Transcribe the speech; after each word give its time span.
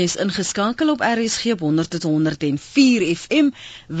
Jy's 0.00 0.14
ingeskakel 0.16 0.88
op 0.94 1.02
RSG 1.04 1.52
100.104 1.60 3.04
FM. 3.22 3.46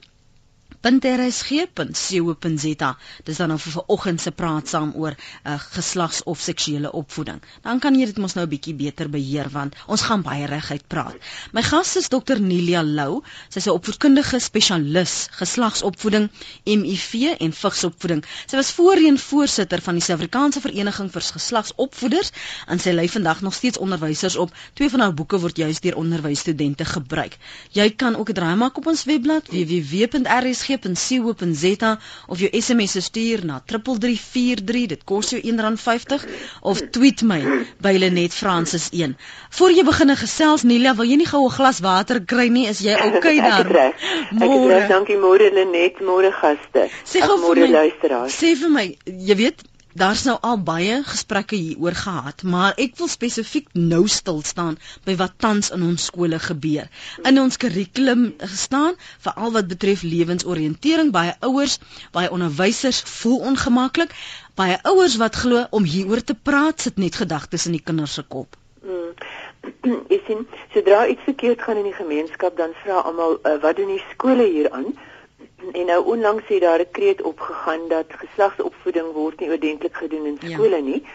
www.rsg.co.za. 0.86 2.90
Dis 3.26 3.40
dan 3.42 3.56
vir 3.58 3.74
vanoggend 3.74 4.22
se 4.22 4.32
praat 4.32 4.70
saam 4.70 4.92
oor 5.02 5.16
uh, 5.18 5.56
geslags 5.74 6.22
of 6.30 6.40
seksuele 6.40 6.92
opvoeding. 6.94 7.42
Dan 7.66 7.80
kan 7.82 7.96
jy 7.98 8.06
dit 8.12 8.18
mos 8.22 8.36
nou 8.38 8.46
'n 8.46 8.50
bietjie 8.50 8.76
beter 8.78 9.10
beheer 9.10 9.50
want 9.50 9.74
ons 9.88 10.02
gaan 10.02 10.22
baie 10.22 10.46
reguit 10.46 10.88
praat. 10.88 11.16
My 11.54 11.62
gas 11.62 11.96
is 11.96 12.10
Dr 12.10 12.40
Nelia 12.40 12.84
Lou. 12.84 13.24
Sy's 13.50 13.66
'n 13.66 13.74
opvoedkundige 13.74 14.40
spesialis 14.40 15.28
geslagsopvoeding, 15.32 16.30
HIV 16.66 17.14
en 17.40 17.54
vigsopvoeding. 17.54 18.24
Sy 18.46 18.56
was 18.56 18.72
voorheen 18.72 19.18
voorsitter 19.18 19.82
van 19.82 19.94
die 19.94 20.04
Suid-Afrikaanse 20.04 20.62
Vereniging 20.62 21.12
vir 21.12 21.22
Geslagsopvoeders 21.22 22.32
en 22.68 22.80
sy 22.80 22.92
lei 22.92 23.10
vandag 23.10 23.42
nog 23.42 23.54
steeds 23.54 23.78
onderwysers 23.78 24.36
op. 24.36 24.54
Twee 24.74 24.90
van 24.90 25.00
haar 25.00 25.14
boeke 25.14 25.40
word 25.40 25.58
juis 25.58 25.80
deur 25.80 25.96
onderwysstudente 25.96 26.86
gebruik. 26.86 27.38
Jy 27.72 27.90
kan 27.90 28.16
ook 28.16 28.30
'n 28.30 28.34
draai 28.34 28.56
maak 28.56 28.78
op 28.78 28.88
ons 28.88 29.04
webblad 29.04 29.48
www.rsg 29.48 30.75
rsg.co.za 30.76 31.92
of 32.28 32.40
jou 32.40 32.50
SMS 32.62 32.98
stuur 33.06 33.46
na 33.46 33.62
3343 33.66 34.88
dit 34.88 35.04
kos 35.04 35.30
jou 35.30 35.42
R1.50 35.42 36.28
of 36.62 36.82
tweet 36.92 37.22
my 37.22 37.42
by 37.82 37.96
Lenet 37.98 38.34
Francis 38.34 38.90
1 38.92 39.16
voor 39.58 39.72
jy 39.72 39.84
begin 39.84 40.16
gesels 40.16 40.64
Nelia 40.64 40.96
wil 40.96 41.10
jy 41.10 41.18
nie 41.22 41.30
gou 41.30 41.46
'n 41.46 41.56
glas 41.56 41.80
water 41.80 42.20
kry 42.26 42.48
nie? 42.50 42.68
Is 42.68 42.80
jy 42.80 42.96
okay 42.96 43.38
daar 43.38 43.68
môre. 44.32 44.88
dankie 44.90 45.18
môre 45.18 45.52
Lenet. 45.54 46.02
Môre 46.02 46.32
gaste. 46.32 46.90
Sê 47.06 47.22
gou 47.22 47.38
vir 47.38 47.68
my 47.68 47.72
luisteraars. 47.72 48.34
sê 48.34 48.56
vir 48.56 48.70
my 48.70 48.86
jy 49.06 49.36
weet 49.36 49.64
Daar's 49.96 50.26
nou 50.28 50.34
al 50.44 50.58
baie 50.60 50.96
gesprekke 51.08 51.56
hieroor 51.56 51.96
gehad, 51.96 52.42
maar 52.44 52.74
ek 52.84 52.98
wil 53.00 53.08
spesifiek 53.08 53.70
nou 53.80 54.02
stil 54.12 54.42
staan 54.44 54.76
by 55.06 55.14
wat 55.22 55.38
tans 55.40 55.72
in 55.72 55.86
ons 55.88 56.10
skole 56.10 56.40
gebeur. 56.44 56.90
In 57.24 57.40
ons 57.40 57.56
kurrikulum 57.62 58.26
gestaan, 58.42 59.00
veral 59.24 59.56
wat 59.56 59.70
betref 59.72 60.04
lewensoriëntering, 60.04 61.14
baie 61.16 61.38
ouers, 61.48 61.78
baie 62.12 62.28
onderwysers 62.28 63.00
voel 63.22 63.40
ongemaklik, 63.54 64.12
baie 64.60 64.76
ouers 64.92 65.16
wat 65.24 65.40
glo 65.46 65.64
om 65.72 65.88
hieroor 65.88 66.26
te 66.28 66.36
praat 66.36 66.84
sit 66.90 67.00
net 67.00 67.16
gedagtes 67.24 67.72
in 67.72 67.80
die 67.80 67.86
kinders 67.88 68.20
se 68.20 68.28
kop. 68.28 68.60
Hmm. 69.86 70.02
Ek 70.14 70.28
sien, 70.28 70.44
sodra 70.74 71.08
iets 71.10 71.24
verkeerd 71.26 71.62
gaan 71.62 71.80
in 71.82 71.88
die 71.88 71.96
gemeenskap, 71.98 72.54
dan 72.58 72.76
vra 72.84 73.00
almal 73.08 73.40
uh, 73.40 73.56
wat 73.64 73.80
doen 73.80 73.96
die 73.96 74.04
skole 74.12 74.46
hieraan? 74.46 74.92
En 75.72 75.86
nou 75.86 76.06
onlangs 76.06 76.48
het 76.48 76.62
daar 76.62 76.80
'n 76.80 76.92
kreet 76.92 77.22
opgegaan 77.22 77.88
dat 77.88 78.06
geslagsopvoeding 78.08 79.12
word 79.12 79.40
nie 79.40 79.50
oordentlik 79.50 79.96
gedoen 79.96 80.26
in 80.26 80.38
ja. 80.40 80.50
skole 80.50 80.76
ja. 80.76 80.82
nie. 80.82 81.06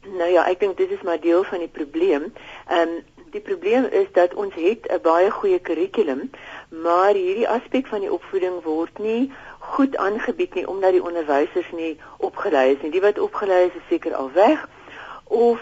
Nou 0.00 0.30
ja, 0.30 0.48
ek 0.48 0.60
dink 0.60 0.76
dit 0.76 0.90
is 0.90 1.02
maar 1.02 1.20
deel 1.20 1.44
van 1.44 1.58
die 1.58 1.68
probleem. 1.68 2.32
Ehm 2.68 2.88
um, 2.88 3.04
die 3.30 3.40
probleem 3.40 3.84
is 3.84 4.06
dat 4.12 4.34
ons 4.34 4.54
het 4.54 4.86
'n 4.90 5.00
baie 5.02 5.30
goeie 5.30 5.58
kurrikulum, 5.58 6.30
maar 6.68 7.14
hierdie 7.14 7.48
aspek 7.48 7.86
van 7.86 8.00
die 8.00 8.12
opvoeding 8.12 8.62
word 8.62 8.98
nie 8.98 9.32
goed 9.58 9.96
aangebied 9.96 10.54
nie 10.54 10.68
omdat 10.68 10.92
die 10.92 11.04
onderwysers 11.04 11.70
nie 11.72 11.98
opgelei 12.16 12.72
is 12.72 12.80
nie. 12.82 12.90
Die 12.90 13.00
wat 13.00 13.18
opgelei 13.18 13.66
is, 13.66 13.74
is 13.74 13.88
seker 13.88 14.14
al 14.14 14.32
weg 14.32 14.68
of 15.24 15.60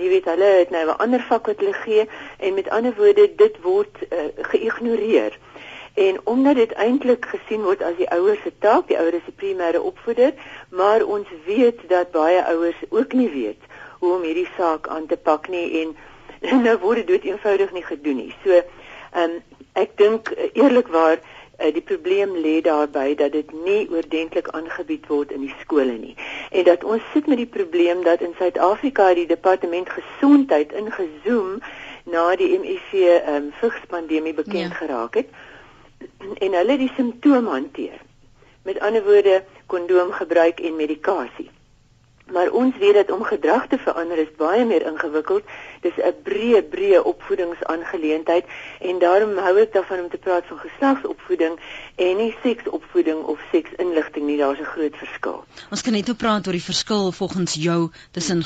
jy 0.00 0.08
weet 0.08 0.24
hulle 0.24 0.44
het 0.44 0.70
nou 0.70 0.84
'n 0.86 0.96
ander 0.96 1.20
vak 1.20 1.46
wat 1.46 1.58
hulle 1.60 1.72
gee 1.72 2.08
en 2.38 2.54
met 2.54 2.68
ander 2.68 2.94
woorde 2.96 3.34
dit 3.36 3.60
word 3.62 3.96
uh, 4.10 4.18
geïgnoreer. 4.36 5.38
En 5.94 6.20
omdat 6.24 6.54
dit 6.54 6.72
eintlik 6.72 7.26
gesien 7.30 7.62
word 7.62 7.82
as 7.82 7.94
die 7.96 8.10
ouers 8.10 8.40
se 8.42 8.50
taak, 8.58 8.88
die 8.88 8.98
ouers 8.98 9.20
is 9.20 9.28
die 9.28 9.36
primêre 9.38 9.82
opvoeder, 9.82 10.32
maar 10.70 11.04
ons 11.06 11.28
weet 11.46 11.84
dat 11.88 12.10
baie 12.10 12.42
ouers 12.44 12.80
ook 12.88 13.12
nie 13.12 13.30
weet 13.30 13.70
hoe 13.98 14.16
om 14.16 14.26
hierdie 14.26 14.48
saak 14.56 14.88
aan 14.88 15.06
te 15.06 15.16
pak 15.16 15.48
nie 15.48 15.68
en 15.82 15.94
nou 16.66 16.74
word 16.82 17.06
dit 17.06 17.30
eenvoudig 17.30 17.72
nie 17.72 17.84
gedoen 17.84 18.20
nie. 18.24 18.34
So, 18.42 18.58
ehm 18.58 19.38
um, 19.38 19.38
ek 19.74 19.96
dink 19.98 20.28
eerlikwaar 20.54 21.16
uh, 21.18 21.70
die 21.74 21.82
probleem 21.82 22.34
lê 22.42 22.60
daarby 22.62 23.14
dat 23.18 23.32
dit 23.34 23.48
nie 23.64 23.88
oordentlik 23.90 24.50
aangebied 24.54 25.06
word 25.10 25.32
in 25.34 25.42
die 25.46 25.54
skole 25.62 25.96
nie. 25.98 26.14
En 26.50 26.66
dat 26.68 26.84
ons 26.84 27.02
sit 27.14 27.26
met 27.26 27.40
die 27.42 27.50
probleem 27.56 28.04
dat 28.06 28.22
in 28.22 28.34
Suid-Afrika 28.38 29.08
die 29.14 29.26
departement 29.26 29.90
gesondheid 29.90 30.74
ingezoom 30.74 31.58
na 32.10 32.28
die 32.36 32.52
HIV 32.54 32.92
ehm 32.92 33.34
um, 33.34 33.50
vigspandemie 33.62 34.34
bekend 34.34 34.74
ja. 34.74 34.78
geraak 34.82 35.22
het 35.22 35.34
en 36.38 36.56
hulle 36.58 36.76
die 36.78 36.92
simptome 36.96 37.50
hanteer. 37.50 38.00
Met 38.64 38.80
ander 38.80 39.04
woorde, 39.04 39.42
kondoom 39.66 40.12
gebruik 40.12 40.60
en 40.60 40.76
medikasie. 40.76 41.50
Maar 42.32 42.50
ons 42.50 42.76
weet 42.78 42.94
dat 42.94 43.10
om 43.10 43.22
gedrag 43.22 43.66
te 43.68 43.78
verander 43.78 44.18
is 44.18 44.30
baie 44.36 44.64
meer 44.64 44.86
ingewikkeld. 44.86 45.44
Dis 45.80 45.96
'n 45.96 46.14
breë 46.24 46.62
breë 46.72 47.02
opvoedingsaangeleentheid 47.02 48.44
en 48.80 48.98
daarom 48.98 49.36
hou 49.36 49.58
ek 49.60 49.72
daarvan 49.72 50.00
om 50.00 50.08
te 50.10 50.16
praat 50.16 50.44
van 50.46 50.58
geslagsopvoeding 50.58 51.58
en 51.96 52.16
nie 52.16 52.36
seksopvoeding 52.42 53.22
of 53.22 53.38
seksinligting 53.52 54.26
nie. 54.26 54.38
Daar's 54.38 54.58
'n 54.58 54.64
groot 54.64 54.96
verskil. 54.96 55.44
Ons 55.70 55.82
kan 55.82 55.92
net 55.92 56.06
nou 56.06 56.16
praat 56.16 56.46
oor 56.46 56.52
die 56.52 56.62
verskil 56.62 57.12
volgens 57.12 57.54
jou 57.54 57.90
tussen 58.10 58.42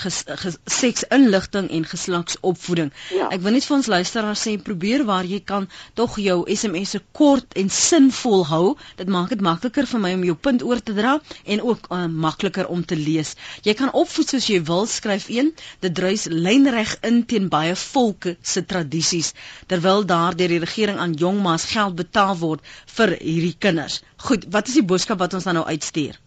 seksinligting 0.65 1.71
en 1.71 1.85
geslagsopvoeding. 1.85 2.93
Ja. 3.11 3.29
Ek 3.29 3.41
wil 3.41 3.53
net 3.53 3.65
vir 3.65 3.77
ons 3.77 3.87
luisteraars 3.87 4.49
sê 4.49 4.63
probeer 4.63 5.05
waar 5.05 5.25
jy 5.25 5.41
kan 5.45 5.69
tog 5.95 6.19
jou 6.19 6.45
SMS'e 6.47 7.01
kort 7.13 7.55
en 7.55 7.69
sinvol 7.71 8.47
hou. 8.47 8.77
Dit 8.97 9.09
maak 9.09 9.29
dit 9.29 9.41
makliker 9.41 9.87
vir 9.87 10.01
my 10.01 10.15
om 10.15 10.25
jou 10.25 10.35
punt 10.35 10.63
oor 10.63 10.83
te 10.83 10.95
dra 10.95 11.21
en 11.45 11.63
ook 11.63 11.87
uh, 11.91 12.07
makliker 12.07 12.67
om 12.67 12.85
te 12.85 12.97
lees. 12.97 13.37
Jy 13.63 13.68
kan 13.75 13.91
opvoed 13.93 14.29
soos 14.31 14.47
jy 14.47 14.61
wil, 14.65 14.87
skryf 14.87 15.27
een. 15.29 15.49
Dit 15.83 15.95
druis 15.95 16.27
lynreg 16.31 16.95
in 17.03 17.25
teen 17.27 17.49
baie 17.53 17.75
volke 17.77 18.37
se 18.43 18.63
tradisies 18.65 19.33
terwyl 19.67 20.05
daar 20.07 20.37
deur 20.39 20.53
die 20.55 20.61
regering 20.63 20.99
aan 20.99 21.13
jong 21.13 21.43
ma's 21.43 21.65
geld 21.73 21.97
betaal 21.99 22.37
word 22.39 22.61
vir 22.97 23.17
hierdie 23.19 23.57
kinders. 23.59 24.01
Goed, 24.29 24.47
wat 24.55 24.69
is 24.71 24.79
die 24.79 24.85
boodskap 24.93 25.19
wat 25.19 25.35
ons 25.35 25.45
dan 25.45 25.59
nou 25.59 25.67
uitstuur? 25.67 26.21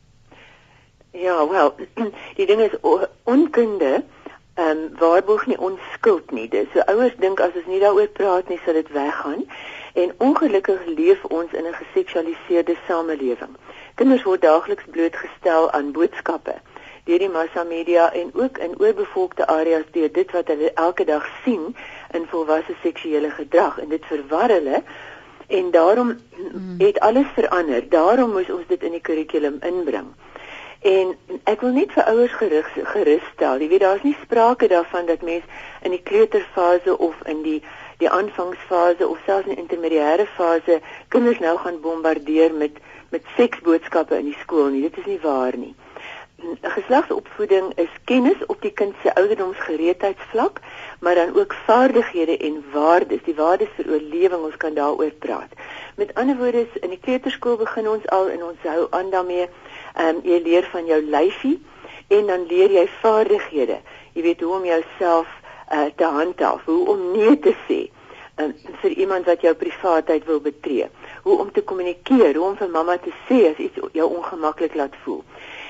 Ja, 1.12 1.38
wel, 1.48 1.76
die 2.38 2.46
ding 2.46 2.62
is 2.68 2.76
onkunde 3.24 4.04
ehm 4.60 4.78
um, 4.78 4.82
waarborg 5.00 5.46
nie 5.48 5.58
onskuld 5.58 6.32
nie. 6.32 6.50
Dis 6.52 6.68
so 6.74 6.84
ouers 6.92 7.16
dink 7.24 7.40
as 7.40 7.56
ons 7.56 7.70
nie 7.72 7.80
daaroor 7.80 8.12
praat 8.18 8.50
nie, 8.52 8.60
sal 8.66 8.76
dit 8.76 8.92
weggaan. 8.92 9.46
En 9.94 10.12
ongelukkig 10.18 10.84
leef 10.86 11.24
ons 11.24 11.54
in 11.54 11.64
'n 11.64 11.80
geseksualiseerde 11.80 12.76
samelewing. 12.88 13.56
Kinders 13.96 14.24
word 14.28 14.42
daagliks 14.42 14.92
blootgestel 14.92 15.72
aan 15.72 15.92
boodskappe 15.96 16.60
deur 17.12 17.24
die 17.25 17.31
massa 17.31 17.63
media 17.68 18.08
en 18.16 18.31
ook 18.34 18.58
in 18.63 18.78
oorbevolkte 18.80 19.48
areas 19.52 19.88
deur 19.92 20.12
dit 20.16 20.31
wat 20.31 20.48
hulle 20.48 20.72
elke 20.88 21.06
dag 21.06 21.28
sien 21.44 21.74
in 22.16 22.28
volwasse 22.31 22.75
seksuele 22.81 23.31
gedrag 23.36 23.80
en 23.84 23.92
dit 23.92 24.06
verwar 24.08 24.54
hulle 24.56 24.84
en 25.52 25.72
daarom 25.72 26.08
mm. 26.08 26.75
het 26.80 27.00
alles 27.00 27.28
verander. 27.36 27.90
Daarom 27.90 28.31
moes 28.31 28.50
ons 28.50 28.68
dit 28.68 28.84
in 28.84 28.96
die 28.96 29.02
kurrikulum 29.04 29.58
inbring. 29.68 30.08
En 30.81 31.12
ek 31.44 31.62
wil 31.62 31.75
net 31.75 31.92
vir 31.94 32.08
ouers 32.10 32.34
gerig 32.40 32.69
gerus 32.94 33.25
stel. 33.34 33.60
Jy 33.60 33.68
weet 33.74 33.84
daar's 33.84 34.06
nie 34.08 34.16
sprake 34.22 34.72
daarvan 34.72 35.06
dat 35.06 35.22
mens 35.22 35.44
in 35.86 35.94
die 35.94 36.02
kleuterfase 36.02 36.98
of 36.98 37.19
in 37.30 37.44
die 37.46 37.60
die 38.02 38.10
aanvangsfase 38.10 39.06
of 39.08 39.19
selfs 39.28 39.46
in 39.46 39.54
die 39.54 39.62
intermediêre 39.62 40.25
fase 40.38 40.80
kinders 41.13 41.38
nou 41.44 41.54
gaan 41.58 41.78
bombardeer 41.84 42.54
met 42.54 42.80
met 43.12 43.28
seksboodskappe 43.36 44.18
in 44.18 44.31
die 44.31 44.40
skool 44.42 44.72
nie. 44.72 44.81
Dit 44.88 44.98
is 44.98 45.06
nie 45.06 45.19
waar 45.22 45.58
nie. 45.58 45.75
Geslagsopvoeding 46.62 47.72
is 47.76 47.90
kennis 48.06 48.46
op 48.48 48.62
die 48.62 48.72
kind 48.72 48.96
se 49.02 49.16
ouderdomsgereedheidsvlak, 49.16 50.60
maar 51.00 51.16
dan 51.16 51.36
ook 51.36 51.54
vaardighede 51.66 52.38
en 52.38 52.64
waardes. 52.74 53.24
Die 53.26 53.36
waardes 53.36 53.70
vir 53.76 53.92
oorlewing, 53.92 54.44
ons 54.44 54.58
kan 54.58 54.74
daaroor 54.74 55.12
praat. 55.12 55.54
Met 55.96 56.14
ander 56.14 56.38
woorde, 56.38 56.68
in 56.82 56.90
die 56.90 57.00
kleuterskool 57.02 57.58
begin 57.58 57.90
ons 57.90 58.08
al 58.08 58.30
en 58.30 58.44
ons 58.44 58.66
hou 58.66 58.88
aan 58.90 59.10
daarmee 59.10 59.50
Ehm 59.94 60.16
um, 60.16 60.20
jy 60.24 60.40
leer 60.40 60.68
van 60.72 60.86
jou 60.88 61.02
lyfie 61.04 61.58
en 62.08 62.28
dan 62.28 62.46
leer 62.48 62.72
jy 62.72 62.86
vaardighede. 63.02 63.80
Jy 64.16 64.22
weet 64.24 64.42
hoe 64.42 64.54
om 64.56 64.66
jouself 64.66 65.28
uh, 65.72 65.90
te 65.96 66.08
handhaaf, 66.08 66.64
hoe 66.66 66.86
om 66.94 67.02
nee 67.12 67.40
te 67.40 67.52
sê 67.68 67.82
um, 68.40 68.54
vir 68.84 68.96
iemand 69.04 69.28
wat 69.28 69.44
jou 69.44 69.54
privaatheid 69.56 70.26
wil 70.26 70.40
betree. 70.40 70.88
Hoe 71.24 71.40
om 71.40 71.52
te 71.52 71.64
kommunikeer, 71.64 72.36
hoe 72.36 72.48
om 72.48 72.56
vir 72.60 72.72
mamma 72.72 72.98
te 73.04 73.12
sê 73.28 73.42
as 73.52 73.60
iets 73.60 73.84
jou 73.92 74.08
ongemaklik 74.08 74.76
laat 74.80 74.96
voel. 75.04 75.24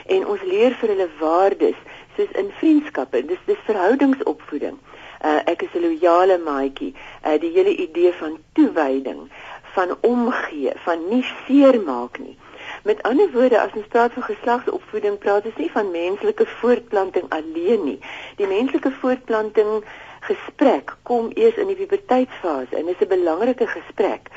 En 0.06 0.28
ons 0.28 0.42
leer 0.42 0.76
vir 0.80 0.90
hulle 0.90 1.10
waardes 1.20 1.80
soos 2.16 2.32
in 2.32 2.52
vriendskappe. 2.60 3.26
Dis 3.26 3.42
dis 3.46 3.66
verhoudingsopvoeding. 3.66 4.78
Uh, 5.22 5.40
ek 5.46 5.62
is 5.62 5.74
'n 5.74 5.86
loyale 5.86 6.38
maatjie. 6.38 6.94
Uh, 7.26 7.40
die 7.40 7.52
hele 7.52 7.76
idee 7.76 8.14
van 8.14 8.38
toewyding, 8.54 9.30
van 9.74 9.98
omgee, 10.02 10.72
van 10.76 11.08
nie 11.10 11.26
seermaak 11.46 12.20
nie. 12.20 12.38
Met 12.84 13.04
ander 13.04 13.32
woorde, 13.32 13.60
as 13.62 13.74
ons 13.76 13.88
praat 13.88 14.14
van 14.14 14.24
geslagsopvoeding, 14.24 15.18
praat 15.18 15.46
ons 15.46 15.56
nie 15.56 15.72
van 15.72 15.92
menslike 15.92 16.46
voortplanting 16.46 17.26
alleen 17.30 17.84
nie. 17.84 18.00
Die 18.36 18.48
menslike 18.48 18.92
voortplanting 18.92 19.84
gesprek 20.26 20.96
kom 21.04 21.30
eers 21.34 21.58
in 21.62 21.70
die 21.70 21.76
puberteitsfase 21.76 22.76
en 22.78 22.88
is 22.88 23.02
'n 23.02 23.08
belangrike 23.08 23.68
gesprek. 23.68 24.30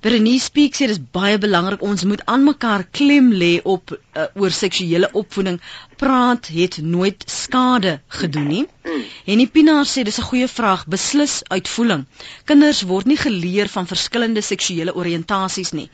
Berenice 0.03 0.49
speak 0.49 0.73
sê 0.75 0.85
dis 0.91 0.97
baie 1.15 1.37
belangrik 1.43 1.83
ons 1.89 2.01
moet 2.09 2.21
aan 2.31 2.41
mekaar 2.43 2.81
klem 2.97 3.27
lê 3.41 3.51
op 3.73 3.91
uh, 3.93 4.25
oor 4.41 4.51
seksuele 4.55 5.07
opvoeding. 5.21 5.59
Praat 6.01 6.49
het 6.55 6.77
nooit 6.95 7.23
skade 7.35 7.93
gedoen 8.17 8.49
nie. 8.53 8.63
En 9.31 9.39
die 9.39 9.47
Pinaar 9.53 9.87
sê 9.87 10.03
dis 10.03 10.19
'n 10.19 10.27
goeie 10.29 10.49
vraag, 10.55 10.83
beslis 10.95 11.35
uitvoeling. 11.55 12.03
Kinders 12.51 12.81
word 12.89 13.07
nie 13.11 13.19
geleer 13.21 13.71
van 13.75 13.87
verskillende 13.93 14.43
seksuele 14.43 14.95
oriëntasies 15.01 15.71
nie. 15.79 15.87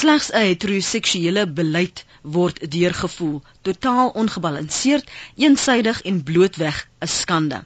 Slegs 0.00 0.32
'n 0.32 0.42
heteroseksuele 0.48 1.46
beleid 1.60 2.02
word 2.38 2.58
deurgevoer, 2.74 3.40
totaal 3.68 4.10
ongebalanseerd, 4.24 5.06
eensaidig 5.36 6.02
en 6.02 6.22
blootweg 6.32 6.82
'n 6.98 7.12
skande. 7.20 7.62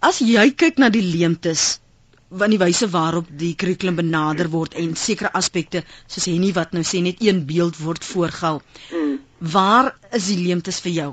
As 0.00 0.24
jy 0.32 0.48
kyk 0.64 0.78
na 0.78 0.88
die 0.88 1.04
leemtes 1.04 1.80
van 2.30 2.50
die 2.50 2.58
wyse 2.58 2.88
waarop 2.92 3.28
die 3.30 3.54
kurrikulum 3.56 3.96
benader 3.96 4.50
word 4.52 4.74
en 4.74 4.94
sekere 4.96 5.32
aspekte 5.32 5.82
soos 6.06 6.26
Henny 6.28 6.52
wat 6.52 6.72
nou 6.76 6.84
sê 6.84 7.00
net 7.02 7.22
een 7.24 7.46
beeld 7.46 7.78
word 7.80 8.04
voorgehou. 8.04 8.60
Mm. 8.92 9.16
Waar 9.38 9.94
is 10.12 10.28
die 10.28 10.38
leemtes 10.42 10.80
vir 10.84 10.92
jou? 10.92 11.10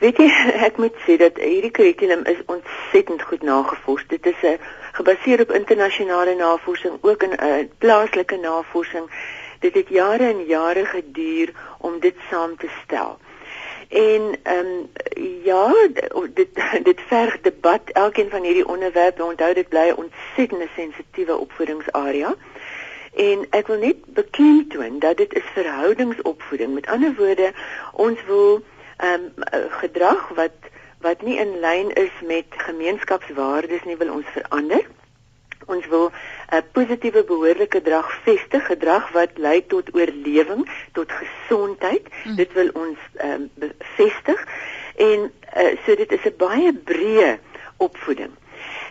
Weet 0.00 0.16
jy, 0.16 0.30
ek 0.68 0.78
moet 0.80 0.96
sê 1.04 1.18
dat 1.20 1.36
hierdie 1.36 1.72
kurrikulum 1.76 2.24
is 2.24 2.40
ontsettend 2.46 3.22
goed 3.22 3.42
nagevors. 3.42 4.06
Dit 4.08 4.26
is 4.26 4.40
'n 4.42 4.56
eh, 4.56 4.60
gebaseer 4.92 5.40
op 5.40 5.52
internasionale 5.52 6.34
navorsing, 6.34 6.96
ook 7.00 7.22
in 7.22 7.30
'n 7.30 7.44
uh, 7.44 7.58
eh, 7.58 7.68
plaaslike 7.78 8.36
navorsing 8.36 9.06
dit 9.60 9.74
het 9.74 9.88
jare 9.88 10.24
en 10.24 10.44
jare 10.46 10.84
geduur 10.84 11.52
om 11.78 12.00
dit 12.00 12.16
saam 12.30 12.56
te 12.56 12.68
stel. 12.84 13.18
En 13.90 14.34
ehm 14.42 14.66
um, 14.66 14.90
ja, 15.42 15.88
dit 16.34 16.48
dit 16.82 17.00
verg 17.06 17.40
debat. 17.40 17.80
Elkeen 17.92 18.30
van 18.30 18.42
hierdie 18.42 18.66
onderwerpe, 18.66 19.24
onthou 19.24 19.54
dit 19.54 19.68
bly 19.68 19.88
'n 19.88 19.96
ontsettende 19.96 20.68
sensitiewe 20.74 21.36
opvoedingsarea. 21.36 22.34
En 23.14 23.46
ek 23.50 23.66
wil 23.66 23.78
net 23.78 23.96
beklemtoon 24.06 24.98
dat 24.98 25.16
dit 25.16 25.34
is 25.34 25.48
verhoudingsopvoeding. 25.52 26.74
Met 26.74 26.86
ander 26.86 27.14
woorde, 27.14 27.52
ons 27.92 28.24
wil 28.26 28.62
ehm 28.96 29.12
um, 29.12 29.32
gedrag 29.68 30.28
wat 30.28 30.56
wat 31.00 31.22
nie 31.22 31.38
in 31.38 31.60
lyn 31.60 31.90
is 31.92 32.12
met 32.26 32.44
gemeenskapswaardes 32.48 33.84
nie 33.84 33.96
wil 33.96 34.12
ons 34.12 34.26
verander 34.32 34.86
ons 35.66 35.86
wil 35.86 36.10
'n 36.50 36.64
positiewe 36.72 37.24
behoorlike 37.24 37.76
gedrag 37.76 38.12
vestig, 38.22 38.66
gedrag 38.66 39.10
wat 39.12 39.30
lei 39.34 39.66
tot 39.66 39.94
oorlewing, 39.94 40.68
tot 40.92 41.12
gesondheid. 41.12 42.08
Mm. 42.24 42.34
Dit 42.34 42.52
wil 42.52 42.70
ons 42.72 42.98
um, 43.22 43.50
bevestig. 43.54 44.46
En 44.96 45.32
uh, 45.56 45.76
so 45.86 45.94
dit 45.94 46.12
is 46.12 46.24
'n 46.24 46.34
baie 46.36 46.72
breë 46.74 47.38
opvoeding. 47.76 48.30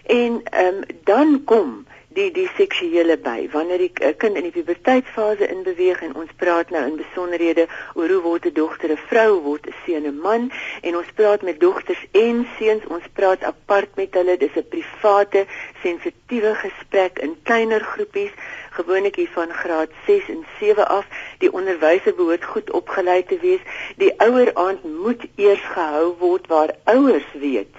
En 0.05 0.41
um, 0.65 0.79
dan 1.03 1.43
kom 1.43 1.85
die 2.17 2.31
die 2.33 2.47
seksuele 2.57 3.17
by. 3.21 3.49
Wanneer 3.53 3.81
die 3.83 3.91
uh, 4.01 4.13
kind 4.17 4.37
in 4.39 4.47
die 4.47 4.53
puberteitsfase 4.55 5.45
inbeweeg 5.53 6.01
en 6.07 6.15
ons 6.17 6.31
praat 6.41 6.71
nou 6.73 6.81
in 6.87 6.97
besonderhede 6.97 7.67
oor 7.93 8.09
hoe 8.09 8.21
word 8.23 8.47
'n 8.49 8.53
dogter 8.53 8.89
'n 8.89 9.01
vrou 9.09 9.41
word 9.45 9.67
'n 9.67 9.75
seun 9.85 10.07
'n 10.09 10.19
man 10.23 10.49
en 10.81 10.97
ons 10.97 11.11
praat 11.15 11.41
met 11.41 11.59
dogters 11.59 12.01
en 12.11 12.47
seuns 12.57 12.87
ons 12.89 13.05
praat 13.13 13.43
apart 13.43 13.95
met 13.95 14.13
hulle 14.13 14.37
dis 14.37 14.55
'n 14.55 14.65
private 14.73 15.45
sensitiewe 15.83 16.55
gesprek 16.55 17.19
in 17.19 17.37
kleiner 17.43 17.81
groepies 17.81 18.33
gewoonlik 18.71 19.15
hier 19.15 19.31
van 19.33 19.53
graad 19.53 19.89
6 20.05 20.29
en 20.29 20.45
7 20.59 20.87
af. 20.87 21.05
Die 21.37 21.53
onderwyser 21.53 22.15
behoort 22.15 22.45
goed 22.45 22.71
opgelei 22.71 23.23
te 23.23 23.37
wees. 23.41 23.61
Die 23.97 24.13
ouer 24.17 24.53
aand 24.53 24.83
moet 24.83 25.23
eers 25.35 25.65
gehou 25.73 26.15
word 26.19 26.47
waar 26.47 26.75
ouers 26.83 27.29
weet 27.33 27.73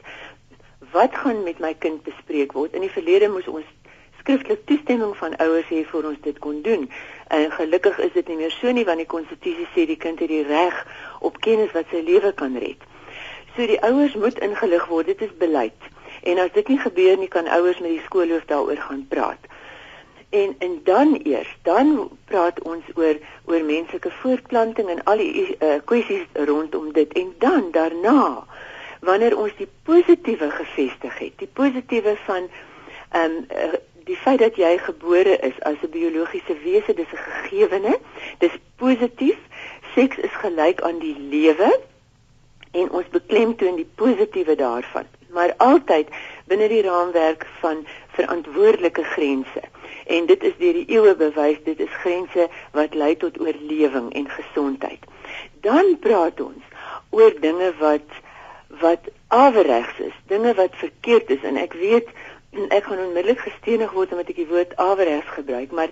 wat 0.91 1.15
gaan 1.15 1.43
met 1.43 1.59
my 1.59 1.75
kind 1.79 2.03
bespreek 2.03 2.53
word. 2.53 2.75
In 2.75 2.81
die 2.81 2.91
verlede 2.91 3.29
moes 3.29 3.47
ons 3.49 3.67
skriftelike 4.21 4.65
toestemming 4.71 5.17
van 5.17 5.37
ouers 5.37 5.69
hê 5.73 5.85
voor 5.91 6.11
ons 6.13 6.21
dit 6.27 6.39
kon 6.39 6.63
doen. 6.63 6.91
En 7.29 7.51
gelukkig 7.53 7.99
is 7.99 8.13
dit 8.13 8.29
nie 8.29 8.37
meer 8.43 8.55
so 8.55 8.73
nie 8.73 8.85
want 8.89 9.03
die 9.03 9.11
konstitusie 9.11 9.69
sê 9.75 9.87
die 9.89 9.99
kind 10.01 10.21
het 10.23 10.33
die 10.33 10.45
reg 10.47 10.77
op 11.21 11.41
kennis 11.45 11.73
wat 11.77 11.89
sy 11.93 12.03
lewe 12.07 12.33
kan 12.37 12.59
red. 12.59 12.85
So 13.57 13.67
die 13.67 13.81
ouers 13.87 14.15
moet 14.15 14.39
ingelig 14.39 14.87
word. 14.87 15.11
Dit 15.11 15.25
is 15.27 15.37
beleid. 15.39 15.89
En 16.23 16.39
as 16.39 16.53
dit 16.53 16.69
nie 16.69 16.79
gebeur 16.79 17.17
nie 17.19 17.29
kan 17.33 17.49
ouers 17.49 17.81
met 17.81 17.97
die 17.97 18.05
skoolhoof 18.07 18.45
daaroor 18.51 18.83
gaan 18.89 19.07
praat. 19.09 19.51
En 20.31 20.55
en 20.59 20.81
dan 20.85 21.21
eers, 21.25 21.51
dan 21.63 22.11
praat 22.25 22.63
ons 22.63 22.85
oor 22.95 23.19
oor 23.45 23.65
menslike 23.65 24.11
voortplanting 24.23 24.89
en 24.89 25.03
al 25.11 25.19
die 25.19 25.57
uh, 25.59 25.79
kwessies 25.85 26.27
rondom 26.35 26.93
dit 26.93 27.13
en 27.19 27.35
dan 27.39 27.71
daarna 27.75 28.45
wanneer 29.01 29.37
ons 29.37 29.57
die 29.59 29.69
positiewe 29.83 30.51
gevestig 30.51 31.19
het, 31.19 31.39
die 31.43 31.51
positiewe 31.53 32.17
van 32.27 32.47
ehm 33.11 33.41
um, 33.41 33.47
uh, 33.51 33.79
die 34.11 34.19
feit 34.19 34.41
dat 34.43 34.59
jy 34.59 34.73
gebore 34.83 35.37
is 35.47 35.61
as 35.69 35.79
'n 35.83 35.95
biologiese 35.95 36.57
wese, 36.65 36.95
dis 36.95 37.13
'n 37.13 37.25
gegewene. 37.29 37.99
Dis 38.39 38.59
positief. 38.77 39.39
Seks 39.95 40.17
is 40.19 40.35
gelyk 40.43 40.81
aan 40.81 40.99
die 40.99 41.17
lewe. 41.19 41.71
en 42.71 42.91
ons 42.91 43.09
beklemtoon 43.11 43.77
die 43.81 43.89
positiewe 43.99 44.55
daarvan, 44.55 45.07
maar 45.35 45.55
altyd 45.59 46.11
binne 46.51 46.69
die 46.71 46.83
raamwerk 46.87 47.47
van 47.61 47.83
verantwoordelike 48.15 49.03
grense. 49.15 49.63
En 50.07 50.27
dit 50.27 50.43
is 50.43 50.57
deur 50.59 50.79
die 50.79 50.87
eeue 50.95 51.15
bewys, 51.17 51.59
dit 51.65 51.81
is 51.81 52.01
grense 52.03 52.49
wat 52.73 52.95
lei 52.95 53.17
tot 53.17 53.41
oorlewing 53.41 54.13
en 54.15 54.31
gesondheid. 54.31 55.07
Dan 55.67 55.97
praat 55.99 56.41
ons 56.41 56.63
oor 57.11 57.35
dinge 57.41 57.73
wat 57.79 58.19
wat 58.81 59.09
averegs 59.35 59.99
is, 59.99 60.15
dinge 60.31 60.55
wat 60.55 60.77
verkeerd 60.79 61.31
is 61.35 61.43
en 61.43 61.57
ek 61.59 61.75
weet 61.75 62.09
ek 62.51 62.85
gaan 62.85 62.99
onmiddellik 62.99 63.39
gestenig 63.39 63.93
word 63.93 64.11
omdat 64.11 64.29
ek 64.29 64.37
die 64.43 64.51
woord 64.51 64.77
averegs 64.77 65.37
gebruik, 65.37 65.71
maar 65.71 65.91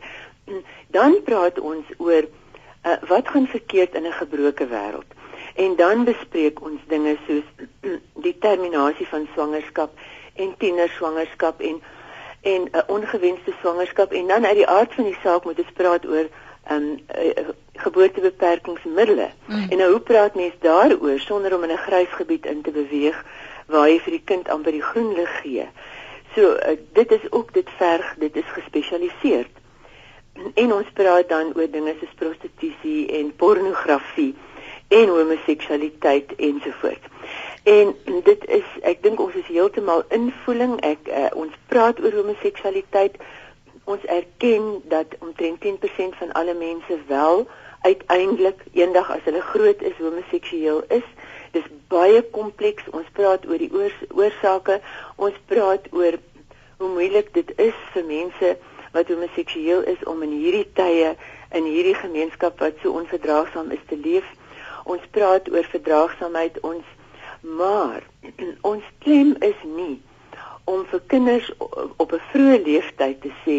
dan 0.95 1.23
praat 1.23 1.59
ons 1.61 1.87
oor 1.99 2.25
uh, 2.25 2.97
wat 3.09 3.29
gaan 3.29 3.47
verkeerd 3.47 3.95
in 3.95 4.07
'n 4.07 4.13
gebroke 4.13 4.67
wêreld. 4.67 5.11
En 5.55 5.77
dan 5.77 6.05
bespreek 6.05 6.63
ons 6.63 6.81
dinge 6.87 7.17
soos 7.27 7.47
die 8.15 8.37
terminasie 8.39 9.07
van 9.07 9.29
swangerskap 9.33 9.91
en 10.35 10.55
tienerswangerskap 10.59 11.61
en 11.61 11.83
en 12.41 12.63
'n 12.63 12.77
uh, 12.77 12.83
ongewenste 12.87 13.53
swangerskap 13.61 14.13
en 14.13 14.27
dan 14.27 14.47
uit 14.47 14.55
die 14.55 14.67
aard 14.67 14.95
van 14.95 15.05
die 15.05 15.19
saak 15.23 15.45
moet 15.45 15.59
ons 15.59 15.73
praat 15.75 16.07
oor 16.07 16.29
ehm 16.65 16.83
um, 16.83 16.99
uh, 17.19 17.49
geboortebeperkingsmiddels. 17.75 19.33
Mm. 19.47 19.67
En 19.71 19.77
nou 19.77 19.91
hoe 19.91 20.01
praat 20.01 20.35
mens 20.35 20.55
daaroor 20.61 21.19
sonder 21.19 21.55
om 21.55 21.63
in 21.63 21.71
'n 21.71 21.85
grys 21.87 22.11
gebied 22.11 22.47
in 22.47 22.63
te 22.63 22.71
beweeg 22.71 23.25
waar 23.67 23.89
jy 23.89 24.01
vir 24.01 24.11
die 24.11 24.25
kind 24.25 24.49
amper 24.49 24.73
die 24.73 24.83
groen 24.83 25.15
lig 25.15 25.41
gee? 25.43 25.67
So 26.39 26.55
uh, 26.55 26.77
dit 26.93 27.13
is 27.13 27.33
ook 27.33 27.53
dit 27.53 27.69
verg, 27.77 28.15
dit 28.19 28.37
is 28.37 28.45
gespesialiseer. 28.47 29.47
En 30.55 30.73
ons 30.73 30.91
praat 30.95 31.29
dan 31.29 31.51
oor 31.57 31.71
dinge 31.71 31.95
soos 31.99 32.13
prostitusie 32.15 33.09
en 33.19 33.33
pornografie 33.37 34.35
en 34.89 35.09
homoseksualiteit 35.09 36.35
ensovoorts. 36.37 37.11
En 37.63 37.91
dit 38.25 38.47
is 38.59 38.69
ek 38.87 39.03
dink 39.03 39.19
ons 39.21 39.35
is 39.35 39.51
heeltemal 39.51 40.05
invoeling. 40.15 40.79
Ek 40.87 41.11
uh, 41.11 41.27
ons 41.35 41.59
praat 41.73 41.99
oor 42.05 42.15
homoseksualiteit. 42.21 43.19
Ons 43.91 44.07
erken 44.07 44.77
dat 44.95 45.19
omtrent 45.19 45.59
10% 45.67 46.23
van 46.23 46.37
alle 46.39 46.55
mense 46.55 47.03
wel 47.11 47.49
uiteindelik 47.83 48.63
eendag 48.79 49.11
as 49.11 49.27
hulle 49.27 49.43
groot 49.51 49.83
is 49.83 49.99
homoseksueel 49.99 50.85
is. 51.01 51.11
Dis 51.53 51.67
baie 51.91 52.23
kompleks. 52.35 52.87
Ons 52.93 53.09
praat 53.17 53.47
oor 53.49 53.59
die 53.61 53.71
oors 53.75 53.97
oorsake. 54.15 54.79
Ons 55.17 55.37
praat 55.51 55.87
oor 55.97 56.19
hoe 56.79 56.89
moeilik 56.89 57.33
dit 57.35 57.53
is 57.57 57.79
vir 57.93 58.05
mense 58.05 58.57
wat 58.93 59.09
homoseksueel 59.09 59.83
is 59.95 60.05
om 60.05 60.23
in 60.23 60.35
hierdie 60.41 60.67
tye 60.75 61.15
in 61.59 61.65
hierdie 61.65 61.97
gemeenskap 61.97 62.61
wat 62.61 62.77
so 62.83 62.93
onverdraagsaam 63.01 63.71
is 63.71 63.85
te 63.89 63.97
leef. 63.97 64.27
Ons 64.85 65.05
praat 65.11 65.49
oor 65.53 65.65
verdraagsaamheid 65.65 66.61
ons 66.61 66.85
maar 67.41 68.03
ons 68.73 68.85
klem 69.05 69.35
is 69.41 69.59
nie 69.65 69.97
om 70.69 70.85
vir 70.91 71.01
kinders 71.07 71.49
op 71.59 72.13
'n 72.13 72.25
vroeë 72.33 72.65
leeftyd 72.65 73.21
te 73.23 73.33
sê 73.45 73.59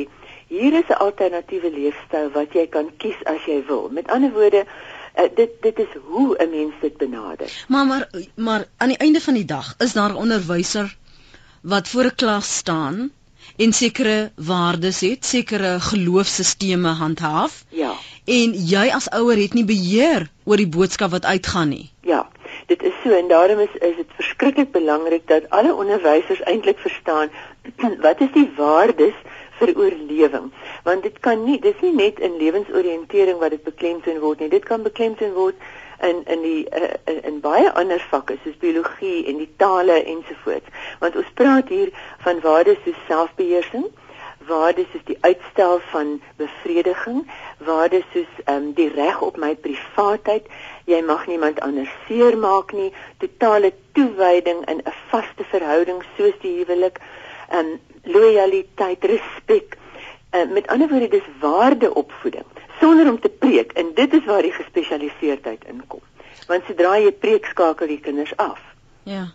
hier 0.49 0.73
is 0.73 0.89
'n 0.89 1.01
alternatiewe 1.05 1.71
leefstyl 1.71 2.29
wat 2.37 2.53
jy 2.53 2.67
kan 2.67 2.89
kies 2.97 3.19
as 3.25 3.45
jy 3.45 3.63
wil. 3.67 3.89
Met 3.91 4.07
ander 4.07 4.31
woorde, 4.31 4.65
uh, 4.65 5.29
dit 5.35 5.51
dit 5.61 5.79
is 5.79 5.93
hoe 6.05 6.37
'n 6.37 6.49
mens 6.49 6.73
dit 6.81 6.97
benader. 6.97 7.65
Maar 7.67 7.85
maar 7.85 8.09
maar 8.35 8.65
aan 8.77 8.87
die 8.87 8.97
einde 8.97 9.21
van 9.21 9.33
die 9.33 9.45
dag 9.45 9.75
is 9.77 9.93
daar 9.93 10.09
'n 10.09 10.15
onderwyser 10.15 10.97
wat 11.61 11.87
voor 11.87 12.03
'n 12.03 12.15
klas 12.15 12.55
staan 12.55 13.11
en 13.57 13.73
sekere 13.73 14.31
waardes 14.35 14.99
het, 14.99 15.25
sekere 15.25 15.79
geloofsstelsels 15.79 16.97
handhaaf. 16.97 17.63
Ja. 17.69 17.93
En 18.25 18.53
jy 18.53 18.89
as 18.93 19.09
ouer 19.09 19.37
het 19.37 19.53
nie 19.53 19.65
beheer 19.65 20.29
oor 20.43 20.57
die 20.57 20.67
boodskap 20.67 21.11
wat 21.11 21.25
uitgaan 21.25 21.69
nie. 21.69 21.89
Ja. 22.01 22.29
Dit 22.67 22.83
is 22.83 22.93
so 23.03 23.09
en 23.09 23.27
daarom 23.27 23.59
is 23.59 23.73
is 23.79 23.95
dit 23.95 24.07
verskriklik 24.15 24.71
belangrik 24.71 25.27
dat 25.27 25.49
alle 25.49 25.73
onderwysers 25.73 26.41
eintlik 26.41 26.77
verstaan 26.77 27.29
wat 28.05 28.21
is 28.21 28.31
die 28.33 28.49
waardes 28.55 29.15
vir 29.59 29.73
oorlewing 29.75 30.51
want 30.83 31.03
dit 31.03 31.19
kan 31.19 31.43
nie 31.43 31.59
dis 31.59 31.81
nie 31.81 31.93
net 31.95 32.19
in 32.19 32.37
lewensoriëntering 32.37 33.39
wat 33.43 33.55
dit 33.55 33.63
beklemtoon 33.63 34.19
word 34.23 34.39
nie 34.43 34.51
dit 34.53 34.65
kan 34.71 34.85
beklemtoon 34.85 35.33
word 35.37 35.69
in 36.01 36.23
in 36.25 36.41
die 36.41 36.67
uh, 36.81 37.17
in 37.23 37.39
baie 37.39 37.71
ander 37.71 38.03
vakke 38.09 38.37
soos 38.43 38.57
biologie 38.57 39.25
en 39.27 39.37
die 39.37 39.53
tale 39.57 40.03
ensovoorts 40.03 40.69
want 40.99 41.15
ons 41.15 41.33
praat 41.33 41.69
hier 41.69 41.91
van 42.25 42.39
waardes 42.45 42.83
soos 42.85 43.01
selfbeheersing 43.07 43.89
waardes 44.49 44.87
soos 44.91 45.05
die 45.05 45.17
uitstel 45.21 45.79
van 45.91 46.21
bevrediging 46.41 47.23
waardes 47.69 48.05
soos 48.13 48.31
um, 48.45 48.71
die 48.73 48.89
reg 48.93 49.21
op 49.21 49.37
my 49.37 49.51
privaatheid. 49.55 50.47
Jy 50.89 51.01
mag 51.05 51.27
niemand 51.27 51.59
anders 51.65 51.91
seermaak 52.07 52.73
nie. 52.73 52.89
Totale 53.23 53.73
toewyding 53.97 54.63
in 54.71 54.81
'n 54.85 54.95
vaste 55.11 55.45
verhouding 55.53 56.01
soos 56.17 56.37
die 56.41 56.55
huwelik. 56.61 56.99
Um, 57.53 57.79
loyaliteit, 58.03 59.03
respek. 59.03 59.77
Uh, 60.31 60.49
met 60.49 60.67
ander 60.67 60.89
woorde 60.89 61.07
dis 61.07 61.29
waardeopvoeding 61.41 62.45
sonder 62.79 63.09
om 63.09 63.19
te 63.19 63.29
preek 63.29 63.71
en 63.71 63.91
dit 63.95 64.13
is 64.13 64.25
waar 64.25 64.41
die 64.41 64.53
gespesialiseerdheid 64.53 65.65
inkom. 65.67 66.01
Want 66.47 66.63
sodra 66.67 66.97
jy 66.97 67.11
preek 67.11 67.45
skakel 67.45 67.87
die 67.87 67.99
kinders 67.99 68.35
af. 68.37 68.59
Ja. 69.03 69.27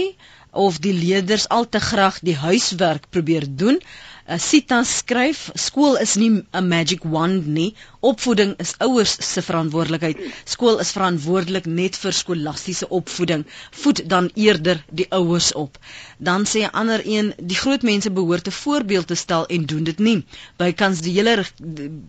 of 0.53 0.79
die 0.79 0.93
leerders 0.93 1.49
al 1.49 1.69
te 1.69 1.81
graag 1.81 2.19
die 2.21 2.37
huiswerk 2.37 3.09
probeer 3.11 3.47
doen. 3.49 3.81
Uh, 4.29 4.39
Sita 4.39 4.83
skryf 4.85 5.51
skool 5.55 5.97
is 5.97 6.17
nie 6.17 6.31
'n 6.53 6.69
magic 6.69 7.05
wand 7.05 7.47
nie 7.47 7.75
Opvoeding 8.01 8.55
is 8.63 8.75
ouers 8.79 9.17
se 9.33 9.43
verantwoordelikheid. 9.43 10.19
Skool 10.45 10.79
is 10.79 10.93
verantwoordelik 10.95 11.65
net 11.67 11.97
vir 11.99 12.15
skolastiese 12.15 12.87
opvoeding. 12.95 13.43
Voed 13.83 14.05
dan 14.07 14.31
eerder 14.35 14.85
die 14.91 15.07
ouers 15.11 15.53
op. 15.53 15.79
Dan 16.19 16.47
sê 16.47 16.63
'n 16.63 16.71
ander 16.71 17.03
een, 17.05 17.33
die 17.43 17.57
groot 17.57 17.83
mense 17.83 18.11
behoort 18.11 18.47
'n 18.47 18.51
voorbeeld 18.51 19.07
te 19.07 19.15
stel 19.15 19.47
en 19.47 19.67
doen 19.67 19.85
dit 19.85 19.99
nie. 19.99 20.25
Bykans 20.57 21.01
die 21.01 21.13
hele 21.13 21.45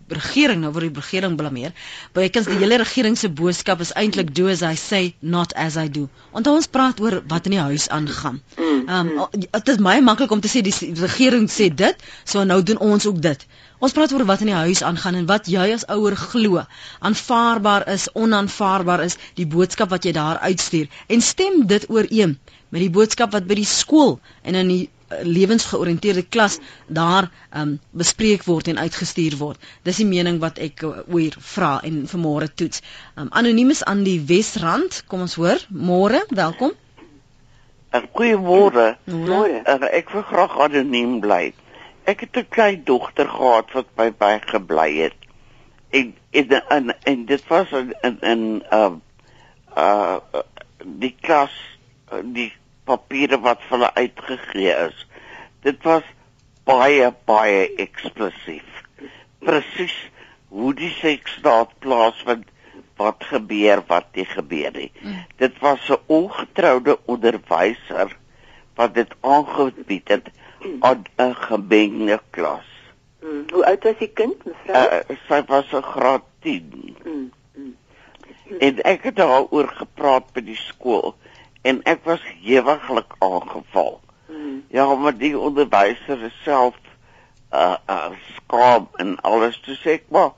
regering, 0.08 0.60
nou 0.60 0.72
word 0.72 0.94
die 0.94 1.00
regering 1.00 1.36
blameer. 1.36 1.72
Bykans 2.12 2.46
die 2.46 2.58
hele 2.58 2.76
regering 2.76 3.18
se 3.18 3.28
boodskap 3.28 3.80
is 3.80 3.92
eintlik 3.92 4.34
do 4.34 4.48
as 4.48 4.62
I 4.62 4.76
say, 4.76 5.14
not 5.18 5.54
as 5.54 5.76
I 5.76 5.88
do. 5.90 6.08
Want 6.30 6.46
ons 6.46 6.66
praat 6.66 7.00
oor 7.00 7.22
wat 7.26 7.44
in 7.44 7.50
die 7.50 7.60
huis 7.60 7.88
aangaan. 7.88 8.42
Ehm 8.56 9.08
um, 9.08 9.26
dit 9.50 9.68
is 9.68 9.76
baie 9.76 10.02
maklik 10.02 10.30
om 10.30 10.40
te 10.40 10.48
sê 10.48 10.62
die 10.62 10.94
regering 10.94 11.50
sê 11.50 11.74
dit, 11.74 11.96
so 12.24 12.44
nou 12.44 12.62
doen 12.62 12.78
ons 12.78 13.06
ook 13.06 13.22
dit. 13.22 13.46
Ons 13.80 13.94
praat 13.96 14.12
oor 14.12 14.26
wat 14.28 14.42
in 14.44 14.50
die 14.50 14.58
huis 14.60 14.82
aangaan 14.84 15.16
en 15.22 15.26
wat 15.28 15.46
jy 15.48 15.62
as 15.72 15.86
ouer 15.88 16.12
glo 16.22 16.60
aanvaarbaar 17.08 17.86
is, 17.88 18.10
onaanvaarbaar 18.12 19.00
is, 19.06 19.14
die 19.38 19.46
boodskap 19.48 19.88
wat 19.94 20.04
jy 20.04 20.12
daar 20.12 20.40
uitstuur 20.44 20.90
en 21.08 21.22
stem 21.24 21.62
dit 21.70 21.86
ooreen 21.88 22.34
met 22.68 22.84
die 22.84 22.90
boodskap 22.92 23.32
wat 23.32 23.46
by 23.48 23.56
die 23.56 23.68
skool 23.70 24.18
en 24.44 24.58
in 24.60 24.72
die 24.72 24.82
eh, 24.84 25.22
lewensgeoriënteerde 25.24 26.26
klas 26.28 26.58
daar 27.00 27.30
um, 27.56 27.78
bespreek 28.02 28.44
word 28.50 28.68
en 28.68 28.82
uitgestuur 28.84 29.38
word. 29.40 29.64
Dis 29.88 30.02
die 30.02 30.08
mening 30.10 30.42
wat 30.44 30.60
ek 30.60 30.84
uh, 30.84 31.00
oor 31.08 31.40
vra 31.54 31.72
en 31.88 32.04
vanmôre 32.12 32.50
toets. 32.52 32.84
Um, 33.16 33.32
Anoniem 33.32 33.72
is 33.72 33.80
aan 33.88 34.04
die 34.04 34.18
Wesrand. 34.28 35.00
Kom 35.08 35.24
ons 35.24 35.38
hoor. 35.40 35.64
Môre, 35.72 36.20
welkom. 36.28 36.76
Goeiemôre. 37.96 38.92
Môre. 39.08 39.64
Ek 39.88 40.12
wil 40.12 40.28
graag 40.28 40.60
anoniem 40.68 41.18
bly 41.24 41.46
ek 42.10 42.24
het 42.26 42.36
'n 42.36 42.48
klein 42.48 42.84
dogter 42.84 43.28
gehad 43.28 43.72
wat 43.72 43.94
by 43.94 44.08
my 44.18 44.40
gebly 44.52 44.90
het. 44.98 45.18
En 45.90 46.14
en 46.30 46.68
en, 46.68 46.96
en 47.02 47.24
dit 47.24 47.46
was 47.46 47.70
in 47.72 47.94
in 48.00 48.16
in 48.20 48.42
uh 48.72 48.92
uh 49.76 50.18
die 50.84 51.16
klas 51.20 51.54
die 52.22 52.52
papiere 52.84 53.38
wat 53.40 53.62
vir 53.68 53.78
hulle 53.78 53.94
uitgegee 53.94 54.74
is. 54.86 55.06
Dit 55.62 55.82
was 55.82 56.06
baie 56.64 57.12
baie 57.24 57.74
eksplosief. 57.76 58.66
Presies 59.38 59.96
hoe 60.48 60.74
die 60.74 60.90
seksdaad 60.90 61.78
plaasvind, 61.78 62.48
wat 63.00 63.24
gebeur, 63.24 63.82
wat 63.88 64.10
nie 64.14 64.26
gebeur 64.28 64.72
nie. 64.76 64.90
Mm. 65.00 65.20
Dit 65.36 65.58
was 65.58 65.88
'n 65.88 66.02
ongetroude 66.06 66.98
onderwyser 67.04 68.16
wat 68.74 68.94
dit 68.94 69.14
aangebied 69.20 70.08
het 70.08 70.28
aan 70.80 71.04
'n 71.16 71.34
gemengde 71.34 72.20
klas. 72.30 72.68
Mm. 73.20 73.44
Hoe 73.52 73.66
oud 73.66 73.82
was 73.82 73.98
die 73.98 74.12
kind, 74.12 74.44
mevrou? 74.44 74.86
Uh, 74.86 75.16
sy 75.28 75.42
was 75.46 75.72
'n 75.72 75.82
graad 75.82 76.22
10. 76.40 76.96
Mm. 77.04 77.32
Mm. 77.54 77.76
En 78.58 78.82
ek 78.82 79.02
het 79.02 79.16
daaroor 79.16 79.68
gepraat 79.68 80.32
by 80.32 80.40
die 80.40 80.56
skool 80.56 81.14
en 81.62 81.82
ek 81.82 82.04
was 82.04 82.22
hewiglik 82.42 83.12
aangeval. 83.18 84.00
Mm. 84.28 84.64
Ja, 84.68 84.94
maar 84.94 85.16
die 85.16 85.38
onderwyser 85.38 86.32
self 86.42 86.76
uh, 87.52 87.76
uh 87.86 88.10
skaam 88.36 88.88
en 88.96 89.20
alles 89.20 89.60
te 89.60 89.76
sê, 89.84 90.00
maar 90.08 90.32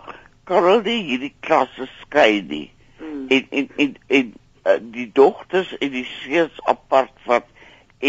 kan 0.45 0.65
hulle 0.65 0.91
hierdie 0.91 1.35
klasse 1.41 1.89
skei 2.01 2.43
nie. 2.43 2.73
Mm. 2.99 3.25
En 3.29 3.47
en 3.51 3.71
en, 3.77 3.97
en 4.07 4.35
uh, 4.67 4.79
die 4.81 5.11
dogters 5.13 5.77
en 5.79 5.91
die 5.91 6.07
seuns 6.07 6.61
apart 6.67 7.15
wat 7.25 7.47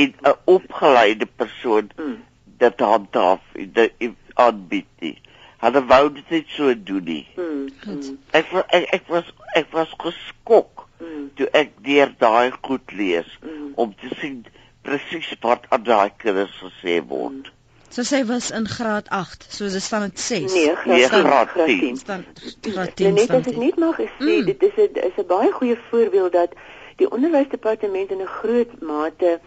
en 0.01 0.15
'n 0.21 0.35
opgeleide 0.43 1.27
persoon 1.41 1.89
mm. 1.95 2.17
dat 2.57 2.79
handhaaf 2.79 3.41
dit 3.53 3.91
aanbied 4.33 4.89
nie. 4.99 5.17
Hulle 5.63 5.85
wou 5.85 6.03
dit 6.13 6.29
net 6.29 6.47
so 6.47 6.73
doen 6.83 7.03
nie. 7.03 7.27
Mm. 7.35 7.69
Mm. 7.85 8.17
Ek, 8.31 8.51
ek 8.67 8.87
ek 8.97 9.07
was 9.07 9.29
ek 9.55 9.69
was 9.71 9.93
geskok 10.01 10.87
mm. 10.99 11.29
toe 11.37 11.47
ek 11.61 11.77
deur 11.85 12.11
daai 12.19 12.51
goed 12.61 12.91
lees 12.91 13.29
mm. 13.43 13.71
om 13.75 13.93
te 14.01 14.09
sien 14.19 14.41
presies 14.83 15.29
wat 15.45 15.69
aan 15.69 15.85
daai 15.87 16.11
kinders 16.17 16.57
gesê 16.59 16.99
word. 17.07 17.47
Mm. 17.47 17.59
So 17.93 18.01
sy 18.09 18.23
was 18.25 18.49
in 18.49 18.65
graad 18.65 19.09
8, 19.13 19.43
so 19.53 19.69
dit 19.69 19.83
staan 19.85 20.07
dit 20.09 20.19
6. 20.19 20.53
Nee, 20.53 20.75
graad, 20.75 20.97
nee, 20.97 21.07
graad 21.07 21.51
10. 21.53 21.97
Staan 22.01 22.23
graad 22.61 22.95
10. 22.97 23.13
Net 23.13 23.33
as 23.37 23.49
ek 23.51 23.59
net 23.61 23.75
mag 23.77 23.99
sê, 24.01 24.07
mm. 24.17 24.47
dit 24.49 24.63
is 24.65 24.79
'n 24.81 25.03
is 25.09 25.19
'n 25.21 25.27
baie 25.29 25.51
goeie 25.53 25.77
voorbeeld 25.89 26.33
dat 26.33 26.55
die 26.97 27.09
onderwysdepartement 27.09 28.09
in 28.11 28.25
'n 28.25 28.33
groot 28.41 28.73
mate 28.81 29.39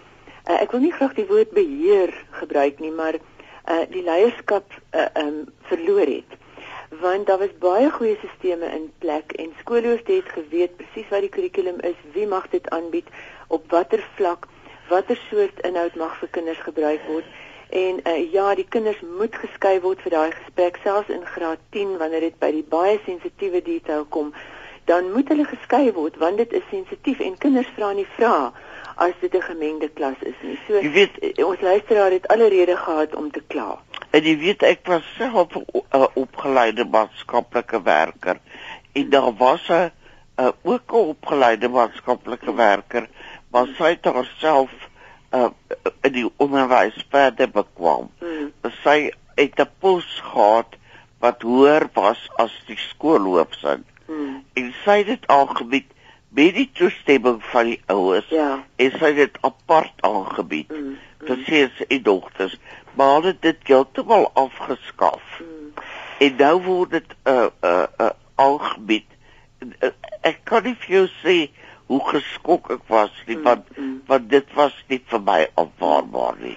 uh, 0.47 0.61
ek 0.61 0.73
wil 0.75 0.83
nie 0.85 0.95
graag 0.95 1.15
die 1.19 1.27
woord 1.29 1.53
beheer 1.57 2.13
gebruik 2.41 2.81
nie, 2.81 2.91
maar 2.91 3.19
uh, 3.19 3.85
die 3.93 4.03
leierskap 4.07 4.75
uh, 4.93 5.07
um 5.23 5.45
verloor 5.71 6.07
het. 6.07 6.37
Want 7.03 7.27
daar 7.27 7.43
was 7.43 7.55
baie 7.61 7.91
goeie 7.91 8.17
sisteme 8.23 8.71
in 8.75 8.91
plek 9.03 9.33
en 9.43 9.55
skoolhoofde 9.61 10.21
het 10.21 10.29
geweet 10.39 10.77
presies 10.77 11.11
wat 11.11 11.27
die 11.27 11.33
kurrikulum 11.35 11.81
is, 11.81 11.99
wie 12.15 12.27
mag 12.27 12.47
dit 12.55 12.71
aanbied, 12.71 13.11
op 13.49 13.67
watter 13.71 14.05
vlak, 14.15 14.47
watter 14.89 15.19
soort 15.29 15.61
inhoud 15.67 15.99
mag 15.99 16.15
vir 16.23 16.33
kinders 16.39 16.63
gebruik 16.69 17.03
word 17.11 17.27
En 17.69 17.99
uh, 18.07 18.33
ja, 18.33 18.55
die 18.55 18.67
kinders 18.69 19.01
moet 19.19 19.35
geskei 19.35 19.81
word 19.83 20.03
vir 20.05 20.15
daai 20.15 20.31
gesprek 20.31 20.79
selfs 20.85 21.11
in 21.11 21.25
graad 21.27 21.59
10 21.75 21.97
wanneer 21.99 22.23
dit 22.29 22.39
by 22.39 22.53
die 22.55 22.63
baie 22.63 23.01
sensitiewe 23.05 23.63
detail 23.63 24.07
kom, 24.15 24.31
dan 24.87 25.11
moet 25.13 25.29
hulle 25.29 25.45
geskei 25.51 25.91
word 25.93 26.17
want 26.23 26.39
dit 26.39 26.53
is 26.55 26.67
sensitief 26.71 27.19
en 27.21 27.39
kinders 27.43 27.71
vra 27.75 27.91
nie 27.93 28.07
vra 28.15 28.53
as 28.97 29.13
dit 29.21 29.35
'n 29.35 29.43
gemengde 29.43 29.89
klas 29.89 30.21
is 30.21 30.39
nie. 30.43 30.59
So 30.67 30.81
jy 30.81 30.91
weet 30.91 31.19
eh, 31.19 31.45
ons 31.45 31.61
luisteraar 31.61 32.11
het 32.11 32.29
alle 32.29 32.49
rede 32.49 32.77
gehad 32.77 33.15
om 33.15 33.31
te 33.31 33.43
kla. 33.47 33.79
En 34.11 34.23
jy 34.23 34.37
weet 34.39 34.63
ek 34.63 34.87
was 34.87 35.05
self 35.17 35.57
'n 35.57 35.65
uh, 35.93 36.07
opgeleide 36.15 36.85
maatskaplike 36.85 37.83
werker 37.83 38.41
en 38.93 39.11
daar 39.11 39.33
was 39.37 39.69
'n 39.69 39.91
uh, 40.41 40.49
ook 40.63 40.93
'n 40.93 41.09
opgeleide 41.17 41.69
maatskaplike 41.69 42.55
werker 42.55 43.09
maar 43.57 43.69
sy 43.79 43.95
het 43.95 44.05
haarself 44.05 44.73
uh, 45.33 45.49
in 46.05 46.13
die 46.13 46.27
onderwys 46.37 46.97
verder 47.11 47.49
bekwam. 47.51 48.11
Mm. 48.21 48.51
Sy 48.83 49.11
het 49.35 49.61
'n 49.61 49.71
pos 49.81 50.09
gehad 50.33 50.77
wat 51.25 51.43
hoër 51.43 51.89
was 51.95 52.21
as 52.37 52.53
die 52.67 52.79
skoolhoofsin. 52.79 53.85
Mm. 54.07 54.45
En 54.53 54.75
sy 54.85 54.97
het 54.99 55.07
dit 55.07 55.27
aangebied 55.27 55.89
met 56.37 56.55
die 56.55 56.71
toestemming 56.77 57.45
van 57.45 57.71
die 57.73 57.81
ouers. 57.87 58.29
Ja. 58.29 58.65
En 58.77 58.91
sy 58.99 59.13
het 59.15 59.17
dit 59.17 59.39
apart 59.41 60.05
aangebied 60.05 60.73
mm. 60.73 60.97
mm. 61.21 61.27
vir 61.29 61.71
sy 61.79 62.01
dogters, 62.05 62.59
maar 62.95 63.15
hulle 63.17 63.33
het 63.33 63.43
dit 63.43 63.71
heeltemal 63.71 64.29
afgeskaf. 64.35 65.41
Mm. 65.41 65.85
En 66.27 66.37
nou 66.43 66.57
word 66.69 66.91
dit 66.99 67.15
'n 67.25 67.31
uh, 67.33 67.47
'n 67.47 67.69
uh, 67.71 67.87
uh, 68.01 68.11
aangebied. 68.35 69.09
Uh, 69.81 69.91
ek 70.21 70.45
kan 70.45 70.63
nie 70.63 70.77
vir 70.85 70.95
jou 70.97 71.07
sê 71.23 71.37
hoe 71.87 72.03
geskok 72.11 72.71
ek 72.71 72.85
was 72.93 73.13
nie, 73.27 73.37
mm, 73.37 73.43
want 73.43 73.65
mm, 73.77 73.85
mm. 73.85 74.01
want 74.07 74.31
dit 74.31 74.55
was 74.55 74.77
nie 74.89 75.01
vir 75.07 75.21
my 75.21 75.41
aanvaarbaar 75.55 76.41
nie. 76.43 76.57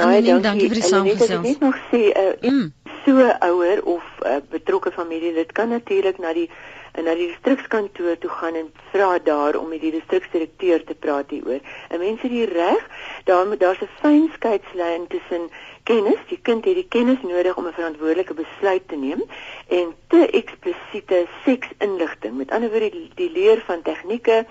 Baie 0.00 0.22
dankie, 0.22 0.42
dankie 0.42 0.68
vir 0.68 0.80
die 0.80 0.88
saamgesels. 0.88 1.30
Ek 1.30 1.42
net 1.44 1.60
nog 1.60 1.80
sê 1.90 2.02
uh, 2.14 2.50
mm. 2.50 2.72
so 3.04 3.30
ouer 3.50 3.82
of 3.84 4.04
uh, 4.24 4.40
betrokke 4.50 4.92
familie, 4.96 5.34
dit 5.36 5.52
kan 5.52 5.68
natuurlik 5.68 6.18
na 6.18 6.32
die 6.32 6.48
en 6.92 7.04
na 7.04 7.14
die 7.14 7.26
distrikskantoor 7.26 8.18
toe 8.18 8.30
gaan 8.30 8.54
en 8.54 8.72
vra 8.92 9.18
daar 9.18 9.56
om 9.56 9.68
met 9.68 9.80
die 9.80 9.92
distriksdirekteur 9.94 10.84
te 10.84 10.94
praat 10.94 11.30
hieroor. 11.30 11.60
En 11.88 11.98
mense 11.98 12.26
het 12.26 12.30
die 12.30 12.48
reg, 12.52 12.86
daar 13.24 13.46
moet 13.46 13.60
daar's 13.60 13.82
'n 13.82 13.94
fyn 14.00 14.30
skeidslyn 14.34 15.06
tussen 15.06 15.50
kennis, 15.82 16.20
die 16.28 16.38
kind 16.42 16.64
het 16.64 16.74
die 16.74 16.88
kennis 16.88 17.22
nodig 17.22 17.56
om 17.56 17.66
'n 17.66 17.72
verantwoordelike 17.72 18.34
besluit 18.34 18.88
te 18.88 18.96
neem 18.96 19.22
en 19.68 19.94
te 20.08 20.26
eksplisiete 20.30 21.26
seksinligting. 21.44 22.36
Met 22.36 22.50
ander 22.50 22.70
woorde 22.70 22.90
die, 22.90 23.10
die 23.14 23.30
leer 23.30 23.62
van 23.66 23.82
tegnieke 23.82 24.46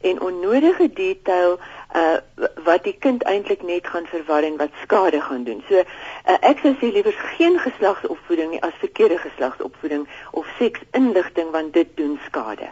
en 0.00 0.20
onnodige 0.20 0.92
detail 0.92 1.58
uh 1.94 2.18
wat 2.64 2.84
die 2.84 2.96
kind 2.98 3.22
eintlik 3.28 3.62
net 3.62 3.86
gaan 3.86 4.06
verwar 4.10 4.42
en 4.42 4.56
wat 4.56 4.70
skade 4.82 5.20
gaan 5.20 5.44
doen. 5.44 5.60
So 5.68 5.82
uh, 5.82 6.38
ek 6.40 6.62
sou 6.62 6.72
sê 6.80 6.90
liewer 6.92 7.14
geen 7.36 7.58
geslagsopvoeding 7.60 8.54
nie 8.54 8.62
as 8.66 8.74
verkeerde 8.80 9.18
geslagsopvoeding 9.22 10.08
of 10.32 10.48
seksinligting 10.58 11.52
want 11.54 11.74
dit 11.76 11.96
doen 11.96 12.18
skade. 12.26 12.70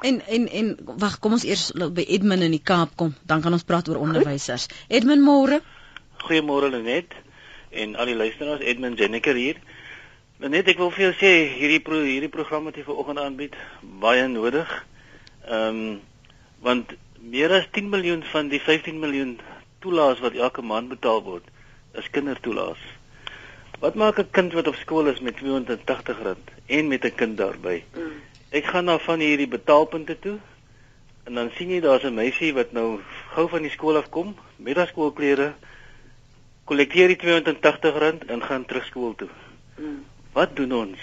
En 0.00 0.20
en 0.26 0.48
en 0.48 0.70
wag, 1.02 1.18
kom 1.18 1.36
ons 1.36 1.44
eers 1.44 1.70
by 1.74 2.06
Edmund 2.16 2.46
in 2.46 2.54
die 2.56 2.62
Kaap 2.62 2.96
kom, 3.00 3.14
dan 3.22 3.44
kan 3.44 3.52
ons 3.52 3.66
praat 3.68 3.88
oor 3.88 4.00
onderwysers. 4.04 4.68
Edmund 4.88 5.24
môre. 5.24 5.60
Goeiemôre 6.24 6.70
Lenet 6.72 7.14
en 7.70 7.96
al 7.96 8.12
die 8.12 8.16
luisteraars 8.16 8.64
Edmund 8.64 8.98
Jenniker 8.98 9.36
hier. 9.38 9.60
Net 10.44 10.68
ek 10.68 10.80
wil 10.80 10.90
vir 10.92 11.06
jou 11.06 11.14
sê 11.16 11.30
hierdie 11.56 11.80
pro, 11.84 12.00
hierdie 12.04 12.32
program 12.32 12.66
wat 12.68 12.76
jy 12.76 12.84
vanoggend 12.86 13.22
aanbied 13.22 13.54
baie 14.02 14.26
nodig. 14.28 14.72
Ehm 15.44 15.84
um, 15.84 16.02
want 16.64 16.94
meer 17.30 17.52
as 17.52 17.68
10 17.72 17.88
miljoen 17.88 18.22
van 18.32 18.48
die 18.52 18.60
15 18.60 18.98
miljoen 19.00 19.38
toelaas 19.80 20.20
wat 20.20 20.36
elke 20.36 20.62
maand 20.62 20.88
betaal 20.92 21.22
word 21.24 21.48
is 22.00 22.10
kindertoelaas. 22.10 22.80
Wat 23.80 23.94
maak 23.94 24.18
'n 24.18 24.30
kind 24.30 24.52
wat 24.52 24.66
op 24.66 24.74
skool 24.74 25.06
is 25.06 25.20
met 25.20 25.40
R280 25.40 26.36
en 26.66 26.88
met 26.88 27.04
'n 27.04 27.14
kind 27.14 27.36
daarby? 27.36 27.82
Mm. 27.94 28.12
Ek 28.50 28.64
gaan 28.64 28.84
na 28.84 28.98
van 28.98 29.20
hierdie 29.20 29.48
betaalpunte 29.48 30.18
toe 30.18 30.38
en 31.24 31.34
dan 31.34 31.50
sien 31.56 31.68
jy 31.68 31.80
daar's 31.80 32.04
'n 32.04 32.14
meisie 32.14 32.52
wat 32.54 32.72
nou 32.72 33.00
gou 33.34 33.48
van 33.48 33.62
die 33.62 33.70
skool 33.70 33.96
af 33.96 34.08
kom 34.08 34.36
met 34.56 34.76
haar 34.76 34.86
skoolklere 34.86 35.54
kollekteer 36.64 37.08
die 37.08 37.16
R280 37.16 38.26
en 38.26 38.42
gaan 38.42 38.64
terug 38.64 38.84
skool 38.84 39.14
toe. 39.14 39.28
Mm. 39.78 40.04
Wat 40.32 40.56
doen 40.56 40.72
ons? 40.72 40.98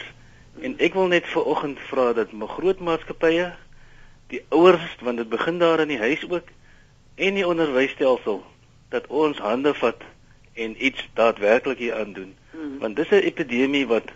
En 0.59 0.75
ek 0.79 0.93
wil 0.93 1.07
net 1.07 1.25
vir 1.25 1.43
oggend 1.43 1.79
vra 1.79 2.13
dat 2.13 2.31
my 2.31 2.47
groot 2.47 2.79
maatskappye, 2.79 3.53
die 4.31 4.41
ouers 4.49 4.95
want 5.05 5.17
dit 5.21 5.29
begin 5.29 5.59
daar 5.59 5.83
in 5.83 5.91
die 5.93 6.01
huis 6.01 6.23
ook 6.29 6.49
en 7.15 7.37
die 7.39 7.47
onderwysstelsel 7.47 8.41
dat 8.89 9.07
ons 9.07 9.37
hande 9.37 9.73
vat 9.79 10.03
en 10.53 10.75
iets 10.85 11.03
daadwerklik 11.15 11.77
hier 11.77 11.95
aan 11.95 12.13
doen. 12.13 12.35
Mm. 12.51 12.79
Want 12.79 12.95
dis 12.95 13.09
'n 13.09 13.27
epidemie 13.31 13.87
wat 13.87 14.11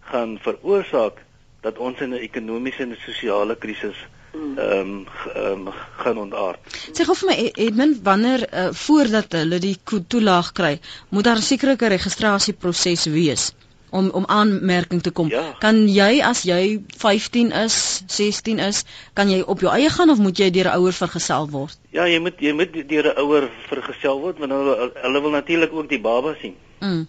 gaan 0.00 0.38
veroorsaak 0.38 1.22
dat 1.60 1.78
ons 1.78 2.00
in 2.00 2.10
'n 2.14 2.24
ekonomiese 2.28 2.82
en 2.82 2.96
sosiale 3.06 3.56
krisis 3.56 4.06
ehm 4.32 4.56
um, 4.56 5.06
um, 5.36 5.68
gaan 5.96 6.18
ontaard. 6.18 6.58
Sê 6.92 7.04
gou 7.04 7.16
vir 7.16 7.28
my 7.28 7.50
Edmund, 7.54 7.98
wanneer 8.02 8.46
uh, 8.48 8.68
voordat 8.72 9.32
hulle 9.32 9.58
die 9.58 9.76
toelaag 10.08 10.52
kry, 10.52 10.80
moet 11.08 11.24
daar 11.24 11.36
'n 11.36 11.48
sekerige 11.50 11.86
registrasieproses 11.86 13.04
wees 13.04 13.52
om 13.92 14.10
om 14.10 14.26
aanmerking 14.26 15.02
te 15.02 15.10
kom. 15.10 15.28
Ja. 15.28 15.44
Kan 15.60 15.84
jy 15.88 16.20
as 16.24 16.42
jy 16.48 16.80
15 16.96 17.52
is, 17.62 17.76
16 18.06 18.60
is, 18.64 18.84
kan 19.18 19.30
jy 19.30 19.42
op 19.44 19.60
jou 19.60 19.72
eie 19.72 19.90
gaan 19.92 20.10
of 20.10 20.22
moet 20.22 20.38
jy 20.40 20.48
deur 20.50 20.70
'n 20.72 20.80
ouer 20.80 20.96
vergesel 20.96 21.48
word? 21.50 21.78
Ja, 21.92 22.06
jy 22.08 22.18
moet 22.18 22.40
jy 22.40 22.52
moet 22.56 22.72
deur 22.88 23.12
'n 23.12 23.18
ouer 23.20 23.50
vergesel 23.68 24.20
word 24.20 24.38
want 24.38 24.52
hulle 24.52 24.92
hulle 25.02 25.20
wil 25.20 25.36
natuurlik 25.36 25.72
ook 25.72 25.88
die 25.88 26.00
baba 26.00 26.34
sien. 26.40 26.56
Mm. 26.80 27.04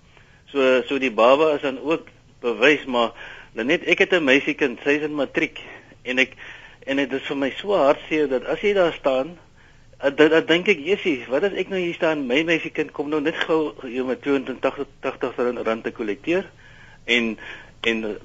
So 0.51 0.81
so 0.87 0.99
die 0.99 1.11
baba 1.11 1.55
is 1.55 1.61
dan 1.61 1.79
ook 1.79 2.11
bewys 2.41 2.85
maar 2.85 3.11
net 3.53 3.87
ek 3.87 3.99
het 3.99 4.13
'n 4.13 4.23
meisiekind, 4.23 4.79
sy 4.83 4.99
is 4.99 5.07
in 5.07 5.15
matriek 5.15 5.59
en 6.03 6.19
ek 6.19 6.35
en 6.85 6.97
dit 6.97 7.13
is 7.13 7.27
vir 7.27 7.37
my 7.37 7.51
so 7.61 7.77
hartseer 7.79 8.27
dat 8.27 8.45
as 8.45 8.61
jy 8.61 8.73
daar 8.73 8.93
staan 8.93 9.37
dan 10.11 10.45
dink 10.45 10.67
ek 10.67 10.79
Jessie 10.83 11.23
wat 11.31 11.43
as 11.43 11.53
ek 11.53 11.69
nou 11.71 11.79
hier 11.79 11.95
staan 11.95 12.27
my 12.27 12.43
meisiekind 12.43 12.91
kom 12.91 13.09
nou 13.09 13.21
net 13.21 13.35
gou 13.47 13.71
jy 13.87 14.03
met 14.03 14.21
280 14.21 15.63
rand 15.63 15.83
te 15.83 15.91
kollekteer 15.91 16.43
en 17.05 17.37
en 17.81 18.17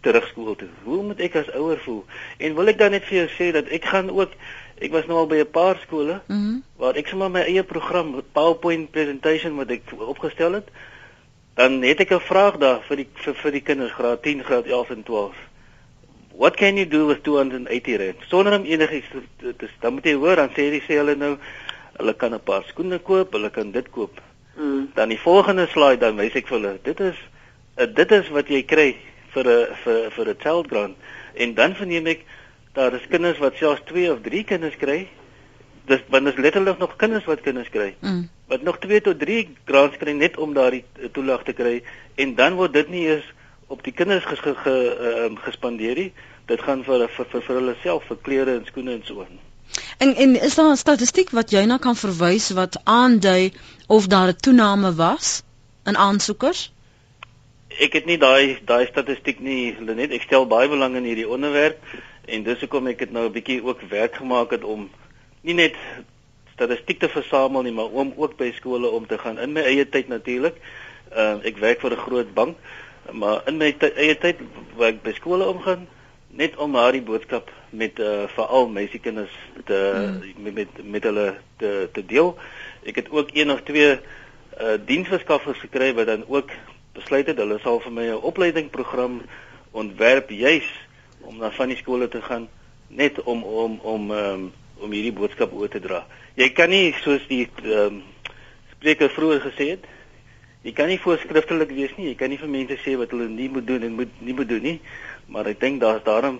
terug 0.00 0.28
skool 0.28 0.56
toe 0.56 0.68
hoe 0.84 1.02
moet 1.02 1.20
ek 1.20 1.36
as 1.36 1.50
ouer 1.54 1.78
voel 1.84 2.04
en 2.38 2.54
wil 2.54 2.68
ek 2.68 2.78
dan 2.78 2.90
net 2.90 3.04
vir 3.04 3.18
jou 3.18 3.28
sê 3.36 3.52
dat 3.52 3.68
ek 3.68 3.84
gaan 3.84 4.10
ook 4.10 4.32
ek 4.80 4.92
was 4.94 5.06
nou 5.06 5.18
al 5.18 5.26
by 5.26 5.40
'n 5.42 5.50
paar 5.50 5.78
skole. 5.82 6.20
Mm 6.26 6.62
waar 6.78 6.94
ek 6.94 7.08
sommer 7.08 7.30
my 7.30 7.40
eie 7.40 7.62
program 7.62 8.22
PowerPoint 8.32 8.90
presentation 8.90 9.56
wat 9.56 9.70
ek 9.70 9.82
opgestel 9.98 10.52
het, 10.52 10.68
dan 11.54 11.82
het 11.82 12.00
ek 12.00 12.12
'n 12.12 12.20
vraag 12.20 12.58
daar 12.58 12.82
vir 12.88 12.96
die 12.96 13.08
vir, 13.14 13.34
vir 13.34 13.52
die 13.52 13.60
kinders 13.60 13.92
graad 13.92 14.22
10, 14.22 14.44
graad 14.44 14.66
11 14.66 14.90
en 14.90 15.02
12. 15.02 15.34
What 16.36 16.56
can 16.56 16.76
you 16.76 16.86
do 16.86 17.06
with 17.06 17.22
280 17.22 17.96
rand? 17.96 18.16
Sonder 18.28 18.54
om 18.58 18.64
enigiets 18.64 19.08
te, 19.10 19.22
te, 19.36 19.56
te 19.56 19.68
dan 19.80 19.94
moet 19.94 20.04
jy 20.04 20.14
hoor 20.14 20.36
dan 20.36 20.50
sê 20.50 20.70
die 20.70 20.82
sê 20.86 20.94
hulle 21.02 21.16
nou 21.16 21.36
hulle 21.98 22.14
kan 22.14 22.34
'n 22.34 22.40
paar 22.40 22.62
skoene 22.62 22.98
koop, 22.98 23.32
hulle 23.32 23.50
kan 23.50 23.70
dit 23.70 23.90
koop. 23.90 24.20
Mm. 24.56 24.90
Dan 24.94 25.08
die 25.08 25.20
volgende 25.20 25.66
slide 25.66 25.98
dan 25.98 26.16
wys 26.16 26.34
ek 26.34 26.46
vir 26.46 26.58
hulle, 26.58 26.78
dit 26.82 27.00
is 27.00 27.16
uh, 27.78 27.86
dit 27.94 28.10
is 28.12 28.28
wat 28.28 28.48
jy 28.48 28.62
kry 28.62 28.96
vir 29.34 29.46
'n 29.46 29.74
vir 29.84 30.10
vir 30.10 30.28
'n 30.28 30.40
child 30.42 30.66
grant. 30.68 30.96
En 31.34 31.54
dan 31.54 31.74
verneem 31.74 32.06
ek 32.06 32.24
daar 32.72 32.94
is 32.94 33.06
kinders 33.10 33.38
wat 33.38 33.56
selfs 33.56 33.82
2 33.86 34.12
of 34.12 34.20
3 34.22 34.44
kinders 34.44 34.76
kry. 34.76 35.08
Dis 35.86 36.00
want 36.08 36.24
dit 36.24 36.34
is 36.34 36.40
letterlik 36.40 36.78
nog 36.78 36.96
kinders 36.96 37.24
wat 37.24 37.40
kinders 37.40 37.70
kry. 37.70 37.94
Mm. 38.00 38.28
Wat 38.46 38.62
nog 38.62 38.78
2 38.78 39.00
tot 39.00 39.18
3 39.18 39.48
grants 39.64 39.96
kry 39.96 40.12
net 40.12 40.36
om 40.36 40.54
daardie 40.54 40.84
eh, 41.00 41.08
toelaag 41.12 41.42
te 41.44 41.52
kry 41.52 41.82
en 42.14 42.34
dan 42.34 42.54
word 42.54 42.72
dit 42.72 42.88
nie 42.88 43.06
eens 43.08 43.24
op 43.66 43.82
die 43.84 43.92
kinders 43.92 44.24
ges, 44.24 44.38
ge, 44.40 44.54
ge, 44.54 44.74
uh, 45.00 45.42
gespandeer 45.44 45.94
nie. 45.94 46.12
Dit 46.46 46.62
gaan 46.64 46.84
vir 46.84 47.08
vir 47.08 47.26
vir, 47.32 47.42
vir 47.42 47.54
hulle 47.60 47.74
self 47.82 48.06
vir 48.08 48.16
klere 48.22 48.54
en 48.56 48.64
skoene 48.66 48.92
en 48.92 49.04
so 49.04 49.20
aan. 49.20 49.38
En 49.98 50.14
en 50.14 50.40
is 50.40 50.54
daar 50.54 50.72
'n 50.72 50.76
statistiek 50.76 51.30
wat 51.30 51.50
jy 51.50 51.64
na 51.64 51.76
kan 51.76 51.96
verwys 51.96 52.50
wat 52.50 52.80
aandui 52.84 53.52
of 53.86 54.06
daar 54.06 54.28
'n 54.28 54.40
toename 54.40 54.94
was 54.94 55.42
in 55.84 55.96
aansoekers? 55.96 56.72
Ek 57.76 57.92
het 57.92 58.06
nie 58.08 58.16
daai 58.16 58.58
daai 58.64 58.86
statistiek 58.88 59.40
nie, 59.44 59.76
Lenet. 59.80 60.12
Ek 60.16 60.24
stel 60.24 60.46
baie 60.48 60.68
belang 60.68 60.96
in 60.96 61.04
hierdie 61.04 61.28
onderwerp 61.28 61.82
en 62.28 62.44
dis 62.44 62.60
hoekom 62.64 62.88
ek 62.88 62.98
dit 62.98 63.12
nou 63.12 63.26
'n 63.28 63.32
bietjie 63.32 63.60
ook 63.64 63.82
werk 63.90 64.16
gemaak 64.16 64.50
het 64.50 64.64
om 64.64 64.88
nie 65.42 65.54
net 65.54 65.76
statistiek 66.54 66.98
te 67.00 67.08
versamel 67.08 67.62
nie, 67.62 67.72
maar 67.72 67.92
om 67.92 68.12
ook 68.16 68.36
by 68.36 68.52
skole 68.56 68.88
om 68.90 69.06
te 69.06 69.18
gaan 69.18 69.38
in 69.38 69.52
my 69.52 69.60
eie 69.60 69.88
tyd 69.88 70.08
natuurlik. 70.08 70.56
Uh, 71.12 71.38
ek 71.44 71.58
werk 71.58 71.80
vir 71.80 71.92
'n 71.92 72.04
groot 72.06 72.34
bank, 72.34 72.56
maar 73.12 73.42
in 73.46 73.56
my 73.58 73.72
ty- 73.72 73.94
eie 73.96 74.16
tyd 74.18 74.40
waar 74.76 74.88
ek 74.88 75.02
by 75.02 75.12
skole 75.12 75.44
omgaan 75.46 75.86
net 76.30 76.56
om 76.56 76.72
daardie 76.72 77.02
boodskap 77.02 77.50
met 77.70 77.98
uh, 77.98 78.28
veral 78.28 78.68
meisiekinders 78.68 79.32
te 79.64 79.78
mm. 79.94 80.42
met, 80.42 80.54
met 80.54 80.68
met 80.84 81.02
hulle 81.02 81.36
te 81.56 81.88
te 81.92 82.04
deel. 82.06 82.36
Ek 82.84 82.96
het 82.96 83.10
ook 83.10 83.28
een 83.32 83.50
of 83.50 83.62
twee 83.62 83.98
uh 84.60 84.76
diensverskaffers 84.86 85.58
gekry 85.58 85.94
wat 85.94 86.06
dan 86.06 86.24
ook 86.28 86.50
besluit 86.98 87.26
het 87.30 87.38
hulle 87.38 87.58
sal 87.62 87.80
vir 87.80 87.92
my 87.92 88.06
'n 88.10 88.22
opleidingsprogram 88.30 89.22
ontwerp 89.72 90.30
juis 90.30 90.68
om 91.20 91.38
na 91.38 91.50
van 91.50 91.68
die 91.68 91.76
skole 91.76 92.08
te 92.08 92.22
gaan 92.22 92.48
net 92.88 93.22
om 93.22 93.42
om 93.42 93.78
om 93.82 94.10
um, 94.10 94.52
om 94.78 94.92
hierdie 94.94 95.12
boodskap 95.12 95.52
oor 95.52 95.68
te 95.68 95.80
dra. 95.80 96.04
Jy 96.38 96.50
kan 96.56 96.70
nie 96.70 96.94
soos 97.02 97.26
die 97.28 97.46
ehm 97.62 97.98
um, 97.98 98.02
spreker 98.78 99.10
vroeër 99.10 99.40
gesê 99.42 99.64
het, 99.74 99.86
jy 100.62 100.72
kan 100.72 100.86
nie 100.86 101.00
voorskriftelik 101.02 101.72
wees 101.74 101.96
nie. 101.96 102.12
Jy 102.12 102.14
kan 102.14 102.30
nie 102.30 102.38
vir 102.38 102.50
mense 102.52 102.76
sê 102.84 102.94
wat 102.98 103.10
hulle 103.10 103.26
nie 103.28 103.48
moet 103.50 103.66
doen 103.66 103.82
en 103.82 103.96
moet 103.98 104.20
nie 104.22 104.34
moet 104.34 104.48
doen 104.48 104.62
nie. 104.62 104.78
Maar 105.26 105.50
ek 105.54 105.60
dink 105.60 105.80
daar's 105.80 106.04
daarom 106.06 106.38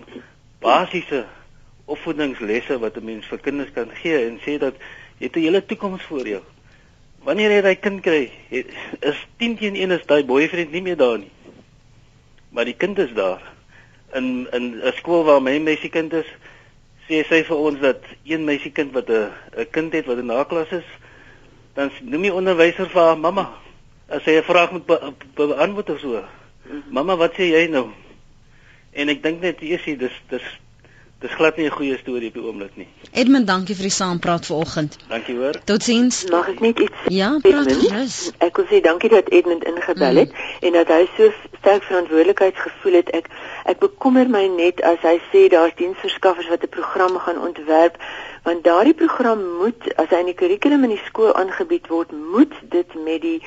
basiese 0.63 1.25
opvoedingslesse 1.85 2.79
wat 2.79 2.97
'n 2.97 3.05
mens 3.05 3.27
vir 3.27 3.39
kinders 3.39 3.73
kan 3.73 3.91
gee 4.01 4.25
en 4.27 4.39
sê 4.45 4.57
dat 4.57 4.75
jy 5.19 5.27
het 5.27 5.35
'n 5.35 5.39
hele 5.41 5.65
toekoms 5.65 6.03
voor 6.03 6.27
jou. 6.27 6.43
Wanneer 7.23 7.51
jy 7.51 7.61
daai 7.61 7.79
kind 7.79 8.01
kry, 8.01 8.31
het- 8.49 8.71
is 9.01 9.27
10 9.37 9.57
teen 9.57 9.75
1 9.75 9.91
is 9.91 10.05
daai 10.05 10.23
boyfriend 10.23 10.71
nie 10.71 10.81
meer 10.81 10.97
daar 10.97 11.17
nie. 11.17 11.31
Maar 12.49 12.65
die 12.65 12.77
kind 12.77 12.97
is 12.97 13.13
daar. 13.13 13.41
In 14.13 14.47
in 14.51 14.81
'n 14.83 14.93
skool 14.95 15.23
waar 15.23 15.41
my 15.41 15.59
meisiekind 15.59 16.13
is, 16.13 16.25
sê 17.07 17.25
sy 17.27 17.43
vir 17.43 17.57
ons 17.57 17.79
dat 17.79 18.01
een 18.23 18.43
meisiekind 18.43 18.91
wat 18.91 19.09
'n 19.09 19.31
'n 19.57 19.69
kind 19.71 19.93
het 19.93 20.05
wat 20.05 20.17
in 20.17 20.29
haar 20.29 20.45
klas 20.45 20.71
is, 20.71 20.85
dan 21.73 21.91
noem 22.01 22.21
die 22.21 22.33
onderwyser 22.33 22.89
vir 22.89 23.01
haar 23.01 23.17
mamma. 23.17 23.49
As 24.07 24.23
sy 24.23 24.31
'n 24.37 24.43
vraag 24.43 24.71
moet 24.71 24.85
be, 24.85 25.13
be, 25.35 25.47
beantwoord 25.47 25.89
of 25.89 25.99
so. 25.99 26.23
Mamma, 26.89 27.15
wat 27.15 27.33
sê 27.33 27.43
jy 27.51 27.67
nou? 27.67 27.89
En 28.93 29.09
ek 29.09 29.23
dink 29.23 29.41
net 29.41 29.61
eers 29.61 29.83
dis 29.83 30.21
dis 30.29 30.59
dis 31.19 31.33
glad 31.35 31.57
nie 31.57 31.65
'n 31.65 31.71
goeie 31.71 31.97
storie 31.97 32.27
op 32.27 32.33
die 32.33 32.43
oomblik 32.43 32.75
nie. 32.75 32.87
Edmund, 33.11 33.47
dankie 33.47 33.75
vir 33.75 33.87
die 33.89 33.97
saampraat 33.97 34.45
vanoggend. 34.45 34.97
Dankie 35.07 35.35
hoor. 35.35 35.55
Totsiens. 35.65 36.29
Mag 36.29 36.47
ek 36.47 36.59
net 36.59 36.79
iets? 36.79 36.99
Ja, 37.07 37.39
praat 37.41 37.71
gerus. 37.71 38.31
Ek 38.37 38.55
wil 38.57 38.65
sê 38.65 38.81
dankie 38.81 39.09
dat 39.09 39.29
Edmund 39.29 39.63
ingebel 39.63 40.15
het 40.15 40.31
en 40.61 40.71
dat 40.73 40.87
hy 40.87 41.09
so 41.17 41.31
sterk 41.59 41.83
verantwoordelikheidsgevoel 41.83 42.93
het. 42.93 43.09
Ek 43.09 43.27
ek 43.65 43.79
bekommer 43.79 44.29
my 44.29 44.47
net 44.47 44.81
as 44.81 44.99
hy 45.01 45.19
sê 45.31 45.49
daar's 45.49 45.75
diensverskaffers 45.75 46.47
wat 46.47 46.63
'n 46.63 46.69
program 46.69 47.17
gaan 47.17 47.41
ontwerp 47.41 47.97
want 48.43 48.63
daardie 48.63 48.93
program 48.93 49.41
moet 49.57 49.95
as 49.95 50.09
hy 50.09 50.23
in 50.23 50.31
die 50.31 50.39
kurrikulum 50.41 50.83
in 50.83 50.95
die 50.95 51.05
skool 51.05 51.33
aangebied 51.35 51.87
word, 51.87 52.11
moet 52.11 52.53
dit 52.69 52.95
met 53.03 53.21
die 53.21 53.41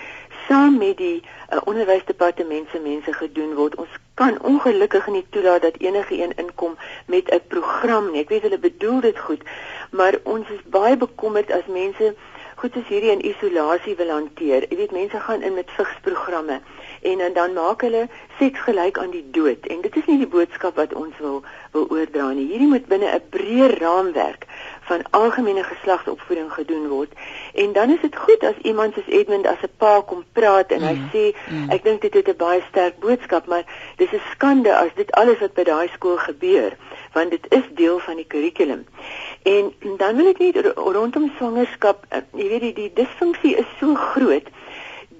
saam 0.49 0.79
met 0.79 0.97
die 0.97 1.23
uh, 1.23 1.61
onderwysdepartement 1.65 2.69
se 2.71 2.81
mense 2.85 3.13
gedoen 3.13 3.55
word. 3.55 3.77
Ons 3.81 4.02
kan 4.15 4.43
ongelukkig 4.43 5.07
nie 5.07 5.27
toelaat 5.31 5.63
dat 5.63 5.79
enige 5.79 6.23
een 6.23 6.33
inkom 6.37 6.77
met 7.07 7.31
'n 7.31 7.41
program 7.49 8.11
nie. 8.11 8.21
Ek 8.21 8.29
weet 8.29 8.43
hulle 8.43 8.59
bedoel 8.59 9.01
dit 9.01 9.19
goed, 9.19 9.43
maar 9.91 10.15
ons 10.23 10.49
is 10.49 10.63
baie 10.65 10.97
bekommerd 10.97 11.51
as 11.53 11.67
mense 11.67 12.15
goed 12.57 12.73
soos 12.73 12.89
hierdie 12.89 13.11
in 13.11 13.25
isolasie 13.27 13.97
wil 13.97 14.11
hanteer. 14.11 14.67
Jy 14.71 14.77
weet 14.77 14.93
mense 14.95 15.21
gaan 15.21 15.43
in 15.43 15.55
met 15.55 15.71
vigsprogramme 15.71 16.61
en, 17.03 17.21
en 17.21 17.33
dan 17.33 17.53
maak 17.53 17.81
hulle 17.81 18.09
seks 18.39 18.61
gelyk 18.61 18.99
aan 18.99 19.11
die 19.11 19.25
dood 19.31 19.67
en 19.67 19.81
dit 19.81 19.97
is 19.97 20.07
nie 20.07 20.19
die 20.19 20.31
boodskap 20.31 20.79
wat 20.79 20.95
ons 20.95 21.19
wil 21.19 21.43
wil 21.73 21.89
oordra 21.91 22.29
nie. 22.31 22.47
Hierdie 22.53 22.71
moet 22.75 22.87
binne 22.87 23.11
'n 23.15 23.29
breër 23.35 23.79
raamwerk 23.79 24.47
van 24.83 25.03
algemene 25.11 25.63
geslagsopvoeding 25.63 26.53
gedoen 26.53 26.89
word. 26.89 27.13
En 27.55 27.73
dan 27.73 27.91
is 27.91 28.01
dit 28.01 28.17
goed 28.17 28.43
as 28.45 28.59
iemand 28.63 28.95
soos 28.95 29.07
Edmund 29.07 29.47
as 29.47 29.63
'n 29.63 29.71
pa 29.77 30.01
kom 30.07 30.25
praat 30.33 30.71
en 30.73 30.83
hy 30.83 30.97
sê 31.13 31.25
ek 31.71 31.83
dink 31.85 32.01
dit 32.03 32.15
het 32.15 32.29
'n 32.29 32.37
baie 32.37 32.63
sterk 32.69 32.99
boodskap, 32.99 33.47
maar 33.47 33.65
dis 33.97 34.13
'n 34.13 34.21
skande 34.33 34.75
as 34.77 34.91
dit 34.95 35.13
alles 35.13 35.39
wat 35.39 35.55
by 35.55 35.63
daai 35.63 35.89
skool 35.95 36.17
gebeur, 36.17 36.77
want 37.13 37.31
dit 37.31 37.47
is 37.51 37.65
deel 37.75 37.99
van 37.99 38.17
die 38.17 38.27
kurrikulum. 38.27 38.87
En 39.43 39.73
dan 39.97 40.17
wil 40.17 40.27
ek 40.27 40.39
net 40.39 40.57
ro- 40.57 40.91
rondom 40.93 41.33
swangerskap, 41.37 42.05
eh, 42.09 42.19
jy 42.35 42.49
weet 42.49 42.61
die, 42.61 42.73
die 42.75 42.93
disfunksie 42.95 43.57
is 43.57 43.67
so 43.81 43.95
groot 43.95 44.49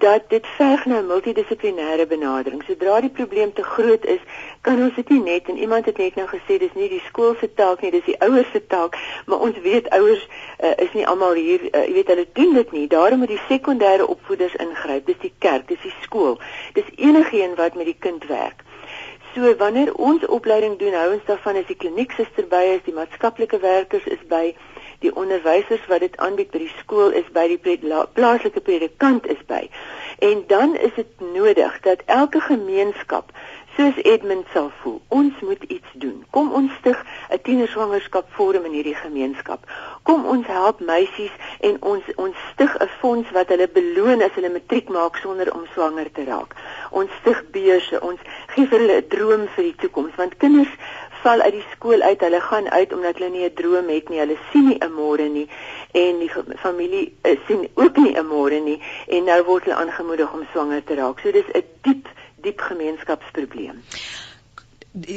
dat 0.03 0.23
dit 0.29 0.47
verg 0.57 0.85
na 0.85 0.99
'n 1.01 1.07
multidissiplinêre 1.07 2.07
benadering. 2.07 2.63
Sodra 2.67 3.01
die 3.01 3.17
probleem 3.19 3.53
te 3.53 3.63
groot 3.63 4.05
is, 4.05 4.23
kan 4.61 4.83
ons 4.83 4.95
dit 4.95 5.09
nie 5.09 5.23
net 5.23 5.49
en 5.49 5.59
iemand 5.59 5.85
het 5.85 5.99
net 5.99 6.15
nou 6.15 6.27
gesê 6.27 6.59
dis 6.59 6.75
nie 6.75 6.89
die 6.89 7.03
skool 7.07 7.35
se 7.41 7.55
taak 7.55 7.81
nie, 7.81 7.91
dis 7.91 8.05
die 8.05 8.21
ouers 8.21 8.51
se 8.53 8.67
taak, 8.67 8.99
maar 9.27 9.39
ons 9.39 9.61
weet 9.61 9.91
ouers 9.91 10.29
uh, 10.63 10.73
is 10.77 10.93
nie 10.93 11.07
almal 11.07 11.33
hier, 11.33 11.63
uh, 11.63 11.87
jy 11.87 11.93
weet 11.93 12.09
hulle 12.09 12.27
doen 12.33 12.55
dit 12.55 12.73
nie. 12.73 12.87
Daarom 12.89 13.19
moet 13.19 13.29
die 13.29 13.47
sekondêre 13.49 14.07
opvoeders 14.07 14.55
ingryp. 14.55 15.07
Dis 15.07 15.21
die 15.21 15.35
kerk, 15.39 15.69
dis 15.69 15.83
die 15.83 15.95
skool. 16.01 16.39
Dis 16.73 16.91
enigiemand 16.97 17.57
wat 17.57 17.75
met 17.75 17.87
die 17.87 17.99
kind 17.99 18.27
werk. 18.27 18.63
So 19.35 19.57
wanneer 19.57 19.95
ons 19.95 20.27
opleiding 20.27 20.79
doen, 20.79 20.93
hou 20.93 21.13
ons 21.13 21.25
daarvan 21.25 21.57
as 21.57 21.67
die 21.71 21.77
klinieksuster 21.77 22.47
by 22.51 22.65
is, 22.75 22.83
die 22.85 22.93
maatskaplike 22.93 23.59
werkers 23.63 24.05
is 24.05 24.21
by, 24.29 24.55
die 25.03 25.15
onderwysers 25.15 25.87
wat 25.91 26.01
dit 26.05 26.17
aanbied 26.17 26.51
by 26.55 26.63
die 26.65 26.75
skool 26.79 27.11
is 27.19 27.29
by, 27.35 27.47
die 27.51 27.59
pre 27.59 27.79
la- 27.83 28.07
plaaslike 28.07 28.61
predikant 28.61 29.27
is 29.27 29.41
by. 29.47 29.69
En 30.23 30.45
dan 30.47 30.77
is 30.77 30.95
dit 30.95 31.21
nodig 31.35 31.81
dat 31.87 32.03
elke 32.07 32.41
gemeenskap 32.41 33.33
soos 33.77 33.97
Edmund 34.05 34.47
sal 34.53 34.71
voel, 34.83 35.01
ons 35.09 35.41
moet 35.41 35.63
iets 35.73 35.93
doen. 35.93 36.25
Kom 36.31 36.53
ons 36.53 36.73
stig 36.81 36.99
'n 37.31 37.41
tienerswangerskap 37.43 38.27
forum 38.37 38.65
in 38.65 38.73
hierdie 38.73 38.95
gemeenskap. 38.95 39.61
Kom 40.03 40.27
ons 40.27 40.47
help 40.47 40.81
meisies 40.81 41.33
en 41.61 41.77
ons 41.81 42.05
ons 42.17 42.37
stig 42.53 42.77
'n 42.79 42.89
fonds 43.01 43.31
wat 43.31 43.49
hulle 43.49 43.69
beloon 43.69 44.23
as 44.23 44.35
hulle 44.35 44.51
matriek 44.51 44.89
maak 44.89 45.17
sonder 45.17 45.55
om 45.55 45.65
swanger 45.73 46.13
te 46.13 46.25
raak. 46.25 46.55
Ons 46.91 47.11
stig 47.21 47.51
beurse, 47.51 48.01
ons 48.01 48.21
gee 48.47 48.67
vir 48.67 48.79
hulle 48.79 48.97
'n 49.01 49.09
droom 49.09 49.49
vir 49.49 49.65
die 49.65 49.77
toekoms 49.77 50.15
want 50.17 50.37
kinders 50.37 50.75
val 51.23 51.41
uit 51.41 51.53
die 51.53 51.67
skool 51.73 52.03
uit, 52.03 52.21
hulle 52.21 52.41
gaan 52.41 52.69
uit 52.71 52.93
omdat 52.93 53.19
hulle 53.19 53.31
nie 53.31 53.45
'n 53.45 53.55
droom 53.55 53.89
het 53.89 54.09
nie. 54.09 54.19
Hulle 54.19 54.39
sien 54.53 54.67
nie 54.69 54.79
'n 54.79 54.93
môre 54.93 55.29
nie 55.29 55.49
en 55.93 56.19
die 56.19 56.31
familie 56.57 57.15
uh, 57.25 57.37
sien 57.47 57.69
ook 57.75 57.97
nie 57.97 58.17
'n 58.17 58.27
môre 58.27 58.61
nie 58.61 58.81
en 59.09 59.25
nou 59.25 59.43
word 59.45 59.65
hulle 59.65 59.77
aangemoedig 59.77 60.33
om 60.33 60.47
swanger 60.53 60.85
te 60.85 60.95
raak. 60.95 61.21
So 61.21 61.33
dis 61.33 61.49
'n 61.55 61.65
diep 61.83 62.09
diep 62.43 62.61
gemeenskapsprobleem. 62.61 63.83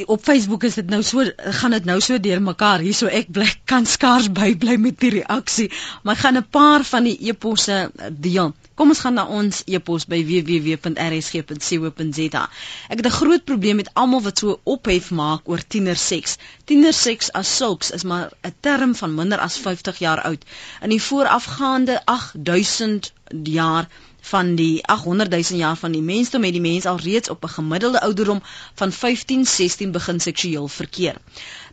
Op 0.05 0.23
Facebook 0.23 0.63
is 0.63 0.73
dit 0.73 0.89
nou 0.89 1.01
so 1.03 1.23
gaan 1.35 1.71
dit 1.71 1.85
nou 1.85 1.99
so 1.99 2.19
deur 2.19 2.41
mekaar 2.41 2.79
hierso 2.79 3.07
ek 3.07 3.31
bly 3.31 3.47
kan 3.65 3.85
skaars 3.85 4.31
bybly 4.31 4.77
met 4.77 4.99
die 4.99 5.09
reaksie 5.09 5.71
maar 6.03 6.15
gaan 6.15 6.37
'n 6.37 6.47
paar 6.49 6.83
van 6.83 7.03
die 7.03 7.17
eposse 7.27 7.91
eh, 7.95 8.07
deel 8.11 8.53
kom 8.75 8.87
ons 8.93 9.01
gaan 9.05 9.17
na 9.19 9.25
ons 9.39 9.55
epos 9.77 10.03
by 10.11 10.19
www.rsg.co.za 10.29 12.43
ek 12.89 12.97
het 12.99 13.07
'n 13.09 13.17
groot 13.19 13.43
probleem 13.51 13.77
met 13.81 13.91
almal 13.93 14.21
wat 14.27 14.37
so 14.43 14.59
ophef 14.63 15.05
maak 15.11 15.41
oor 15.49 15.61
tienerseks. 15.67 16.37
Tienerseks 16.65 17.31
as 17.41 17.55
sulks 17.57 17.91
is 17.91 18.03
maar 18.03 18.31
'n 18.43 18.53
term 18.59 18.95
van 18.95 19.15
minder 19.15 19.39
as 19.39 19.57
50 19.57 19.97
jaar 19.99 20.21
oud. 20.21 20.43
In 20.81 20.89
die 20.89 21.01
voorafgaande 21.01 22.05
8000 22.05 23.13
jaar 23.43 23.87
van 24.25 24.55
die 24.55 24.85
800 24.85 25.29
000 25.31 25.59
jaar 25.59 25.77
van 25.77 25.91
die 25.91 26.01
mensdom 26.01 26.43
het 26.43 26.51
die 26.55 26.61
mens 26.61 26.85
al 26.85 26.97
reeds 26.97 27.29
op 27.29 27.43
'n 27.43 27.53
gemiddelde 27.57 28.01
ouderdom 28.01 28.41
van 28.75 28.91
15, 28.91 29.45
16 29.45 29.91
begin 29.91 30.19
seksueel 30.19 30.67
verkeer. 30.67 31.15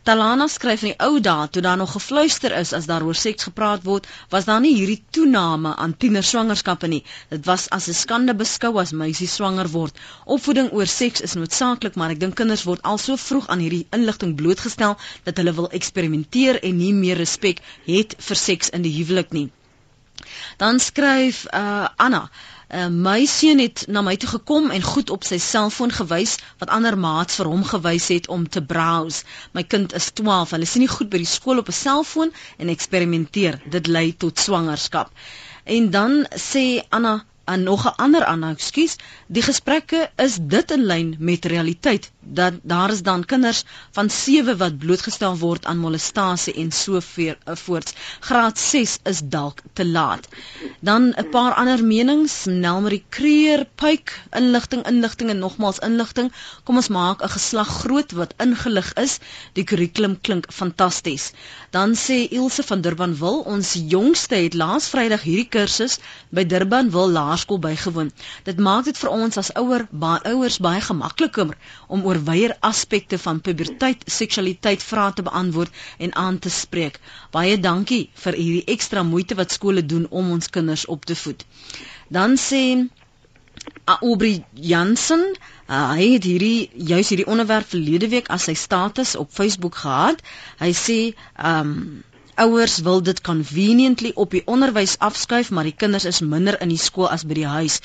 Talana 0.03 0.49
skryf 0.51 0.81
in 0.83 0.89
die 0.91 1.05
ou 1.05 1.19
dae 1.25 1.47
toe 1.55 1.61
daar 1.63 1.77
nog 1.79 1.93
gefluister 1.95 2.51
is 2.61 2.73
as 2.75 2.87
daar 2.89 3.05
oor 3.07 3.15
seks 3.15 3.45
gepraat 3.47 3.85
word, 3.87 4.09
was 4.33 4.49
daar 4.49 4.59
nie 4.65 4.73
hierdie 4.75 4.99
toename 5.15 5.71
aan 5.79 5.93
tienerswangerskappe 5.95 6.89
nie. 6.91 6.99
Dit 7.29 7.45
was 7.47 7.69
as 7.77 7.87
'n 7.87 7.95
skande 8.01 8.35
beskou 8.41 8.73
as 8.83 8.91
meisies 8.91 9.35
swanger 9.39 9.71
word. 9.77 9.95
Opvoeding 10.25 10.69
oor 10.73 10.91
seks 10.95 11.23
is 11.29 11.37
noodsaaklik, 11.39 11.95
maar 11.95 12.11
ek 12.11 12.19
dink 12.19 12.35
kinders 12.35 12.67
word 12.67 12.83
al 12.83 12.97
so 12.97 13.15
vroeg 13.15 13.47
aan 13.47 13.63
hierdie 13.63 13.87
inligting 13.99 14.35
blootgestel 14.35 14.97
dat 15.23 15.37
hulle 15.37 15.53
wil 15.61 15.69
eksperimenteer 15.79 16.59
en 16.63 16.77
nie 16.77 16.93
meer 16.93 17.17
respek 17.17 17.63
het 17.87 18.15
vir 18.19 18.35
seks 18.47 18.75
in 18.75 18.81
die 18.81 18.95
huwelik 18.99 19.31
nie. 19.31 19.49
Dan 20.57 20.79
skryf 20.79 21.45
uh, 21.53 21.87
Anna 21.95 22.29
Uh, 22.73 22.87
my 22.89 23.25
seun 23.29 23.59
het 23.61 23.83
na 23.87 24.01
my 24.01 24.15
toe 24.17 24.29
gekom 24.29 24.71
en 24.73 24.81
goed 24.81 25.11
op 25.13 25.25
sy 25.27 25.37
selfoon 25.37 25.91
gewys 25.93 26.31
wat 26.61 26.71
ander 26.73 26.95
maats 26.97 27.35
vir 27.37 27.49
hom 27.51 27.61
gewys 27.69 28.07
het 28.09 28.29
om 28.33 28.47
te 28.49 28.63
browse. 28.71 29.27
My 29.53 29.61
kind 29.73 29.93
is 29.99 30.07
12. 30.17 30.55
Hulle 30.55 30.69
sien 30.71 30.81
nie 30.81 30.89
goed 30.93 31.11
by 31.13 31.21
die 31.21 31.29
skool 31.29 31.61
op 31.61 31.69
'n 31.69 31.77
selfoon 31.79 32.33
en 32.57 32.73
eksperimenteer. 32.73 33.59
Dit 33.75 33.87
lei 33.87 34.07
tot 34.17 34.39
swangerskap. 34.39 35.13
En 35.63 35.91
dan 35.93 36.25
sê 36.49 36.65
Anna 36.89 37.13
en 37.45 37.63
nog 37.63 37.85
'n 37.85 37.95
ander 37.95 38.25
aan, 38.25 38.43
ekskuus, 38.43 38.95
die 39.27 39.41
gesprekke 39.41 40.09
is 40.15 40.37
dit 40.41 40.71
in 40.71 40.85
lyn 40.85 41.15
met 41.19 41.45
realiteit 41.45 42.11
dat 42.25 42.53
daar 42.61 42.91
is 42.91 43.01
dan 43.03 43.25
kinders 43.25 43.63
van 43.91 44.09
7 44.09 44.57
wat 44.57 44.77
blootgestel 44.77 45.37
word 45.37 45.65
aan 45.65 45.77
molestasie 45.77 46.53
en 46.53 46.71
so 46.71 46.99
voorts. 47.45 47.93
Graad 48.19 48.59
6 48.59 48.97
is 49.03 49.21
dalk 49.23 49.61
te 49.73 49.85
laat. 49.85 50.27
Dan 50.79 51.13
'n 51.17 51.29
paar 51.29 51.53
ander 51.53 51.83
menings, 51.85 52.45
Nelmarie 52.45 53.03
Kreer, 53.09 53.65
Pyk, 53.75 54.21
inligting, 54.31 54.85
inligting 54.87 55.29
en 55.29 55.39
nogmaals 55.39 55.79
inligting. 55.79 56.31
Kom 56.63 56.75
ons 56.75 56.87
maak 56.87 57.23
'n 57.23 57.29
geslag 57.29 57.67
groot 57.67 58.11
wat 58.11 58.33
ingelig 58.37 58.93
is. 58.93 59.19
Die 59.53 59.63
kurrikulum 59.63 60.21
klink 60.21 60.45
fantasties. 60.51 61.31
Dan 61.69 61.95
sê 61.95 62.27
Ilse 62.29 62.63
van 62.63 62.81
Durbanville, 62.81 63.43
ons 63.45 63.73
jongste 63.87 64.35
het 64.35 64.53
laas 64.53 64.87
Vrydag 64.87 65.21
hierdie 65.21 65.49
kursus 65.49 65.99
by 66.29 66.45
Durbanville 66.45 67.11
laerskool 67.11 67.59
bygewoon. 67.59 68.11
Dit 68.43 68.59
maak 68.59 68.85
dit 68.85 68.97
vir 68.97 69.09
ons 69.09 69.37
as 69.37 69.53
ouer 69.53 69.87
baie 69.91 70.19
ouers 70.23 70.57
baie 70.57 70.81
gemakliker 70.81 71.55
om 71.87 72.05
oor 72.05 72.12
wyeer 72.21 72.55
aspekte 72.59 73.17
van 73.17 73.41
puberteit, 73.41 74.03
seksualiteit 74.05 74.83
vrae 74.83 75.13
te 75.13 75.25
beantwoord 75.25 75.71
en 75.97 76.15
aan 76.15 76.39
te 76.39 76.49
spreek. 76.49 76.99
Baie 77.31 77.59
dankie 77.59 78.09
vir 78.25 78.37
hierdie 78.39 78.65
ekstra 78.75 79.03
moeite 79.03 79.35
wat 79.39 79.51
skole 79.51 79.85
doen 79.85 80.07
om 80.09 80.31
ons 80.31 80.49
kinders 80.49 80.85
op 80.85 81.05
te 81.05 81.15
voed. 81.15 81.45
Dan 82.07 82.37
sê 82.37 82.63
Aubrey 83.85 84.43
Jansen, 84.53 85.23
uh, 85.67 85.91
hy 85.95 86.13
het 86.15 86.25
hierdie 86.27 86.69
juis 86.91 87.09
hierdie 87.09 87.27
onderwerp 87.27 87.67
verlede 87.67 88.09
week 88.11 88.31
as 88.33 88.47
sy 88.49 88.55
status 88.59 89.15
op 89.19 89.31
Facebook 89.31 89.75
gehad. 89.83 90.23
Hy 90.59 90.71
sê, 90.85 90.97
ehm 91.35 91.77
um, 91.77 92.03
Ouers 92.35 92.79
wil 92.81 93.03
dit 93.05 93.19
conveniently 93.21 94.11
op 94.15 94.31
die 94.33 94.41
onderwys 94.49 94.95
afskuif, 94.97 95.51
maar 95.53 95.67
die 95.69 95.75
kinders 95.77 96.05
is 96.09 96.21
minder 96.25 96.55
in 96.65 96.71
die 96.73 96.79
skool 96.81 97.05
as 97.13 97.25
by 97.29 97.35
die 97.37 97.45
huis. 97.45 97.75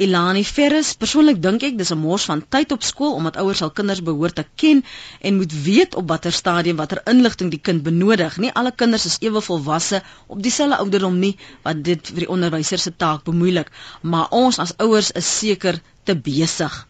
Elani 0.00 0.44
Ferris, 0.48 0.94
persoonlik 1.02 1.42
dink 1.44 1.66
ek 1.68 1.76
dis 1.76 1.92
'n 1.92 2.00
mors 2.00 2.24
van 2.30 2.40
tyd 2.56 2.72
op 2.72 2.86
skool 2.90 3.12
omdat 3.18 3.36
ouers 3.42 3.60
al 3.66 3.74
kinders 3.80 4.00
behoort 4.06 4.34
te 4.40 4.46
ken 4.62 4.80
en 5.20 5.36
moet 5.36 5.52
weet 5.66 5.94
op 6.00 6.08
watter 6.08 6.32
stadium 6.32 6.80
watter 6.80 7.02
inligting 7.12 7.50
die 7.50 7.60
kind 7.60 7.82
benodig. 7.82 8.38
Nie 8.38 8.54
alle 8.54 8.72
kinders 8.72 9.04
is 9.04 9.20
ewe 9.20 9.40
volwasse 9.40 10.02
op 10.26 10.42
dieselfde 10.42 10.80
ouderdom 10.80 11.18
nie 11.18 11.36
wat 11.62 11.84
dit 11.84 12.14
vir 12.14 12.24
die 12.24 12.32
onderwyser 12.38 12.78
se 12.78 12.96
taak 12.96 13.24
bemoeilik, 13.24 13.68
maar 14.00 14.28
ons 14.30 14.58
as 14.58 14.76
ouers 14.78 15.12
is 15.12 15.38
seker 15.38 15.82
te 16.04 16.16
besig. 16.16 16.86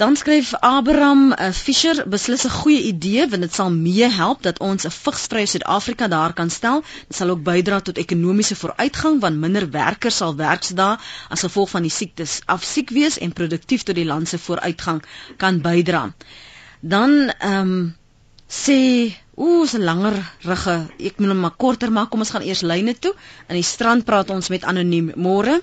Dan 0.00 0.16
skryf 0.16 0.54
Abraham 0.64 1.32
uh, 1.32 1.50
Fischer 1.52 1.98
beslis 2.08 2.44
'n 2.48 2.52
goeie 2.62 2.82
idee 2.88 3.24
want 3.28 3.42
dit 3.44 3.54
sal 3.54 3.70
mee 3.70 4.08
help 4.08 4.42
dat 4.46 4.60
ons 4.64 4.86
'n 4.86 4.94
vigsvrye 4.96 5.46
Suid-Afrika 5.46 6.08
daar 6.08 6.32
kan 6.32 6.50
stel. 6.50 6.80
Dit 7.08 7.16
sal 7.16 7.28
ook 7.30 7.42
bydra 7.44 7.80
tot 7.80 7.98
ekonomiese 7.98 8.56
vooruitgang 8.56 9.20
want 9.20 9.36
minder 9.36 9.70
werkers 9.70 10.16
sal 10.16 10.32
werksdae 10.36 10.96
as 11.28 11.44
gevolg 11.44 11.70
van 11.70 11.82
die 11.82 11.92
siektes 11.92 12.40
afsiek 12.46 12.90
wees 12.90 13.18
en 13.18 13.32
produktief 13.32 13.82
tot 13.82 13.94
die 13.94 14.06
land 14.12 14.28
se 14.28 14.38
vooruitgang 14.38 15.02
kan 15.36 15.60
bydra. 15.60 16.12
Dan 16.80 17.32
ehm 17.38 17.60
um, 17.60 17.96
sê 18.48 18.78
ooh, 19.36 19.64
is 19.64 19.76
'n 19.76 19.84
langer 19.84 20.16
rugge. 20.48 20.78
Ek 20.98 21.18
moet 21.18 21.28
hom 21.28 21.40
maar 21.40 21.56
korter 21.56 21.92
maak. 21.92 22.10
Kom 22.10 22.20
ons 22.20 22.30
gaan 22.30 22.48
eers 22.48 22.62
lyne 22.62 22.98
toe. 22.98 23.12
In 23.48 23.54
die 23.54 23.68
strand 23.74 24.04
praat 24.04 24.30
ons 24.30 24.48
met 24.48 24.64
anoniem. 24.64 25.12
Môre. 25.16 25.60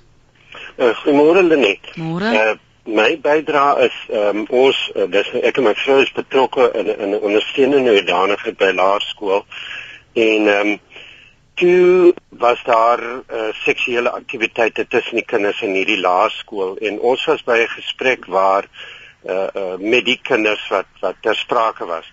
Uh, 0.77 0.93
Goeiemôre 1.01 1.41
Lenet. 1.41 1.95
Môre. 1.95 2.29
Uh, 2.33 2.66
my 2.87 3.17
bydrae 3.19 3.85
is 3.85 3.95
um, 4.15 4.45
ons 4.49 4.77
uh, 4.95 5.05
dis 5.11 5.29
ek 5.43 5.59
en 5.59 5.67
my 5.67 5.73
vrou 5.75 5.99
is 6.01 6.13
betrokke 6.15 6.69
in 6.79 6.87
in 6.95 7.15
ondersteunende 7.19 7.97
hoedanigheid 7.97 8.57
by 8.57 8.71
laerskool 8.75 9.43
en 10.13 10.51
ehm 10.53 10.73
um, 10.73 10.79
toe 11.57 12.13
was 12.29 12.59
daar 12.63 13.01
uh, 13.01 13.47
seksuele 13.65 14.11
aktiwiteite 14.13 14.85
tussen 14.87 15.17
die 15.17 15.25
kinders 15.25 15.61
in 15.65 15.73
hierdie 15.73 15.97
laerskool 15.99 16.75
en 16.77 16.99
ons 17.11 17.25
was 17.25 17.43
by 17.43 17.57
'n 17.63 17.71
gesprek 17.73 18.25
waar 18.25 18.67
uh, 19.25 19.47
uh, 19.53 19.75
met 19.79 20.05
die 20.05 20.19
kinders 20.21 20.67
wat 20.69 20.85
wat 21.01 21.15
ter 21.21 21.35
sprake 21.35 21.85
was 21.85 22.05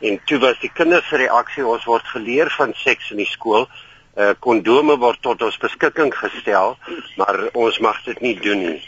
en 0.00 0.20
toe 0.24 0.38
was 0.38 0.60
die 0.60 0.72
kinders 0.74 1.08
se 1.08 1.16
reaksie 1.16 1.66
ons 1.66 1.84
word 1.84 2.04
geleer 2.12 2.50
van 2.58 2.74
seks 2.74 3.10
in 3.10 3.16
die 3.24 3.32
skool 3.32 3.66
uh, 3.66 4.30
kondome 4.38 4.96
word 4.96 5.22
tot 5.22 5.42
ons 5.42 5.58
beskikking 5.58 6.14
gestel 6.14 6.76
maar 7.16 7.48
ons 7.52 7.78
mag 7.78 8.04
dit 8.04 8.20
nie 8.20 8.36
doen 8.40 8.66
nie 8.68 8.80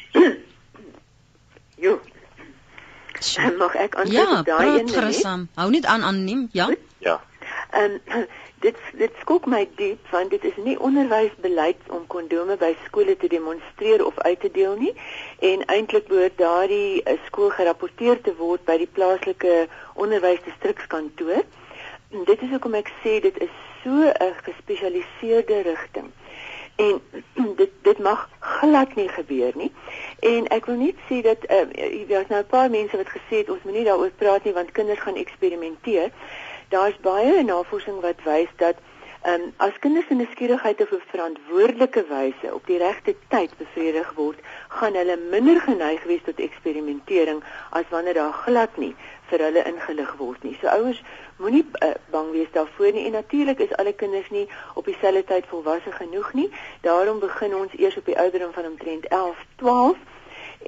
Jo. 1.82 1.98
En 3.36 3.56
mag 3.56 3.74
ek 3.74 3.94
aan 3.94 4.10
ja, 4.10 4.42
daai 4.42 4.78
een 4.78 4.88
gerusam. 4.88 5.48
Hou 5.54 5.70
net 5.70 5.86
aan 5.86 6.02
anoniem, 6.02 6.48
ja? 6.52 6.64
Goed? 6.64 6.78
Ja. 6.98 7.20
En 7.70 8.00
dit 8.62 8.78
dit 9.00 9.16
skok 9.20 9.46
my 9.50 9.64
diep 9.80 10.10
want 10.10 10.30
dit 10.30 10.44
is 10.50 10.58
nie 10.66 10.76
onderwysbeleid 10.88 11.90
om 11.96 12.06
kondome 12.06 12.56
by 12.60 12.70
skole 12.84 13.16
te 13.16 13.30
demonstreer 13.32 14.04
of 14.06 14.18
uit 14.18 14.40
te 14.40 14.50
deel 14.58 14.76
nie 14.78 14.94
en 15.50 15.64
eintlik 15.76 16.06
behoort 16.12 16.38
daardie 16.38 17.02
uh, 17.02 17.18
skool 17.26 17.50
gerapporteer 17.58 18.22
te 18.22 18.36
word 18.38 18.62
by 18.70 18.78
die 18.84 18.90
plaaslike 18.98 19.66
onderwysdistrikskantoor. 20.06 21.42
Dit 22.30 22.46
is 22.46 22.54
hoekom 22.54 22.78
ek 22.78 22.94
sê 23.02 23.18
dit 23.26 23.42
is 23.48 23.54
so 23.82 24.12
'n 24.12 24.34
gespesialiseerde 24.46 25.62
rigting 25.72 26.12
en 26.76 27.00
dit 27.60 27.70
dit 27.82 27.98
mag 27.98 28.28
glad 28.38 28.94
nie 28.94 29.08
gebeur 29.08 29.52
nie. 29.54 29.72
En 30.20 30.46
ek 30.48 30.66
wil 30.66 30.76
net 30.76 31.02
sê 31.08 31.20
dat 31.22 31.44
uh, 31.50 31.66
jy 31.74 32.06
weet 32.06 32.28
nou 32.28 32.40
'n 32.40 32.52
paar 32.54 32.70
mense 32.70 32.96
wat 32.96 33.10
gesê 33.16 33.42
het 33.42 33.50
ons 33.50 33.62
moenie 33.62 33.84
daaroor 33.84 34.10
praat 34.16 34.44
nie 34.44 34.52
want 34.52 34.72
kinders 34.72 35.00
gaan 35.00 35.16
eksperimenteer. 35.16 36.10
Daar's 36.68 36.96
baie 37.00 37.42
navorsing 37.42 38.00
wat 38.00 38.22
wys 38.24 38.48
dat 38.56 38.76
um, 39.26 39.52
as 39.56 39.78
kinders 39.78 40.08
in 40.08 40.20
'n 40.20 40.28
skierigheid 40.30 40.80
of 40.80 40.90
'n 40.90 41.02
verantwoordelike 41.06 42.04
wyse 42.08 42.54
op 42.54 42.66
die 42.66 42.78
regte 42.78 43.14
tyd 43.28 43.56
bevredig 43.56 44.12
word, 44.12 44.38
gaan 44.68 44.94
hulle 44.94 45.16
minder 45.30 45.60
geneig 45.60 46.02
wees 46.02 46.22
tot 46.24 46.38
eksperimentering 46.38 47.42
as 47.70 47.84
wanneer 47.88 48.14
daar 48.14 48.32
glad 48.32 48.76
nie 48.76 48.94
vir 49.28 49.38
hulle 49.38 49.64
ingelig 49.64 50.14
word 50.16 50.42
nie. 50.42 50.56
So 50.60 50.66
ouers 50.66 51.02
moenie 51.42 51.64
uh, 51.82 51.90
bang 52.14 52.30
wees 52.30 52.50
daarvoor 52.54 52.92
nie 52.94 53.04
en 53.08 53.16
natuurlik 53.18 53.58
is 53.64 53.74
alle 53.76 53.92
kinders 53.92 54.30
nie 54.30 54.46
op 54.74 54.86
dieselfde 54.86 55.24
tyd 55.24 55.46
volwasse 55.50 55.92
genoeg 55.92 56.32
nie. 56.38 56.48
Daarom 56.86 57.18
begin 57.18 57.54
ons 57.56 57.74
eers 57.76 57.96
op 57.98 58.06
die 58.06 58.18
ouderdom 58.18 58.52
van 58.52 58.70
omtrent 58.70 59.06
11, 59.06 59.44
12 59.56 59.96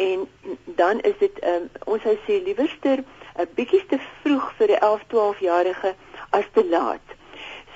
en 0.07 0.29
dan 0.65 1.01
is 1.01 1.19
dit 1.19 1.43
um, 1.47 1.69
ons 1.85 2.03
sou 2.03 2.17
sê 2.27 2.41
liewerster 2.43 3.05
'n 3.05 3.07
uh, 3.41 3.47
bietjie 3.55 3.85
te 3.87 3.99
vroeg 4.23 4.51
vir 4.59 4.75
'n 4.77 4.83
11, 4.91 5.07
12 5.15 5.39
jarige 5.39 5.95
as 6.31 6.47
te 6.53 6.67
laat. 6.67 7.07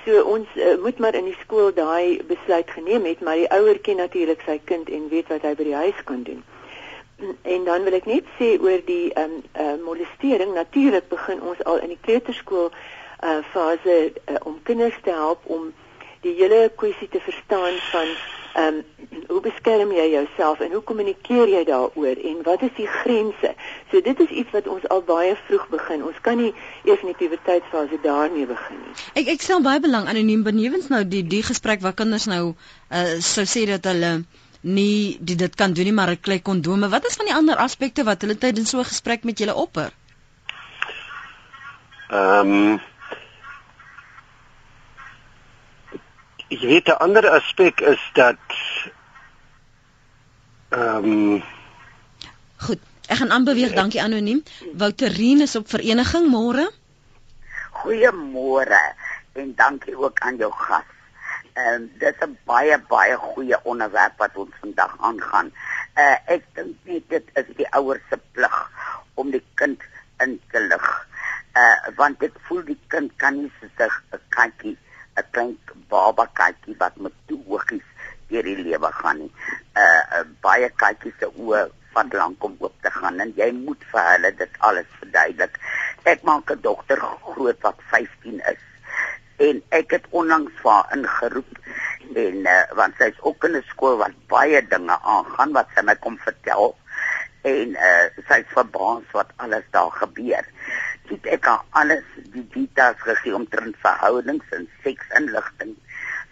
So 0.05 0.23
ons 0.35 0.47
uh, 0.55 0.77
moet 0.83 0.99
maar 0.99 1.15
in 1.15 1.31
die 1.31 1.39
skool 1.41 1.73
daai 1.73 2.23
besluit 2.27 2.69
geneem 2.71 3.05
het, 3.05 3.19
maar 3.21 3.35
die 3.35 3.51
ouer 3.51 3.79
ken 3.79 3.95
natuurlik 3.95 4.41
sy 4.45 4.59
kind 4.63 4.89
en 4.89 5.09
weet 5.09 5.27
wat 5.27 5.41
hy 5.41 5.55
by 5.55 5.63
die 5.63 5.81
huis 5.87 6.03
kan 6.03 6.23
doen 6.23 6.43
en 7.41 7.63
dan 7.63 7.83
wil 7.83 7.97
ek 7.97 8.05
net 8.05 8.27
sê 8.39 8.55
oor 8.61 8.81
die 8.85 9.11
ehm 9.13 9.37
um, 9.39 9.43
uh, 9.65 9.75
molestering. 9.83 10.53
Natuurlik 10.53 11.09
begin 11.09 11.41
ons 11.41 11.63
al 11.63 11.83
in 11.85 11.93
die 11.95 12.01
kleuterskool 12.01 12.71
uh, 12.71 13.39
fase 13.53 13.97
uh, 14.09 14.35
om 14.43 14.59
kinders 14.63 14.97
te 15.03 15.15
help 15.15 15.45
om 15.45 15.71
die 16.21 16.35
hele 16.35 16.67
kwessie 16.75 17.07
te 17.07 17.19
verstaan 17.23 17.79
van 17.91 18.13
ehm 18.59 18.81
um, 18.81 18.83
hoe 19.29 19.41
beskerm 19.41 19.91
jy 19.93 20.05
jouself 20.11 20.59
en 20.65 20.71
hoe 20.73 20.81
kommunikeer 20.85 21.49
jy 21.49 21.61
daaroor 21.67 22.19
en 22.31 22.41
wat 22.47 22.61
is 22.65 22.73
die 22.77 22.87
grense? 22.87 23.53
So 23.91 24.01
dit 24.01 24.19
is 24.25 24.33
iets 24.41 24.51
wat 24.55 24.67
ons 24.67 24.87
al 24.93 25.01
baie 25.05 25.35
vroeg 25.47 25.67
begin. 25.69 26.03
Ons 26.05 26.17
kan 26.25 26.37
nie 26.37 26.51
eers 26.83 27.01
in 27.05 27.11
die 27.11 27.19
puberteitsfase 27.21 27.99
daarmee 28.03 28.49
begin 28.49 28.81
nie. 28.83 28.97
Ek 29.21 29.31
ek 29.35 29.45
stel 29.45 29.63
baie 29.65 29.81
belang 29.83 30.09
anoniem 30.09 30.43
benewens 30.43 30.89
nou 30.93 31.03
die 31.05 31.23
die 31.23 31.43
gesprek 31.45 31.81
waar 31.85 31.97
kinders 31.97 32.27
nou 32.31 32.43
uh, 32.51 33.15
sou 33.19 33.45
sê 33.49 33.65
dat 33.69 33.85
hulle 33.91 34.13
nie 34.61 35.17
die 35.21 35.35
dit 35.35 35.55
kan 35.55 35.73
doen 35.73 35.83
nie 35.83 35.93
maar 35.93 36.09
'n 36.09 36.19
klei 36.19 36.41
kondome. 36.41 36.89
Wat 36.89 37.05
is 37.05 37.15
van 37.15 37.25
die 37.25 37.35
ander 37.35 37.55
aspekte 37.55 38.03
wat 38.03 38.21
hulle 38.21 38.37
tydens 38.37 38.69
so 38.69 38.79
'n 38.79 38.85
gesprek 38.85 39.23
met 39.23 39.37
julle 39.39 39.55
opper? 39.55 39.91
Ehm 42.09 42.51
um, 42.51 42.81
Ek 46.49 46.59
weet 46.59 46.87
'n 46.87 46.97
ander 46.99 47.29
aspek 47.29 47.79
is 47.79 48.09
dat 48.13 48.37
Ehm 50.69 51.11
um, 51.11 51.43
Goed. 52.57 52.79
Ek 53.07 53.17
gaan 53.17 53.31
aanbeweeg, 53.31 53.73
dankie 53.73 54.01
anoniem. 54.01 54.43
Wouterine 54.73 55.41
is 55.41 55.55
op 55.55 55.69
vereniging 55.69 56.27
môre. 56.29 56.71
Goeiemôre 57.81 58.81
en 59.33 59.55
dankie 59.55 59.97
ook 59.97 60.19
aan 60.19 60.35
jou 60.37 60.51
gas. 60.53 60.83
Ehm 61.53 61.73
um, 61.73 61.91
dit 61.99 62.15
is 62.15 62.27
'n 62.27 62.37
baie 62.45 62.77
baie 62.89 63.15
goeie 63.17 63.57
onderwerp 63.63 64.17
wat 64.17 64.35
ons 64.35 64.55
vandag 64.61 64.93
aangaan. 64.99 65.51
Uh 66.03 66.17
ek 66.35 66.43
dink 66.53 66.75
net 66.83 67.09
dit 67.09 67.25
is 67.41 67.47
die 67.61 67.69
ouers 67.79 68.05
se 68.09 68.17
plig 68.31 68.57
om 69.13 69.31
die 69.31 69.45
kind 69.61 69.81
in 70.25 70.39
te 70.51 70.59
lig. 70.59 70.87
Uh 71.61 71.95
want 71.95 72.19
dit 72.19 72.35
voel 72.47 72.63
die 72.63 72.79
kind 72.87 73.15
kan 73.15 73.41
nie 73.41 73.51
sig 73.77 74.03
'n 74.11 74.21
katjie, 74.29 74.77
'n 75.17 75.25
klein 75.31 75.57
baba 75.89 76.29
katjie 76.33 76.75
wat 76.77 76.95
met 76.95 77.13
toe 77.25 77.41
oogies 77.47 77.87
deur 78.29 78.43
die 78.43 78.63
lewe 78.69 78.91
gaan 79.01 79.17
nie. 79.17 79.33
Uh, 79.75 80.03
uh 80.19 80.25
baie 80.41 80.69
katjies 80.69 81.17
se 81.19 81.27
oë 81.27 81.69
van 81.93 82.09
lank 82.13 82.43
om 82.43 82.55
oop 82.59 82.81
te 82.81 82.91
gaan 82.91 83.19
en 83.19 83.33
jy 83.35 83.51
moet 83.51 83.83
vir 83.91 84.09
hulle 84.11 84.35
dit 84.35 84.57
alles 84.59 84.97
verduidelik. 84.99 85.59
Ek 86.03 86.23
maak 86.23 86.51
'n 86.51 86.61
dogter 86.61 86.99
groot 87.33 87.61
wat 87.61 87.79
15 87.91 88.41
is 88.53 88.68
en 89.39 89.61
ek 89.75 89.95
het 89.95 90.07
onlangs 90.09 90.55
vir 90.61 90.71
haar 90.71 90.91
ingeroep 90.95 91.59
en 92.19 92.37
uh, 92.51 92.61
want 92.75 92.97
sy's 92.99 93.17
ook 93.23 93.43
in 93.47 93.55
'n 93.55 93.63
skool 93.71 93.97
wat 93.97 94.15
baie 94.27 94.61
dinge 94.67 94.97
aangaan 95.15 95.55
wat 95.57 95.67
sy 95.75 95.83
my 95.87 95.95
kom 95.95 96.17
vertel 96.25 96.75
en 97.47 97.75
uh, 97.89 98.07
sy's 98.27 98.47
verbaas 98.55 99.05
wat 99.15 99.31
alles 99.37 99.63
daar 99.71 99.91
gebeur. 99.91 100.45
Dit 101.09 101.25
ek 101.25 101.45
het 101.47 101.61
alles 101.81 102.03
die 102.33 102.47
details 102.55 102.99
gegee 103.05 103.35
omtrent 103.35 103.77
verhoudings 103.85 104.45
en 104.57 104.67
seksinligting. 104.83 105.75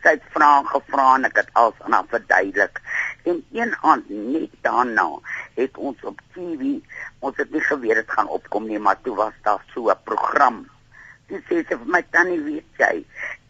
Sy 0.03 0.17
het 0.17 0.27
vrae 0.35 0.63
gevra 0.67 1.07
en 1.15 1.25
ek 1.29 1.39
het 1.41 1.53
alles 1.53 1.79
aan 1.85 1.95
haar 1.95 2.09
verduidelik. 2.11 2.81
En 3.23 3.43
een 3.51 3.75
aand 3.81 4.09
net 4.09 4.51
daarna 4.61 5.09
het 5.55 5.77
ons 5.77 6.03
op 6.03 6.19
TV, 6.35 6.77
ons 7.19 7.37
het 7.37 7.51
nie 7.51 7.63
geweet 7.71 8.01
dit 8.03 8.11
gaan 8.11 8.27
opkom 8.27 8.67
nie, 8.67 8.79
maar 8.79 8.99
toe 9.01 9.15
was 9.15 9.33
daar 9.43 9.63
so 9.73 9.89
'n 9.89 10.03
program 10.03 10.67
Sy 11.29 11.41
sê 11.49 11.63
vir 11.69 11.89
my 11.91 12.03
tannie 12.15 12.39
weet 12.43 12.81
jy, 12.81 12.93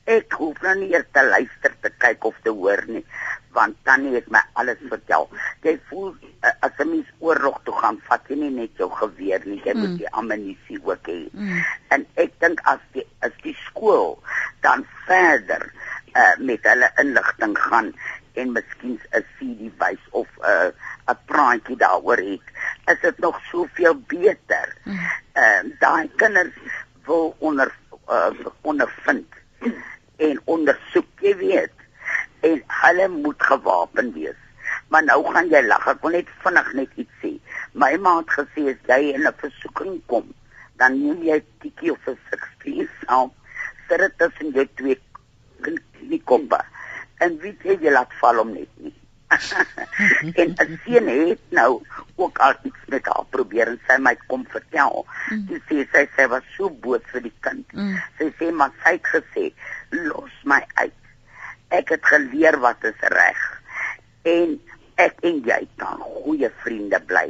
ek 0.08 0.38
hoef 0.40 0.60
nou 0.63 0.74
nie 0.80 0.94
eers 0.94 1.08
te 1.13 1.24
luister 1.26 1.74
te 1.84 1.92
kyk 2.02 2.26
of 2.30 2.36
te 2.46 2.54
hoor 2.56 2.82
nie, 2.88 3.04
want 3.58 3.76
tannie 3.88 4.13
het 4.16 4.30
my 4.32 4.42
alles 4.62 4.80
vertel. 4.92 5.28
Jy 5.66 5.76
voel 5.90 6.13
uh, 6.16 6.54
as 6.66 6.80
'n 6.80 6.90
mens 6.94 7.10
oorlog 7.20 7.60
toe 7.68 7.76
gaan, 7.82 8.00
vat 8.08 8.32
jy 8.32 8.38
nie 8.40 8.54
net 8.62 8.82
jou 8.82 8.90
geweer 9.02 9.44
nie, 9.46 9.60
jy 9.66 9.74
mm. 9.74 9.82
moet 9.84 9.98
die 10.00 10.13
ammunisie 10.22 10.80
ook 10.84 11.12
hê. 11.12 11.20
Mm. 11.34 11.63
En 11.96 12.06
ek 12.24 12.40
dink 12.40 12.63
as 12.74 12.84
die 12.96 13.06
as 13.28 13.36
die 13.44 13.56
skool 13.66 14.16
dan 14.66 14.86
verder 15.10 15.68
uh, 16.16 16.36
met 16.40 16.63
hulle 16.63 16.92
inligting 17.04 17.58
gaan 17.68 17.92
en 18.38 18.54
miskien 18.54 19.00
'n 19.12 19.26
CD 19.36 19.72
wys 19.82 20.04
of 20.12 20.28
'n 20.40 20.72
uh, 20.72 20.72
'n 21.12 21.20
praatjie 21.26 21.78
daaroor 21.78 22.22
het, 22.32 22.48
is 22.92 23.00
dit 23.02 23.18
nog 23.20 23.40
soveel 23.52 23.96
beter. 24.08 24.76
Mm. 24.84 25.00
Ehm 25.34 25.66
uh, 25.66 25.80
daai 25.80 26.10
kinders 26.16 26.56
wil 27.08 27.36
onder 27.39 27.72
uh, 28.10 28.32
ondervind 28.62 29.28
en 30.28 30.41
ondersoek, 30.46 31.08
jy 31.22 31.34
weet. 31.41 31.86
En 32.46 32.62
hulle 32.82 33.08
moet 33.08 33.43
gewapen 33.50 34.13
wees. 34.13 34.38
Maar 34.88 35.04
nou 35.04 35.20
gaan 35.34 35.50
jy 35.52 35.62
lag. 35.65 35.88
Ek 35.91 36.04
wil 36.04 36.15
net 36.17 36.30
vinnig 36.43 36.70
net 36.80 37.02
iets 37.02 37.22
sê. 37.22 37.34
My 37.78 37.93
ma 38.02 38.17
het 38.20 38.32
gesê 38.38 38.67
as 38.74 38.91
jy 38.91 39.13
in 39.13 39.28
'n 39.28 39.34
versoeking 39.41 40.00
kom, 40.06 40.34
dan 40.80 41.00
neem 41.02 41.24
jy 41.24 41.39
'n 41.39 41.48
tikkie 41.62 41.91
of 41.91 42.08
'n 42.08 42.17
16 42.30 42.89
saam. 43.02 43.32
Sit 43.88 44.00
dit 44.00 44.17
tussen 44.17 44.52
jou 44.52 44.67
twee 44.76 45.00
kniekoppe. 45.62 46.60
En 47.20 47.38
wie 47.41 47.58
sê 47.63 47.78
jy 47.82 47.91
laat 47.91 48.13
val 48.22 48.39
om 48.39 48.54
net 48.54 48.70
nie. 48.76 48.93
en 50.42 50.54
'n 50.56 50.80
seun 50.84 51.08
het 51.08 51.42
nou 51.50 51.82
ook 52.16 52.38
al 52.38 52.54
iets 52.63 52.84
met 52.88 53.06
haar 53.06 53.26
probeer 53.30 53.68
en 53.68 53.80
sy 53.88 53.98
my 54.00 54.16
kom 54.28 54.46
vertel. 54.54 55.06
Mm. 55.30 55.48
Sy 55.50 55.60
sê 55.68 55.88
sy 55.94 56.04
sê 56.16 56.28
was 56.32 56.48
so 56.56 56.70
boos 56.70 57.04
vir 57.12 57.26
die 57.28 57.36
kind. 57.40 57.66
Mm. 57.74 57.98
Sy 58.20 58.30
sê 58.40 58.52
maar 58.52 58.72
sy 58.84 58.96
het 58.98 59.12
gesê 59.16 59.46
los 59.90 60.38
my 60.44 60.62
uit. 60.84 60.96
Ek 61.70 61.92
het 61.96 62.06
geleer 62.06 62.60
wat 62.63 62.84
is 62.88 63.04
reg. 63.16 63.44
En 64.24 64.56
ek 64.96 65.20
en 65.30 65.44
jy 65.46 65.62
kan 65.82 66.00
goeie 66.24 66.50
vriende 66.63 67.00
bly. 67.12 67.28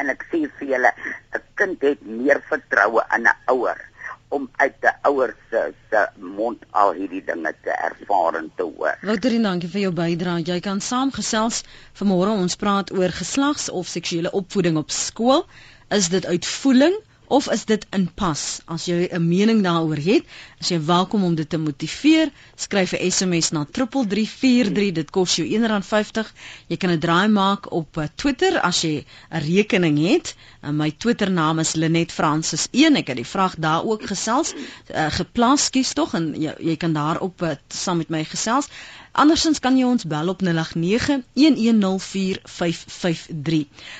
En 0.00 0.08
ek 0.14 0.24
sê 0.30 0.46
vir 0.58 0.74
julle 0.74 0.92
'n 1.36 1.44
kind 1.60 1.82
het 1.82 2.02
meer 2.06 2.40
vertroue 2.48 3.04
in 3.16 3.28
'n 3.28 3.36
ouer 3.52 3.84
om 4.28 4.48
uit 4.56 4.74
die 4.84 4.92
ouers 5.08 5.38
se 5.50 5.62
se 5.90 6.02
mond 6.20 6.64
al 6.70 6.92
hierdie 6.98 7.22
dinge 7.24 7.52
te 7.64 7.70
ervaar 7.70 8.38
en 8.42 8.50
te 8.56 8.66
hoor. 8.66 8.98
Wouterin, 9.02 9.46
dankie 9.48 9.70
vir 9.72 9.86
jou 9.86 9.92
bydrae. 9.96 10.44
Jy 10.44 10.60
kan 10.64 10.82
saamgesels 10.84 11.62
vanmôre 12.00 12.36
ons 12.36 12.56
praat 12.60 12.92
oor 12.92 13.14
geslags 13.20 13.68
of 13.70 13.88
seksuele 13.88 14.32
opvoeding 14.42 14.76
op 14.80 14.90
skool. 14.92 15.46
Is 15.94 16.10
dit 16.12 16.26
uitvoeling 16.26 16.98
of 17.28 17.50
is 17.52 17.64
dit 17.64 17.86
in 17.92 18.08
pas? 18.14 18.60
As 18.66 18.84
jy 18.88 19.08
'n 19.12 19.28
mening 19.28 19.62
daaroor 19.62 20.00
het, 20.00 20.24
as 20.60 20.68
jy 20.72 20.78
welkom 20.80 21.24
om 21.24 21.34
dit 21.34 21.48
te 21.48 21.58
motiveer, 21.58 22.30
skryf 22.56 22.92
'n 22.92 23.10
SMS 23.10 23.50
na 23.50 23.64
3343. 23.70 24.92
Dit 24.92 25.10
kos 25.10 25.36
jou 25.36 25.46
R1.50. 25.48 26.32
Jy 26.68 26.76
kan 26.76 26.90
'n 26.90 26.98
draai 26.98 27.28
maak 27.28 27.72
op 27.72 27.96
eh, 27.96 28.08
Twitter 28.14 28.60
as 28.60 28.80
jy 28.82 29.04
'n 29.30 29.40
rekening 29.40 29.98
het. 29.98 30.34
En 30.62 30.76
my 30.76 30.90
Twitter 30.90 31.30
naam 31.30 31.58
is 31.58 31.74
Lenet 31.74 32.12
Francis 32.12 32.68
1. 32.70 32.96
Ek 32.96 33.06
het 33.06 33.16
die 33.16 33.26
vraag 33.26 33.54
daar 33.58 33.84
ook 33.84 34.02
gesels 34.06 34.54
uh, 34.54 35.06
geplaas 35.10 35.70
kies 35.70 35.92
tog 35.92 36.14
en 36.14 36.34
jy, 36.34 36.54
jy 36.58 36.76
kan 36.76 36.92
daarop 36.92 37.42
uh, 37.42 37.50
saam 37.68 37.96
met 37.96 38.08
my 38.08 38.24
gesels. 38.24 38.68
Andersins 39.12 39.58
kan 39.58 39.76
jy 39.78 39.84
ons 39.84 40.04
bel 40.06 40.28
op 40.28 40.42
0891104553. 40.42 40.50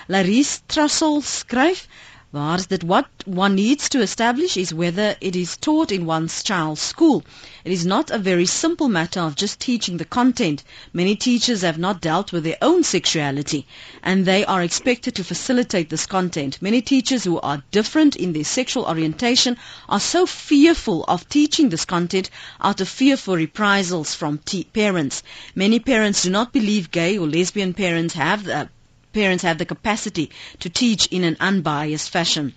Laris 0.06 0.60
Trussell 0.66 1.20
skryf 1.22 1.86
Waar 2.30 2.58
that 2.58 2.84
what 2.84 3.08
one 3.24 3.54
needs 3.54 3.88
to 3.88 4.02
establish 4.02 4.58
is 4.58 4.74
whether 4.74 5.16
it 5.18 5.34
is 5.34 5.56
taught 5.56 5.90
in 5.90 6.04
one's 6.04 6.42
child's 6.42 6.82
school. 6.82 7.24
It 7.64 7.72
is 7.72 7.86
not 7.86 8.10
a 8.10 8.18
very 8.18 8.44
simple 8.44 8.90
matter 8.90 9.20
of 9.20 9.34
just 9.34 9.60
teaching 9.60 9.96
the 9.96 10.04
content. 10.04 10.62
Many 10.92 11.16
teachers 11.16 11.62
have 11.62 11.78
not 11.78 12.02
dealt 12.02 12.30
with 12.30 12.44
their 12.44 12.58
own 12.60 12.84
sexuality 12.84 13.66
and 14.02 14.26
they 14.26 14.44
are 14.44 14.62
expected 14.62 15.14
to 15.14 15.24
facilitate 15.24 15.88
this 15.88 16.04
content. 16.04 16.58
Many 16.60 16.82
teachers 16.82 17.24
who 17.24 17.40
are 17.40 17.64
different 17.70 18.14
in 18.14 18.34
their 18.34 18.44
sexual 18.44 18.84
orientation 18.84 19.56
are 19.88 19.98
so 19.98 20.26
fearful 20.26 21.04
of 21.04 21.30
teaching 21.30 21.70
this 21.70 21.86
content 21.86 22.28
out 22.60 22.82
of 22.82 22.90
fear 22.90 23.16
for 23.16 23.36
reprisals 23.36 24.14
from 24.14 24.38
parents. 24.74 25.22
Many 25.54 25.78
parents 25.78 26.24
do 26.24 26.30
not 26.30 26.52
believe 26.52 26.90
gay 26.90 27.16
or 27.16 27.26
lesbian 27.26 27.72
parents 27.72 28.12
have 28.12 28.44
the 28.44 28.68
parents 29.12 29.42
have 29.42 29.58
the 29.58 29.64
capacity 29.64 30.30
to 30.60 30.68
teach 30.68 31.06
in 31.06 31.24
an 31.24 31.36
unbiased 31.40 32.10
fashion. 32.10 32.54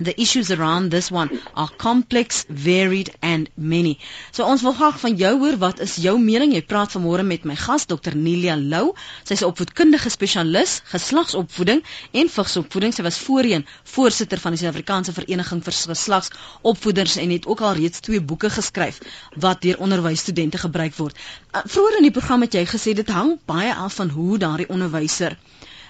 The 0.00 0.14
issues 0.20 0.52
around 0.52 0.92
this 0.92 1.10
one 1.10 1.40
are 1.56 1.68
complex, 1.68 2.46
varied 2.48 3.10
and 3.20 3.50
many. 3.56 3.98
So 4.30 4.44
ons 4.46 4.62
wil 4.62 4.76
graag 4.78 5.00
van 5.02 5.16
jou 5.18 5.32
hoor, 5.40 5.56
wat 5.58 5.80
is 5.82 5.96
jou 5.98 6.12
mening? 6.22 6.52
Jy 6.54 6.60
praat 6.70 6.94
vanmôre 6.94 7.24
met 7.26 7.42
my 7.50 7.56
gas 7.58 7.88
Dr. 7.90 8.14
Nelia 8.14 8.54
Lou. 8.54 8.92
Sy's 9.26 9.42
'n 9.42 9.48
opvoedkundige 9.50 10.12
spesialis, 10.14 10.76
geslagsopvoeding 10.92 11.82
en 12.12 12.30
vigsopvoeding. 12.36 12.94
Sy 12.94 13.02
was 13.02 13.18
voorheen 13.18 13.66
voorsitter 13.96 14.38
van 14.38 14.54
die 14.54 14.62
Suid-Afrikaanse 14.62 15.12
Vereniging 15.18 15.64
vir 15.66 15.74
Geslagsopvoeders 15.80 17.16
en 17.16 17.30
het 17.34 17.46
ook 17.50 17.60
al 17.60 17.74
reeds 17.82 17.98
twee 17.98 18.20
boeke 18.22 18.50
geskryf 18.50 19.02
wat 19.34 19.62
deur 19.62 19.82
onderwysstudente 19.82 20.58
gebruik 20.58 20.94
word. 20.94 21.16
Uh, 21.18 21.66
vroeger 21.66 21.96
in 21.96 22.06
die 22.06 22.14
program 22.14 22.46
het 22.46 22.54
jy 22.54 22.66
gesê 22.66 22.94
dit 22.94 23.08
hang 23.10 23.40
baie 23.46 23.74
af 23.74 23.98
van 23.98 24.14
hoe 24.14 24.38
daardie 24.38 24.68
onderwyser 24.68 25.34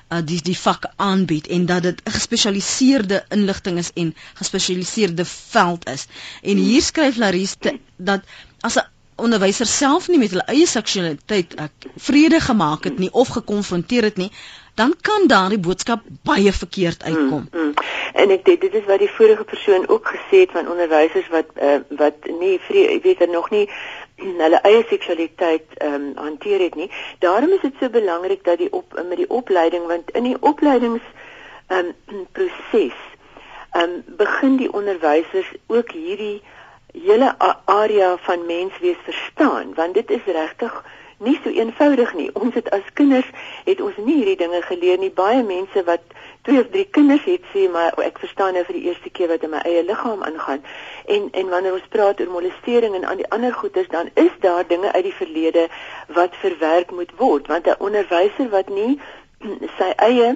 uh, 0.09 0.19
die 0.25 0.41
die 0.43 0.59
vak 0.59 0.91
aanbied 0.97 1.47
en 1.47 1.67
dat 1.67 1.83
dit 1.83 2.01
gespesialiseerde 2.05 3.25
inligting 3.29 3.79
is 3.79 3.91
en 3.95 4.15
gespesialiseerde 4.35 5.25
veld 5.25 5.89
is. 5.89 6.07
En 6.43 6.57
hier 6.57 6.83
skryf 6.83 7.17
Larise 7.17 7.79
dat 7.97 8.21
as 8.61 8.77
'n 8.77 8.87
onderwyser 9.17 9.67
self 9.67 10.09
nie 10.09 10.19
met 10.19 10.31
hulle 10.31 10.47
eie 10.47 10.67
seksualiteit 10.67 11.55
uh, 11.59 11.65
vrede 11.97 12.41
gemaak 12.41 12.85
het 12.85 12.99
nie 12.99 13.13
of 13.13 13.29
gekonfronteer 13.29 14.03
het 14.03 14.17
nie, 14.17 14.31
dan 14.75 14.95
kan 15.01 15.27
daardie 15.27 15.59
boodskap 15.59 16.03
baie 16.23 16.53
verkeerd 16.53 17.03
uitkom. 17.03 17.49
Mm, 17.51 17.61
mm. 17.61 17.73
En 18.13 18.31
ek 18.31 18.45
dit 18.45 18.61
dit 18.61 18.75
is 18.75 18.87
wat 18.87 19.03
die 19.03 19.11
vorige 19.11 19.45
persoon 19.45 19.89
ook 19.89 20.13
gesê 20.15 20.45
het 20.45 20.55
van 20.55 20.71
onderwysers 20.71 21.29
wat 21.35 21.51
uh, 21.63 21.81
wat 21.89 22.31
nie 22.39 22.59
vrede, 22.69 23.01
weet 23.03 23.21
er 23.21 23.31
nog 23.31 23.51
nie 23.51 23.67
hulle 24.19 24.61
eie 24.63 24.85
seksualiteit 24.89 25.75
ehm 25.79 25.95
um, 25.95 26.11
hanteer 26.17 26.61
het 26.61 26.75
nie. 26.75 26.91
Daarom 27.19 27.53
is 27.57 27.61
dit 27.61 27.75
so 27.81 27.91
belangrik 27.91 28.45
dat 28.45 28.59
die 28.59 28.73
op 28.73 28.95
met 29.09 29.17
die 29.17 29.31
opleiding 29.31 29.87
want 29.87 30.11
in 30.11 30.23
die 30.23 30.37
opleidings 30.41 31.03
ehm 31.67 31.93
um, 32.13 32.27
proses 32.33 32.99
ehm 33.73 33.83
um, 33.83 34.05
begin 34.07 34.57
die 34.57 34.73
onderwysers 34.73 35.53
ook 35.67 35.91
hierdie 35.91 36.43
hele 36.93 37.35
area 37.65 38.17
van 38.17 38.47
menswees 38.47 39.03
verstaan 39.05 39.75
want 39.75 39.95
dit 39.95 40.11
is 40.11 40.25
regtig 40.25 40.83
nie 41.19 41.39
so 41.43 41.51
eenvoudig 41.51 42.15
nie. 42.15 42.31
Ons 42.35 42.55
het 42.55 42.71
as 42.71 42.93
kinders 42.95 43.27
het 43.65 43.81
ons 43.81 43.97
nie 43.97 44.21
hierdie 44.21 44.39
dinge 44.39 44.63
geleer 44.63 44.99
nie. 44.99 45.11
Baie 45.11 45.43
mense 45.43 45.83
wat 45.85 46.03
twee 46.49 46.61
of 46.61 46.71
drie 46.73 46.89
kinders 46.97 47.25
het 47.29 47.45
sê 47.53 47.67
maar 47.73 47.93
ek 48.01 48.19
verstaan 48.23 48.55
nou 48.57 48.63
vir 48.65 48.77
die 48.79 48.87
eerste 48.89 49.11
keer 49.13 49.29
wat 49.29 49.43
in 49.45 49.53
my 49.53 49.61
eie 49.69 49.83
liggaam 49.85 50.23
aangaan. 50.25 50.63
En 51.15 51.29
en 51.41 51.51
wanneer 51.53 51.77
ons 51.77 51.91
praat 51.93 52.21
oor 52.25 52.31
molestering 52.33 52.95
en 52.97 53.05
aan 53.05 53.21
die 53.21 53.29
ander 53.37 53.53
goedes 53.53 53.91
dan 53.93 54.09
is 54.15 54.33
daar 54.45 54.65
dinge 54.69 54.93
uit 54.93 55.05
die 55.05 55.19
verlede 55.21 55.67
wat 56.19 56.39
verwerk 56.45 56.95
moet 57.01 57.13
word 57.21 57.51
want 57.53 57.69
'n 57.69 57.83
onderwyser 57.89 58.49
wat 58.57 58.73
nie 58.73 58.97
sy 59.79 59.91
eie 60.09 60.31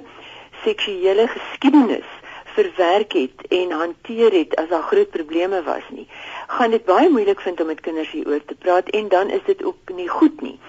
seksuele 0.65 1.27
geskiedenis 1.27 2.11
verwerk 2.53 3.17
het 3.17 3.47
en 3.49 3.71
hanteer 3.71 4.31
het 4.31 4.55
as 4.61 4.69
daar 4.69 4.85
groot 4.91 5.09
probleme 5.09 5.63
was 5.63 5.85
nie, 5.89 6.07
gaan 6.47 6.71
dit 6.75 6.85
baie 6.85 7.09
moeilik 7.09 7.41
vind 7.41 7.61
om 7.61 7.67
met 7.67 7.81
kinders 7.81 8.11
hieroor 8.11 8.45
te 8.45 8.55
praat 8.55 8.89
en 8.89 9.07
dan 9.07 9.29
is 9.29 9.41
dit 9.45 9.63
ook 9.63 9.95
nie 9.95 10.09
goed 10.09 10.41
nie. 10.41 10.59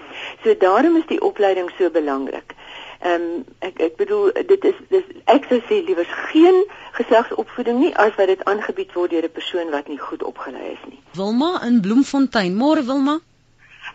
So 0.43 0.57
daarom 0.57 0.97
is 0.97 1.05
die 1.07 1.21
opleiding 1.21 1.69
so 1.77 1.89
belangrik. 1.89 2.57
Ehm 3.01 3.21
um, 3.21 3.45
ek 3.59 3.79
ek 3.79 3.95
bedoel 3.97 4.31
dit 4.47 4.63
is 4.71 4.77
dis 4.89 5.03
ek 5.25 5.45
sou 5.49 5.59
sê 5.69 5.81
liewer 5.85 6.07
geen 6.31 6.65
geslagsopvoeding 6.97 7.79
nie 7.79 7.93
as 7.95 8.15
wat 8.17 8.27
dit 8.27 8.43
aangebied 8.45 8.93
word 8.93 9.11
deur 9.11 9.27
'n 9.27 9.37
persoon 9.39 9.69
wat 9.69 9.87
nie 9.87 9.99
goed 9.99 10.23
opgelei 10.23 10.71
is 10.71 10.83
nie. 10.89 11.01
Wilma 11.13 11.61
in 11.67 11.81
Bloemfontein, 11.81 12.55
môre 12.55 12.85
Wilma. 12.85 13.19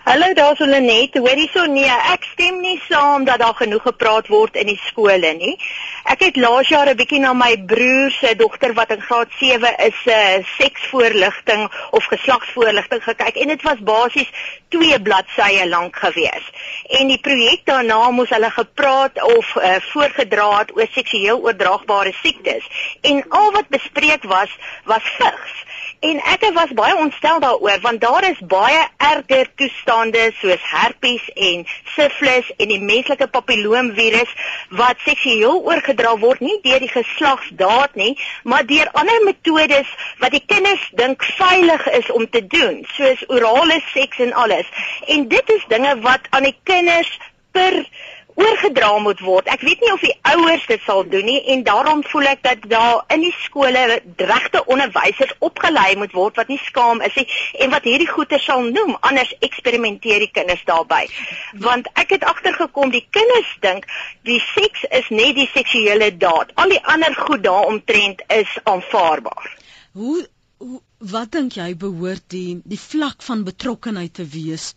Hallo, 0.02 0.32
daar's 0.32 0.58
hulle 0.58 0.78
net. 0.80 1.16
Hoorie 1.20 1.50
so 1.52 1.66
nee, 1.68 1.84
ek 2.08 2.22
stem 2.30 2.62
nie 2.64 2.78
saam 2.86 3.26
dat 3.28 3.42
daar 3.42 3.58
genoeg 3.58 3.82
gepraat 3.84 4.30
word 4.32 4.54
in 4.56 4.70
die 4.70 4.78
skole 4.86 5.28
nie. 5.36 5.58
Ek 6.08 6.22
het 6.24 6.38
laas 6.40 6.70
jaar 6.72 6.88
'n 6.88 6.96
bietjie 6.96 7.20
na 7.20 7.34
my 7.36 7.50
broer 7.72 8.08
se 8.10 8.32
dogter 8.34 8.72
wat 8.72 8.94
in 8.96 9.02
graad 9.02 9.28
7 9.36 9.74
is, 9.88 10.00
uh, 10.06 10.14
eh, 10.14 10.44
seksvoorligting 10.56 11.68
of 11.90 12.04
geslagsvoorligting 12.04 13.02
gekyk 13.04 13.36
en 13.36 13.48
dit 13.48 13.62
was 13.62 13.84
basies 13.92 14.30
2 14.68 15.00
bladsye 15.02 15.68
lank 15.68 15.96
gewees. 15.96 16.48
En 16.88 17.08
die 17.08 17.20
projek 17.20 17.66
daarna 17.66 18.10
moes 18.10 18.30
hulle 18.30 18.50
gepraat 18.50 19.22
of 19.22 19.54
uh, 19.56 19.76
voorgedra 19.92 20.58
het 20.58 20.76
oor 20.76 20.88
seksueel 20.90 21.42
oordraagbare 21.42 22.14
siektes. 22.22 22.64
En 23.02 23.24
al 23.28 23.52
wat 23.52 23.68
bespreek 23.68 24.22
was, 24.22 24.50
was 24.84 25.04
vigs. 25.04 25.54
En 26.00 26.16
ek 26.24 26.50
was 26.54 26.72
baie 26.72 26.96
ontstel 26.96 27.40
daaroor 27.40 27.80
want 27.80 28.00
daar 28.00 28.24
is 28.30 28.38
baie 28.40 28.88
erger 28.96 29.54
toestande 29.54 29.89
soos 29.90 30.62
herpes 30.62 31.22
en 31.34 31.64
syfilis 31.96 32.46
en 32.58 32.68
die 32.68 32.80
menslike 32.80 33.26
papilloomvirus 33.26 34.30
wat 34.78 35.00
seksueel 35.04 35.64
oorgedra 35.66 36.12
word 36.18 36.40
nie 36.40 36.60
deur 36.62 36.78
die 36.78 36.92
geslagsdaad 36.92 37.96
nie, 37.96 38.14
maar 38.44 38.66
deur 38.66 38.88
ander 38.92 39.24
metodes 39.24 39.88
wat 40.20 40.30
die 40.30 40.44
kinders 40.46 40.84
dink 40.94 41.24
veilig 41.38 41.86
is 41.98 42.10
om 42.10 42.28
te 42.30 42.46
doen, 42.46 42.86
soos 42.94 43.24
orale 43.28 43.80
seks 43.92 44.18
en 44.18 44.32
alles. 44.32 44.66
En 45.06 45.26
dit 45.28 45.50
is 45.50 45.66
dinge 45.68 45.98
wat 46.06 46.20
aan 46.30 46.46
die 46.46 46.56
kinders 46.62 47.10
per 47.50 47.82
oorgedra 48.34 48.98
moet 48.98 49.20
word. 49.20 49.48
Ek 49.52 49.62
weet 49.66 49.80
nie 49.80 49.92
of 49.92 50.02
die 50.04 50.14
ouers 50.32 50.66
dit 50.68 50.82
sal 50.86 51.04
doen 51.08 51.26
nie 51.26 51.38
en 51.54 51.62
daarom 51.66 52.02
voel 52.10 52.30
ek 52.32 52.42
dat 52.46 52.66
daar 52.70 53.04
in 53.14 53.24
die 53.24 53.34
skole 53.44 54.00
regte 54.16 54.62
onderwysers 54.66 55.34
opgelei 55.38 55.96
moet 56.00 56.14
word 56.16 56.40
wat 56.40 56.52
nie 56.52 56.60
skaam 56.64 57.02
is 57.06 57.16
nie 57.18 57.26
en 57.64 57.72
wat 57.74 57.88
hierdie 57.88 58.08
goeie 58.10 58.40
sal 58.42 58.66
noem 58.66 58.96
anders 59.00 59.32
eksperimenteer 59.46 60.24
die 60.26 60.32
kinders 60.34 60.64
daarbey. 60.68 61.06
Want 61.66 61.88
ek 62.00 62.16
het 62.16 62.26
agtergekom 62.28 62.92
die 62.94 63.06
kinders 63.10 63.50
dink 63.64 63.88
die 64.28 64.40
seks 64.52 64.84
is 65.00 65.08
net 65.10 65.34
die 65.38 65.48
seksuele 65.54 66.12
daad. 66.16 66.54
Al 66.54 66.76
die 66.76 66.82
ander 66.84 67.16
goed 67.16 67.42
daaromtrent 67.46 68.22
is 68.34 68.58
aanvaarbaar. 68.64 69.56
Hoe, 69.98 70.22
hoe 70.58 70.80
wat 71.10 71.32
dink 71.32 71.56
jy 71.56 71.72
behoort 71.76 72.26
die 72.32 72.60
die 72.68 72.78
vlak 72.80 73.24
van 73.24 73.44
betrokkenheid 73.44 74.14
te 74.20 74.26
wees? 74.28 74.74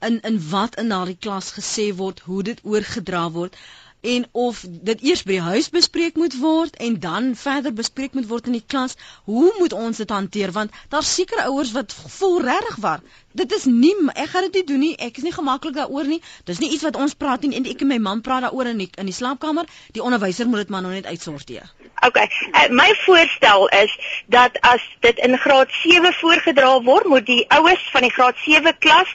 In 0.00 0.20
in 0.20 0.38
wat 0.50 0.78
in 0.80 0.88
daardie 0.88 1.18
klas 1.26 1.52
gesê 1.58 1.90
word, 2.00 2.20
hoe 2.20 2.42
dit 2.42 2.60
oorgedra 2.62 3.30
word 3.30 3.56
en 4.00 4.26
of 4.32 4.64
dit 4.68 5.00
eers 5.02 5.22
by 5.26 5.34
die 5.36 5.46
huis 5.50 5.68
bespreek 5.74 6.18
moet 6.22 6.36
word 6.38 6.76
en 6.76 6.98
dan 7.02 7.32
verder 7.36 7.74
bespreek 7.74 8.14
moet 8.14 8.28
word 8.30 8.46
in 8.46 8.58
die 8.58 8.66
klas. 8.74 8.94
Hoe 9.24 9.50
moet 9.58 9.72
ons 9.72 9.96
dit 9.96 10.10
hanteer 10.10 10.52
want 10.54 10.70
daar's 10.88 11.14
seker 11.14 11.42
ouers 11.48 11.72
wat 11.74 11.94
voel 12.18 12.40
regtig 12.46 12.76
waar. 12.84 13.02
Dit 13.38 13.52
is 13.54 13.64
nie 13.70 13.94
ek 14.14 14.32
gaan 14.32 14.48
dit 14.48 14.54
nie 14.58 14.64
doen 14.66 14.80
nie. 14.82 14.94
Ek 14.98 15.18
is 15.20 15.26
nie 15.26 15.34
gemaklik 15.34 15.76
daaroor 15.76 16.08
nie. 16.10 16.18
Dis 16.44 16.58
nie 16.58 16.72
iets 16.74 16.82
wat 16.86 16.96
ons 16.98 17.14
praat 17.14 17.44
nie 17.46 17.54
en 17.58 17.66
ek 17.70 17.84
en 17.84 17.92
my 17.92 17.98
man 18.02 18.22
praat 18.26 18.48
daaroor 18.48 18.72
in 18.72 18.82
die 18.82 18.90
in 18.98 19.06
die 19.06 19.14
slaapkamer. 19.14 19.68
Die 19.94 20.02
onderwyser 20.02 20.50
moet 20.50 20.66
dit 20.66 20.72
maar 20.74 20.82
nou 20.82 20.92
net 20.92 21.06
uitsorteer. 21.06 21.70
Okay. 22.06 22.28
Uh, 22.52 22.68
my 22.70 22.88
voorstel 23.04 23.66
is 23.68 23.94
dat 24.26 24.58
as 24.60 24.82
dit 25.00 25.18
in 25.18 25.38
graad 25.38 25.70
7 25.82 26.12
voorgedra 26.20 26.82
word, 26.86 27.06
moet 27.10 27.26
die 27.26 27.44
ouers 27.50 27.88
van 27.92 28.06
die 28.06 28.12
graad 28.14 28.38
7 28.44 28.74
klas 28.78 29.10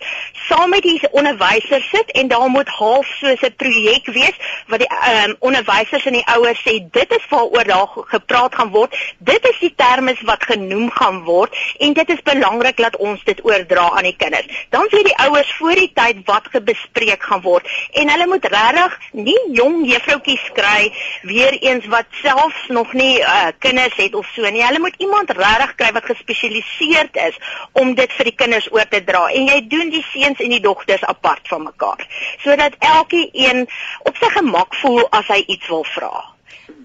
saam 0.47 0.73
met 0.73 0.83
die 0.83 0.99
onderwyser 1.11 1.83
sit 1.91 2.11
en 2.11 2.27
daar 2.27 2.49
moet 2.51 2.67
half 2.67 3.07
soos 3.19 3.41
'n 3.41 3.55
projek 3.55 4.05
wees 4.05 4.35
wat 4.67 4.83
die 4.83 4.91
um, 4.91 5.35
onderwysers 5.39 6.05
en 6.05 6.17
die 6.19 6.27
ouers 6.35 6.59
sê 6.67 6.79
dit 6.91 7.15
is 7.19 7.27
waaroor 7.29 7.63
daar 7.63 7.87
gepraat 8.15 8.55
gaan 8.55 8.69
word. 8.69 8.95
Dit 9.17 9.47
is 9.47 9.59
die 9.59 9.73
terme 9.75 10.15
wat 10.23 10.43
genoem 10.43 10.91
gaan 10.91 11.23
word 11.23 11.55
en 11.79 11.93
dit 11.93 12.09
is 12.09 12.21
belangrik 12.21 12.77
dat 12.77 12.97
ons 12.97 13.23
dit 13.23 13.43
oordra 13.43 13.89
aan 13.89 14.03
die 14.03 14.12
kinders. 14.15 14.65
Dan 14.69 14.87
weet 14.89 15.09
die 15.09 15.17
ouers 15.25 15.53
voor 15.57 15.75
die 15.75 15.91
tyd 15.93 16.23
wat 16.25 16.47
gebespreek 16.51 17.23
gaan 17.23 17.41
word 17.41 17.67
en 17.91 18.09
hulle 18.09 18.27
moet 18.27 18.45
regtig 18.45 18.97
nie 19.11 19.39
jong 19.57 19.83
juffroutjies 19.89 20.45
kry 20.57 20.91
weer 21.21 21.57
eens 21.61 21.85
wat 21.91 22.09
selfs 22.21 22.67
nog 22.67 22.93
nie 22.93 23.19
uh, 23.21 23.51
kinders 23.59 23.95
het 23.97 24.15
of 24.15 24.27
so 24.35 24.49
nie. 24.49 24.65
Hulle 24.65 24.79
moet 24.79 24.95
iemand 24.97 25.31
regtig 25.37 25.75
kry 25.75 25.91
wat 25.95 26.09
gespesialiseerd 26.11 27.17
is 27.27 27.39
om 27.71 27.95
dit 27.95 28.11
vir 28.17 28.31
die 28.31 28.37
kinders 28.43 28.69
oor 28.71 28.87
te 28.89 29.03
dra. 29.03 29.27
En 29.29 29.47
jy 29.51 29.61
doen 29.67 29.93
die 29.93 30.05
seuns 30.11 30.39
en 30.43 30.53
die 30.55 30.63
dogters 30.63 31.03
apart 31.03 31.47
van 31.47 31.67
mekaar 31.69 32.07
sodat 32.43 32.75
elkeen 32.79 33.67
op 34.09 34.17
sy 34.19 34.29
gemak 34.37 34.75
voel 34.81 35.05
as 35.11 35.27
hy 35.31 35.43
iets 35.47 35.67
wil 35.71 35.85
vra. 35.95 36.32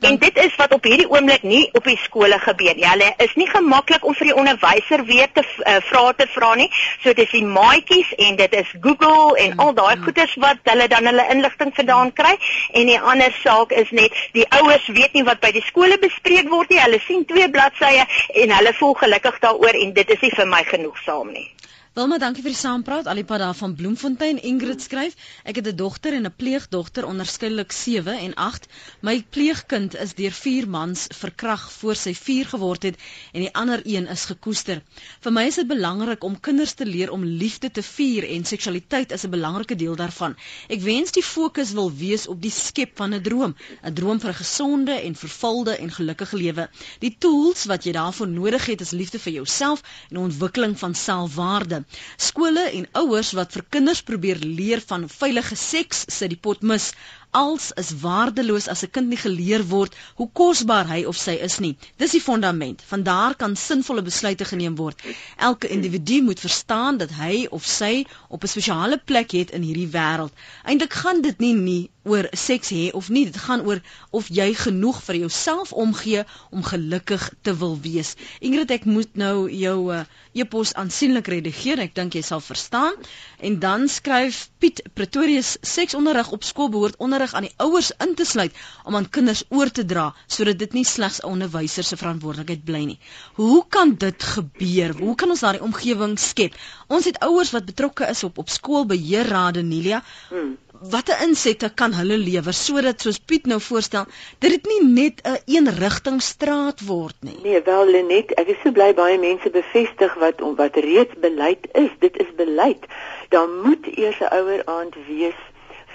En 0.01 0.19
dit 0.19 0.39
is 0.39 0.55
wat 0.57 0.73
op 0.75 0.85
hierdie 0.85 1.09
oomblik 1.11 1.43
nie 1.43 1.69
op 1.79 1.85
die 1.87 1.99
skole 2.03 2.39
gebeur 2.43 2.75
nie. 2.75 2.87
Hulle 2.87 3.13
is 3.23 3.35
nie 3.39 3.49
gemaklik 3.51 4.05
om 4.07 4.15
vir 4.19 4.31
die 4.31 4.37
onderwyser 4.41 5.05
weer 5.07 5.29
te 5.35 5.43
uh, 5.43 5.77
vra 5.91 6.13
te 6.19 6.27
vra 6.35 6.55
nie. 6.59 6.69
So 7.03 7.13
dit 7.13 7.25
is 7.27 7.35
die 7.35 7.45
maatjies 7.47 8.11
en 8.27 8.39
dit 8.41 8.57
is 8.59 8.73
Google 8.81 9.37
en 9.45 9.55
al 9.57 9.75
daai 9.75 9.97
mm. 9.97 10.07
goeders 10.07 10.35
wat 10.43 10.63
hulle 10.71 10.89
dan 10.91 11.11
hulle 11.11 11.27
inligting 11.35 11.75
vandaan 11.75 12.13
kry. 12.13 12.35
En 12.73 12.91
die 12.91 12.99
ander 13.01 13.35
saak 13.43 13.75
is 13.83 13.91
net 13.91 14.15
die 14.39 14.47
ouers 14.61 14.87
weet 14.99 15.15
nie 15.19 15.27
wat 15.29 15.43
by 15.45 15.53
die 15.55 15.67
skole 15.67 15.99
bespreek 16.03 16.51
word 16.51 16.75
nie. 16.75 16.83
Hulle 16.83 17.03
sien 17.07 17.27
twee 17.31 17.51
bladsye 17.51 18.07
en 18.43 18.57
hulle 18.59 18.75
voel 18.81 18.99
gelukkig 19.05 19.39
daaroor 19.47 19.83
en 19.85 19.95
dit 20.01 20.17
is 20.17 20.27
nie 20.27 20.35
vir 20.35 20.53
my 20.57 20.65
genoegsaam 20.75 21.31
nie. 21.35 21.49
Wilma, 21.97 22.19
dankie 22.21 22.43
vir 22.45 22.53
die 22.53 22.59
saampraat. 22.61 23.07
Alipad 23.09 23.41
daar 23.41 23.57
van 23.57 23.73
Bloemfontein. 23.75 24.37
Ingrid 24.45 24.83
skryf: 24.85 25.15
Ek 25.43 25.57
het 25.57 25.67
'n 25.67 25.77
dogter 25.77 26.13
en 26.13 26.27
'n 26.27 26.35
pleegdogter, 26.37 27.07
onderskeidelik 27.07 27.73
7 27.73 28.19
en 28.19 28.35
8. 28.35 28.69
My 29.01 29.25
pleegkind 29.31 29.97
is 29.97 30.15
deur 30.15 30.31
4 30.33 30.69
mans 30.69 31.07
verkrag 31.09 31.73
voor 31.73 31.97
sy 31.97 32.15
4 32.15 32.47
geword 32.47 32.83
het 32.83 32.97
en 33.33 33.41
die 33.41 33.55
ander 33.55 33.81
een 33.85 34.07
is 34.07 34.25
gekoester. 34.25 34.83
Vir 35.21 35.33
my 35.33 35.47
is 35.47 35.55
dit 35.55 35.67
belangrik 35.67 36.23
om 36.25 36.41
kinders 36.41 36.73
te 36.73 36.87
leer 36.87 37.11
om 37.11 37.25
liefde 37.25 37.71
te 37.71 37.83
vier 37.83 38.29
en 38.29 38.45
seksualiteit 38.45 39.13
is 39.13 39.25
'n 39.25 39.31
belangrike 39.31 39.75
deel 39.75 39.97
daarvan. 39.97 40.37
Ek 40.69 40.81
wens 40.81 41.11
die 41.13 41.23
fokus 41.23 41.73
wil 41.73 41.93
wees 41.93 42.27
op 42.27 42.43
die 42.43 42.51
skep 42.51 42.97
van 42.97 43.15
'n 43.15 43.23
droom, 43.23 43.57
'n 43.83 43.95
droom 43.95 44.21
vir 44.21 44.31
'n 44.31 44.35
gesonde 44.35 44.93
en 44.93 45.15
vervulde 45.15 45.77
en 45.77 45.91
gelukkige 45.91 46.37
lewe. 46.37 46.69
Die 47.01 47.17
tools 47.19 47.65
wat 47.65 47.85
jy 47.85 47.93
daarvoor 47.93 48.29
nodig 48.29 48.67
het 48.67 48.81
is 48.81 48.91
liefde 48.91 49.19
vir 49.19 49.33
jouself 49.33 49.83
en 50.11 50.17
ontwikkeling 50.17 50.79
van 50.79 50.95
selfwaarde. 50.95 51.87
Skole 52.29 52.65
en 52.79 52.87
ouers 53.03 53.31
wat 53.39 53.55
vir 53.57 53.65
kinders 53.77 54.03
probeer 54.11 54.41
leer 54.45 54.83
van 54.91 55.07
veilige 55.13 55.57
seks, 55.57 56.05
sit 56.19 56.35
die 56.35 56.41
pot 56.49 56.63
mis 56.63 56.91
als 57.31 57.73
is 57.73 57.91
waardeloos 58.01 58.69
as 58.69 58.83
'n 58.83 58.91
kind 58.91 59.09
nie 59.09 59.21
geleer 59.21 59.65
word 59.69 59.97
hoe 60.15 60.29
kosbaar 60.33 60.87
hy 60.89 61.05
of 61.05 61.17
sy 61.17 61.35
is 61.49 61.59
nie. 61.59 61.77
Dis 61.97 62.11
die 62.11 62.21
fondament. 62.21 62.83
Van 62.87 63.03
daar 63.03 63.35
kan 63.35 63.57
sinvolle 63.57 64.03
besluite 64.03 64.45
geneem 64.45 64.77
word. 64.77 65.03
Elke 65.37 65.69
individu 65.69 66.23
moet 66.23 66.41
verstaan 66.41 66.97
dat 66.97 67.11
hy 67.11 67.47
of 67.51 67.65
sy 67.67 68.07
op 68.29 68.43
'n 68.43 68.49
spesiale 68.49 68.99
plek 69.05 69.31
het 69.31 69.51
in 69.51 69.63
hierdie 69.63 69.91
wêreld. 69.93 70.33
Eintlik 70.65 70.93
gaan 70.93 71.21
dit 71.21 71.39
nie 71.39 71.55
nie 71.55 71.91
oor 72.09 72.29
seks 72.33 72.71
hê 72.73 72.91
of 72.93 73.09
nie. 73.09 73.25
Dit 73.25 73.37
gaan 73.37 73.65
oor 73.67 73.81
of 74.11 74.29
jy 74.33 74.55
genoeg 74.55 75.03
vir 75.03 75.17
jouself 75.23 75.73
omgee 75.73 76.25
om 76.51 76.65
gelukkig 76.65 77.31
te 77.43 77.55
wil 77.57 77.77
wees. 77.85 78.15
Ingrid, 78.41 78.71
ek 78.71 78.85
moet 78.85 79.17
nou 79.21 79.51
jou 79.53 79.93
uh, 79.93 80.05
e-pos 80.33 80.73
aansienlik 80.75 81.29
redigeer. 81.29 81.83
Ek 81.85 81.95
dink 81.95 82.17
jy 82.17 82.23
sal 82.23 82.41
verstaan. 82.41 82.97
En 83.39 83.59
dan 83.61 83.89
skryf 83.93 84.49
Piet 84.59 84.83
Pretoria 84.95 85.43
seksonderrig 85.45 86.33
op 86.33 86.47
skool 86.47 86.73
behoort 86.73 86.97
onder 86.99 87.18
onderrig 87.19 87.35
aan 87.35 87.47
die 87.49 87.55
ouers 87.65 87.91
in 88.05 88.15
te 88.15 88.25
sluit 88.25 88.55
om 88.87 88.95
aan 88.95 89.09
kinders 89.11 89.43
oor 89.51 89.71
te 89.71 89.85
dra 89.85 90.13
sodat 90.27 90.59
dit 90.59 90.73
nie 90.73 90.85
slegs 90.85 91.19
'n 91.21 91.27
onderwyser 91.27 91.85
se 91.85 91.97
verantwoordelikheid 91.97 92.65
bly 92.65 92.85
nie. 92.85 92.99
Hoe 93.35 93.65
kan 93.69 93.95
dit 93.95 94.23
gebeur? 94.23 94.95
Hoe 94.99 95.15
kan 95.15 95.31
ons 95.31 95.41
daardie 95.41 95.63
omgewing 95.63 96.19
skep? 96.19 96.55
Ons 96.89 97.05
het 97.05 97.19
ouers 97.19 97.51
wat 97.51 97.67
betrokke 97.67 98.07
is 98.07 98.25
op 98.25 98.39
op 98.39 98.49
skoolbeheerrade 98.49 99.63
Nelia. 99.63 100.03
Hmm. 100.29 100.57
Watter 100.81 101.19
insette 101.27 101.73
kan 101.75 101.93
hulle 101.93 102.17
lewer 102.17 102.55
sodat 102.55 103.01
soos 103.01 103.19
Piet 103.19 103.47
nou 103.47 103.61
voorstel, 103.61 104.07
dit 104.39 104.51
dit 104.51 104.67
nie 104.67 104.83
net 104.93 105.21
'n 105.25 105.31
een 105.31 105.67
eenrigting 105.67 106.23
straat 106.23 106.87
word 106.87 107.17
nie. 107.21 107.39
Nee, 107.43 107.63
wel 107.63 107.87
Lenet, 107.87 108.31
ek 108.39 108.49
is 108.49 108.63
so 108.63 108.71
bly 108.71 108.95
baie 108.95 109.19
mense 109.19 109.51
bevestig 109.51 110.15
wat 110.15 110.41
wat 110.57 110.77
reeds 110.77 111.15
beleid 111.21 111.67
is. 111.73 111.91
Dit 111.99 112.17
is 112.17 112.31
beleid. 112.37 112.87
Dan 113.29 113.61
moet 113.63 113.87
eers 113.97 114.21
'n 114.21 114.33
ouer 114.33 114.63
aand 114.65 114.95
wees 115.09 115.41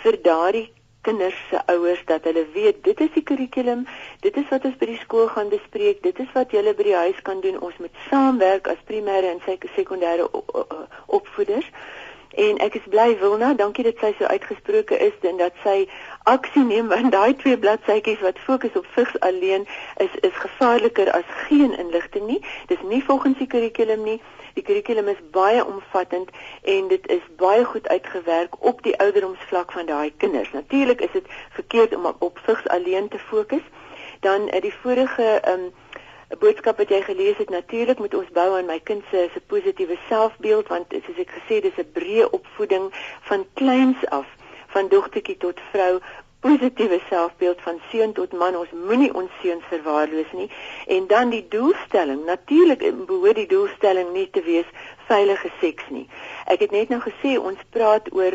vir 0.03 0.17
daardie 0.21 0.74
kinders 1.04 1.38
se 1.49 1.60
ouers 1.74 2.01
dat 2.10 2.24
hulle 2.30 2.45
weet 2.54 2.84
dit 2.84 3.01
is 3.06 3.12
die 3.16 3.24
kurrikulum, 3.24 3.86
dit 4.26 4.38
is 4.39 4.47
wat 4.49 4.66
ons 4.70 4.78
by 4.80 4.88
die 4.93 4.99
skool 5.01 5.28
gaan 5.36 5.51
bespreek, 5.51 6.01
dit 6.04 6.20
is 6.24 6.32
wat 6.36 6.56
julle 6.56 6.74
by 6.78 6.88
die 6.88 6.95
huis 6.95 7.20
kan 7.28 7.41
doen. 7.43 7.60
Ons 7.60 7.78
moet 7.84 8.04
saamwerk 8.10 8.70
as 8.72 8.82
primêre 8.88 9.34
en 9.34 9.43
sekondêre 9.76 10.30
opvoeders 11.08 11.68
En 12.34 12.58
ek 12.58 12.74
is 12.74 12.86
bly 12.90 13.18
Wilna, 13.20 13.54
dankie 13.54 13.84
dat 13.86 14.00
sy 14.02 14.10
so 14.18 14.26
uitgesproke 14.26 14.98
is 14.98 15.14
en 15.22 15.38
dat 15.38 15.54
sy 15.64 15.84
aksie 16.30 16.64
neem 16.66 16.88
want 16.90 17.12
daai 17.14 17.36
twee 17.38 17.58
bladsytjies 17.58 18.24
wat 18.26 18.40
fokus 18.42 18.74
op 18.80 18.88
vigs 18.96 19.20
alleen 19.20 19.68
is 20.02 20.16
is 20.22 20.40
gevaarliker 20.46 21.12
as 21.12 21.28
geen 21.46 21.78
inligting 21.78 22.26
nie. 22.26 22.40
Dis 22.68 22.82
nie 22.90 23.04
volgens 23.04 23.38
die 23.38 23.48
kurrikulum 23.48 24.04
nie. 24.04 24.18
Die 24.58 24.64
kurrikulum 24.64 25.08
is 25.14 25.22
baie 25.32 25.62
omvattend 25.66 26.34
en 26.62 26.88
dit 26.88 27.08
is 27.08 27.22
baie 27.38 27.66
goed 27.66 27.88
uitgewerk 27.88 28.58
op 28.60 28.82
die 28.84 28.98
ouderdomsvlak 29.00 29.72
van 29.72 29.86
daai 29.86 30.14
kinders. 30.18 30.52
Natuurlik 30.52 31.02
is 31.02 31.14
dit 31.14 31.30
verkeerd 31.60 31.96
om 31.96 32.10
op, 32.20 32.40
vigs 32.50 32.68
alleen 32.68 33.10
te 33.10 33.20
fokus. 33.20 33.66
Dan 34.20 34.50
uh, 34.50 34.62
die 34.62 34.74
vorige 34.82 35.42
um, 35.48 35.72
'n 36.34 36.42
boodskap 36.42 36.78
wat 36.78 36.90
jy 36.90 37.02
gelees 37.02 37.38
het 37.38 37.50
natuurlik 37.50 38.00
moet 38.00 38.14
ons 38.18 38.30
bou 38.34 38.50
aan 38.58 38.66
my 38.66 38.80
kind 38.80 39.04
se 39.12 39.30
se 39.34 39.42
positiewe 39.54 39.98
selfbeeld 40.10 40.68
want 40.68 40.94
soos 41.06 41.20
ek 41.24 41.34
gesê 41.38 41.62
dis 41.62 41.78
'n 41.78 41.92
breë 41.98 42.30
opvoeding 42.38 42.86
van 43.30 43.46
kleins 43.54 44.02
af 44.10 44.26
van 44.74 44.88
dogtertjie 44.88 45.38
tot 45.38 45.60
vrou 45.72 46.00
positiewe 46.40 47.00
selfbeeld 47.10 47.62
van 47.62 47.80
seun 47.90 48.14
tot 48.14 48.32
man. 48.34 48.56
Ons 48.56 48.72
moenie 48.88 49.14
ons 49.14 49.32
seuns 49.42 49.64
verwaarloos 49.70 50.32
nie. 50.32 50.50
En 50.88 51.08
dan 51.08 51.30
die 51.30 51.46
doelstelling. 51.50 52.26
Natuurlik 52.26 53.06
behoort 53.06 53.36
die 53.36 53.48
doelstelling 53.48 54.12
nie 54.14 54.30
te 54.30 54.42
wees 54.42 54.70
veilige 55.08 55.52
seks 55.60 55.84
nie. 55.90 56.08
Ek 56.46 56.60
het 56.60 56.72
net 56.72 56.90
nou 56.90 57.02
gesê 57.02 57.38
ons 57.40 57.70
praat 57.70 58.10
oor 58.14 58.34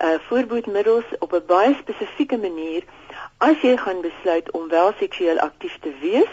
uh 0.00 0.16
voorbehoedmiddels 0.28 1.08
op 1.18 1.32
'n 1.32 1.46
baie 1.46 1.74
spesifieke 1.80 2.38
manier. 2.38 2.82
As 3.38 3.60
jy 3.60 3.76
gaan 3.76 4.00
besluit 4.00 4.50
om 4.50 4.68
wel 4.68 4.92
seksueel 4.98 5.38
aktief 5.38 5.78
te 5.80 5.92
wees 6.00 6.32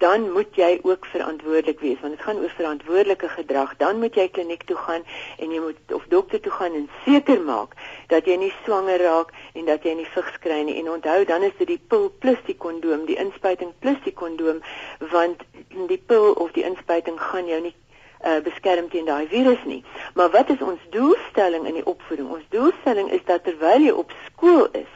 dan 0.00 0.32
moet 0.32 0.56
jy 0.56 0.78
ook 0.82 1.06
verantwoordelik 1.06 1.80
wees 1.80 2.00
want 2.00 2.16
dit 2.16 2.22
gaan 2.24 2.38
oor 2.40 2.52
verantwoordelike 2.56 3.28
gedrag. 3.28 3.76
Dan 3.76 3.98
moet 3.98 4.14
jy 4.16 4.28
kliniek 4.32 4.62
toe 4.64 4.76
gaan 4.76 5.02
en 5.36 5.52
jy 5.52 5.60
moet 5.60 5.92
of 5.92 6.06
dokter 6.08 6.40
toe 6.40 6.52
gaan 6.52 6.72
en 6.78 6.88
seker 7.04 7.40
maak 7.44 7.76
dat 8.08 8.24
jy 8.24 8.38
nie 8.40 8.52
swanger 8.64 9.02
raak 9.04 9.34
en 9.52 9.68
dat 9.68 9.84
jy 9.84 9.92
nie 9.98 10.08
vigs 10.14 10.38
kry 10.40 10.62
nie. 10.64 10.78
En 10.80 10.88
onthou 10.94 11.18
dan 11.28 11.44
is 11.44 11.52
dit 11.58 11.68
die 11.68 11.82
pil 11.92 12.08
plus 12.24 12.40
die 12.48 12.56
kondoom, 12.56 13.04
die 13.10 13.18
inspuiting 13.20 13.74
plus 13.84 14.00
die 14.08 14.14
kondoom 14.22 14.64
want 15.12 15.44
die 15.92 16.00
pil 16.00 16.32
of 16.32 16.56
die 16.56 16.64
inspuiting 16.64 17.20
gaan 17.20 17.52
jou 17.52 17.60
nie 17.68 17.76
uh, 18.24 18.40
beskerm 18.48 18.88
teen 18.88 19.04
daai 19.04 19.28
virus 19.28 19.60
nie. 19.68 19.82
Maar 20.14 20.32
wat 20.32 20.48
is 20.56 20.64
ons 20.64 20.80
doelstelling 20.96 21.68
in 21.68 21.76
die 21.82 21.86
opvoeding? 21.86 22.32
Ons 22.40 22.48
doelstelling 22.56 23.12
is 23.12 23.24
dat 23.28 23.44
terwyl 23.44 23.84
jy 23.84 23.92
op 23.92 24.16
skool 24.30 24.64
is, 24.72 24.92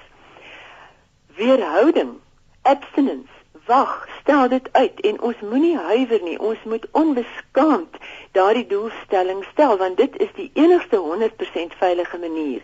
weerhouding, 1.37 2.17
abstinence 2.65 3.34
wag, 3.67 4.09
stel 4.21 4.49
dit 4.49 4.69
uit 4.73 5.01
en 5.01 5.21
ons 5.21 5.41
moenie 5.41 5.77
huiwer 5.79 6.23
nie. 6.23 6.39
Ons 6.41 6.63
moet 6.65 6.87
onbeskaamd 6.93 7.97
daardie 8.33 8.67
doelstelling 8.67 9.45
stel 9.53 9.77
want 9.77 9.97
dit 9.97 10.17
is 10.21 10.33
die 10.37 10.51
enigste 10.55 10.97
100% 10.97 11.79
veilige 11.79 12.19
manier. 12.19 12.63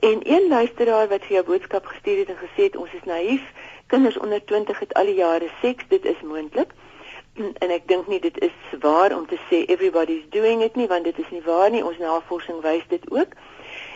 En 0.00 0.20
een 0.22 0.48
luisteraar 0.48 1.08
wat 1.08 1.24
vir 1.24 1.38
jou 1.38 1.44
boodskap 1.44 1.86
gestuur 1.86 2.18
het 2.18 2.28
en 2.28 2.40
gesê 2.40 2.68
het 2.68 2.76
ons 2.76 2.92
is 2.92 3.04
naïef, 3.04 3.42
kinders 3.86 4.18
onder 4.18 4.44
20 4.44 4.78
het 4.78 4.94
al 4.94 5.04
die 5.04 5.14
jare 5.14 5.48
seks, 5.60 5.84
dit 5.88 6.04
is 6.04 6.20
moontlik. 6.22 6.72
En 7.62 7.70
ek 7.70 7.88
dink 7.88 8.06
nie 8.08 8.20
dit 8.20 8.38
is 8.40 8.78
waar 8.80 9.12
om 9.16 9.26
te 9.28 9.36
sê 9.48 9.64
everybody's 9.68 10.24
doing 10.30 10.62
it 10.64 10.76
nie 10.76 10.88
want 10.88 11.04
dit 11.04 11.18
is 11.18 11.30
nie 11.30 11.42
waar 11.44 11.70
nie. 11.70 11.84
Ons 11.84 12.00
navorsing 12.00 12.62
wys 12.64 12.84
dit 12.88 13.04
ook. 13.10 13.36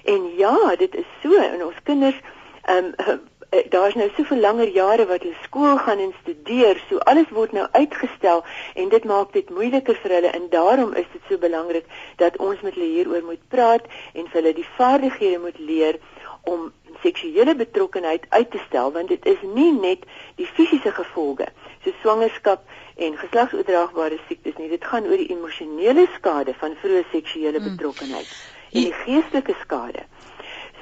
En 0.05 0.28
ja, 0.36 0.76
dit 0.76 0.95
is 0.95 1.09
so 1.22 1.36
en 1.41 1.64
ons 1.64 1.84
kinders 1.88 2.20
ehm 2.68 2.93
um, 3.09 3.28
daar's 3.51 3.94
nou 3.94 4.11
soveel 4.16 4.40
langer 4.40 4.68
jare 4.68 5.07
wat 5.07 5.22
hulle 5.22 5.42
skool 5.42 5.78
gaan 5.78 5.98
en 5.98 6.12
studeer, 6.20 6.82
so 6.88 6.98
alles 7.12 7.30
word 7.34 7.53
nou 7.53 7.66
uitgestel 7.72 8.44
en 8.74 8.88
dit 8.88 9.05
maak 9.05 9.32
dit 9.32 9.51
moeiliker 9.51 9.98
vir 10.03 10.14
hulle 10.18 10.30
en 10.38 10.46
daarom 10.51 10.92
is 10.94 11.09
dit 11.12 11.22
so 11.28 11.38
belangrik 11.38 11.86
dat 12.22 12.36
ons 12.38 12.61
met 12.61 12.74
hulle 12.74 12.92
hieroor 12.92 13.24
moet 13.26 13.42
praat 13.48 13.88
en 14.12 14.28
vir 14.28 14.38
hulle 14.40 14.55
die 14.55 14.68
vaardighede 14.76 15.42
moet 15.42 15.59
leer 15.59 15.98
om 16.42 16.70
seksuele 17.03 17.55
betrokkenheid 17.55 18.26
uit 18.28 18.51
te 18.51 18.61
stel 18.66 18.92
want 18.92 19.09
dit 19.09 19.26
is 19.26 19.42
nie 19.55 19.72
net 19.72 20.07
die 20.38 20.46
fisiese 20.46 20.92
gevolge 20.92 21.48
so 21.84 21.92
swangerskap 22.03 22.64
en 23.01 23.18
geslagsoordraagbare 23.18 24.18
siektes 24.28 24.59
nie 24.61 24.70
dit 24.72 24.84
gaan 24.92 25.09
oor 25.11 25.20
die 25.20 25.32
emosionele 25.34 26.07
skade 26.16 26.55
van 26.62 26.76
vroeë 26.82 27.07
seksuele 27.12 27.59
hmm. 27.59 27.70
betrokkenheid 27.72 28.28
mm. 28.28 28.78
en 28.78 28.88
die 28.90 28.98
geestelike 29.05 29.57
skade 29.64 30.07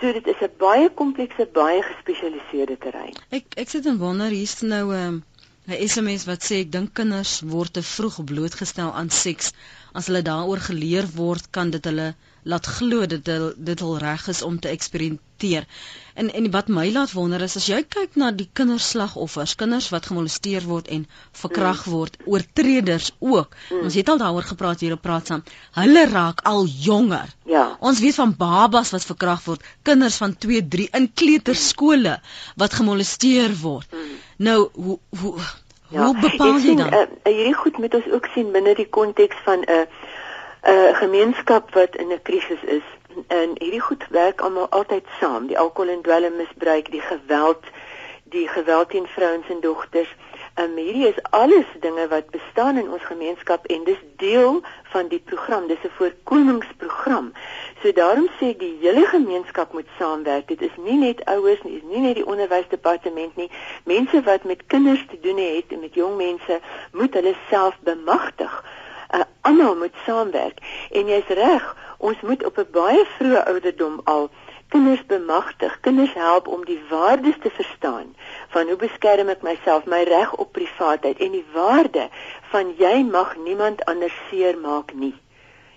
So 0.01 0.13
dit 0.13 0.27
is 0.31 0.43
'n 0.47 0.53
baie 0.59 0.91
komplekse, 0.95 1.49
baie 1.53 1.83
gespesialiseerde 1.83 2.77
terrein. 2.79 3.17
Ek 3.39 3.45
ek 3.63 3.69
sit 3.69 3.87
en 3.87 3.99
wonder 3.99 4.31
hier's 4.31 4.61
nou 4.63 4.95
'n 4.95 5.07
um, 5.07 5.17
'n 5.69 5.89
SMS 5.89 6.25
wat 6.31 6.45
sê 6.49 6.61
ek 6.65 6.71
dink 6.73 6.95
kinders 6.95 7.41
word 7.55 7.73
te 7.73 7.83
vroeg 7.83 8.25
blootgestel 8.31 8.93
aan 8.93 9.11
seks. 9.11 9.53
As 9.93 10.07
hulle 10.07 10.23
daaroor 10.23 10.63
geleer 10.71 11.07
word, 11.15 11.51
kan 11.51 11.71
dit 11.71 11.85
hulle 11.85 12.15
laat 12.43 12.67
glo 12.67 13.07
dat 13.07 13.25
dit 13.25 13.55
dit 13.57 13.81
al 13.81 13.99
reg 13.99 14.29
is 14.29 14.43
om 14.43 14.59
te 14.61 14.69
eksperimenteer. 14.69 15.67
En 16.15 16.33
en 16.33 16.51
wat 16.51 16.69
my 16.69 16.87
laat 16.93 17.13
wonder 17.13 17.43
is 17.47 17.57
as 17.57 17.67
jy 17.67 17.83
kyk 17.83 18.17
na 18.17 18.31
die 18.31 18.49
kinderslagoffers, 18.53 19.55
kinders 19.55 19.89
wat 19.95 20.07
gemolesteer 20.11 20.67
word 20.67 20.89
en 20.89 21.07
verkragt 21.33 21.87
mm. 21.87 21.93
word, 21.93 22.17
oortreders 22.25 23.13
ook. 23.19 23.55
Mm. 23.71 23.85
Ons 23.89 23.99
het 24.01 24.09
al 24.09 24.19
daaroor 24.19 24.49
gepraat 24.51 24.81
hier 24.81 24.97
op 24.97 25.03
praat 25.03 25.31
saam. 25.31 25.45
Hulle 25.79 26.07
raak 26.11 26.43
al 26.49 26.67
jonger. 26.67 27.31
Ja. 27.45 27.77
Ons 27.81 28.01
weet 28.01 28.19
van 28.19 28.35
babas 28.37 28.91
wat 28.97 29.07
verkragt 29.07 29.47
word, 29.51 29.71
kinders 29.83 30.17
van 30.17 30.37
2, 30.37 30.69
3 30.69 30.91
in 31.01 31.13
kleuterskole 31.15 32.19
wat 32.57 32.77
gemolesteer 32.83 33.55
word. 33.63 33.89
Mm. 33.95 34.19
Nou 34.37 34.61
hoe 34.75 34.99
hoe 35.21 35.39
Ja, 35.89 36.05
hoe 36.05 36.21
bepaal 36.21 36.59
jy 36.61 36.75
dan? 36.77 36.93
Uh, 36.93 37.05
hierdie 37.25 37.57
goed 37.57 37.79
moet 37.81 37.95
ons 37.97 38.09
ook 38.13 38.27
sien 38.35 38.51
binne 38.53 38.75
die 38.77 38.89
konteks 38.93 39.39
van 39.47 39.63
'n 39.65 39.71
uh, 39.73 39.85
'n 40.63 40.95
gemeenskap 40.95 41.75
wat 41.75 41.97
in 41.97 42.13
'n 42.13 42.23
krisis 42.23 42.63
is. 42.63 42.87
En 43.27 43.51
hierdie 43.55 43.81
goed 43.81 44.05
werk 44.09 44.41
almal 44.41 44.69
altyd 44.69 45.07
saam. 45.21 45.47
Die 45.47 45.59
alkohol 45.59 45.91
en 45.91 46.03
dwelmmisbruik 46.03 46.91
die 46.91 47.01
geweld 47.01 47.65
die 48.29 48.49
geweld 48.49 48.91
teen 48.91 49.07
vrouens 49.07 49.49
en 49.49 49.61
dogters. 49.61 50.17
Um, 50.61 50.77
hierdie 50.77 51.07
is 51.09 51.23
alles 51.31 51.67
dinge 51.81 52.09
wat 52.09 52.31
bestaan 52.31 52.77
in 52.77 52.91
ons 52.91 53.05
gemeenskap 53.05 53.67
en 53.67 53.85
dis 53.85 54.01
deel 54.17 54.61
van 54.83 55.09
die 55.09 55.23
program. 55.25 55.67
Dis 55.67 55.85
'n 55.85 55.91
voorkomingsprogram. 55.97 57.33
So 57.83 57.93
daarom 57.93 58.29
sê 58.41 58.57
die 58.57 58.79
hele 58.81 59.07
gemeenskap 59.07 59.73
moet 59.73 59.87
saamwerk. 59.99 60.49
Dit 60.49 60.63
is 60.63 60.77
nie 60.77 60.99
net 60.99 61.25
ouers 61.25 61.63
nie 61.63 61.77
is 61.77 61.83
nie 61.83 62.01
net 62.01 62.15
die 62.15 62.27
onderwysdepartement 62.27 63.37
nie. 63.37 63.51
Mense 63.85 64.23
wat 64.23 64.45
met 64.45 64.67
kinders 64.67 65.05
te 65.11 65.21
doen 65.21 65.39
het 65.39 65.65
en 65.69 65.81
met 65.81 65.95
jong 65.95 66.17
mense 66.17 66.61
moet 66.93 67.15
hulle 67.15 67.35
self 67.49 67.79
bemagtig 67.81 68.65
uh, 69.15 69.21
almal 69.41 69.77
moet 69.77 69.95
saamwerk. 70.05 70.59
En 70.91 71.07
jy's 71.07 71.29
reg 71.29 71.77
ons 71.99 72.21
moet 72.21 72.45
op 72.45 72.59
'n 72.59 72.71
baie 72.73 73.05
vroeë 73.17 73.45
ouderdom 73.45 74.01
al 74.05 74.31
kinders 74.69 75.07
bemagtig. 75.07 75.81
Kinders 75.81 76.15
help 76.15 76.49
om 76.49 76.65
die 76.65 76.81
waardes 76.91 77.39
te 77.43 77.51
verstaan 77.51 78.15
van 78.49 78.67
hoe 78.67 78.77
beskerm 78.77 79.29
ek 79.29 79.43
myself 79.43 79.85
my 79.85 80.03
reg 80.03 80.35
op 80.35 80.53
privaatheid 80.53 81.19
en 81.19 81.33
die 81.33 81.47
waarde 81.53 82.09
van 82.51 82.75
jy 82.79 83.03
mag 83.03 83.37
niemand 83.37 83.85
anders 83.85 84.15
seermaak 84.31 84.93
nie. 84.95 85.15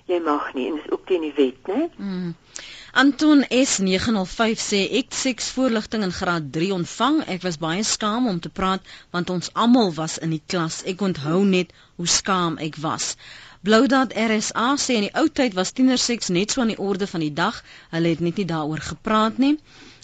Jy 0.05 0.19
mag 0.19 0.53
nie 0.53 0.67
en 0.67 0.75
dis 0.75 0.91
ook 0.91 1.05
teen 1.05 1.21
die 1.21 1.35
wet 1.35 1.67
né? 1.67 1.89
Mm. 1.97 2.35
Anton 2.93 3.45
S905 3.49 4.59
sê 4.59 4.79
ek 4.99 5.13
seks 5.15 5.45
voorligting 5.55 6.03
in 6.03 6.11
graad 6.11 6.49
3 6.55 6.71
ontvang. 6.77 7.21
Ek 7.35 7.45
was 7.47 7.57
baie 7.61 7.85
skaam 7.87 8.27
om 8.27 8.39
te 8.43 8.49
praat 8.59 8.83
want 9.15 9.31
ons 9.35 9.51
almal 9.63 9.93
was 9.99 10.17
in 10.17 10.33
die 10.35 10.41
klas. 10.53 10.81
Ek 10.83 10.99
onthou 11.07 11.45
net 11.53 11.71
hoe 11.95 12.07
skaam 12.07 12.57
ek 12.67 12.75
was. 12.83 13.15
Bloudat 13.63 14.11
RSA 14.25 14.67
sê 14.85 14.97
in 14.99 15.07
die 15.07 15.15
ou 15.21 15.31
tyd 15.39 15.55
was 15.61 15.71
tienerseks 15.77 16.33
net 16.35 16.51
so 16.51 16.65
aan 16.65 16.73
die 16.73 16.81
orde 16.89 17.07
van 17.07 17.23
die 17.23 17.31
dag. 17.41 17.63
Hulle 17.95 18.11
het 18.11 18.25
net 18.27 18.43
nie 18.43 18.49
daaroor 18.51 18.83
gepraat 18.91 19.39
nie. 19.39 19.55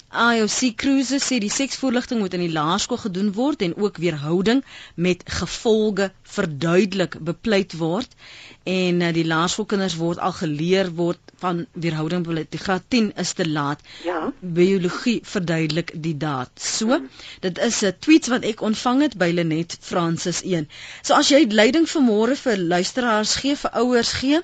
IOC 0.07 0.75
Cruises 0.79 1.25
sê 1.27 1.37
die 1.43 1.51
seksvoorligting 1.51 2.21
moet 2.23 2.35
in 2.37 2.43
die 2.45 2.53
laerskool 2.53 2.99
gedoen 3.01 3.33
word 3.35 3.63
en 3.65 3.73
ook 3.75 3.97
weerhouding 3.99 4.61
met 4.95 5.23
gevolge 5.39 6.11
verduidelik 6.35 7.17
bepleit 7.29 7.75
word 7.75 8.15
en 8.63 9.01
uh, 9.03 9.09
die 9.17 9.25
laerskoolkinders 9.27 9.97
word 9.99 10.21
al 10.23 10.31
geleer 10.37 10.93
word 10.95 11.19
van 11.43 11.65
weerhouding 11.73 12.23
bepleit. 12.23 12.51
Die 12.55 12.63
graad 12.63 12.87
10 12.95 13.11
is 13.23 13.33
te 13.35 13.49
laat. 13.49 13.83
Ja. 14.07 14.31
Biologie 14.39 15.19
verduidelik 15.23 15.91
die 16.07 16.15
daad. 16.17 16.55
So, 16.55 16.87
hmm. 16.95 17.09
dit 17.43 17.59
is 17.67 17.83
'n 17.83 17.95
tweet 17.99 18.31
wat 18.31 18.47
ek 18.47 18.63
ontvang 18.63 19.01
het 19.01 19.17
by 19.17 19.31
Lenet 19.35 19.77
Francis 19.81 20.41
1. 20.43 20.69
So 21.03 21.19
as 21.19 21.29
jy 21.35 21.43
leiding 21.51 21.87
vir 21.89 22.01
môre 22.01 22.35
vir 22.35 22.57
luisteraars 22.57 23.35
gee, 23.43 23.55
vir 23.55 23.71
ouers 23.83 24.11
gee, 24.23 24.41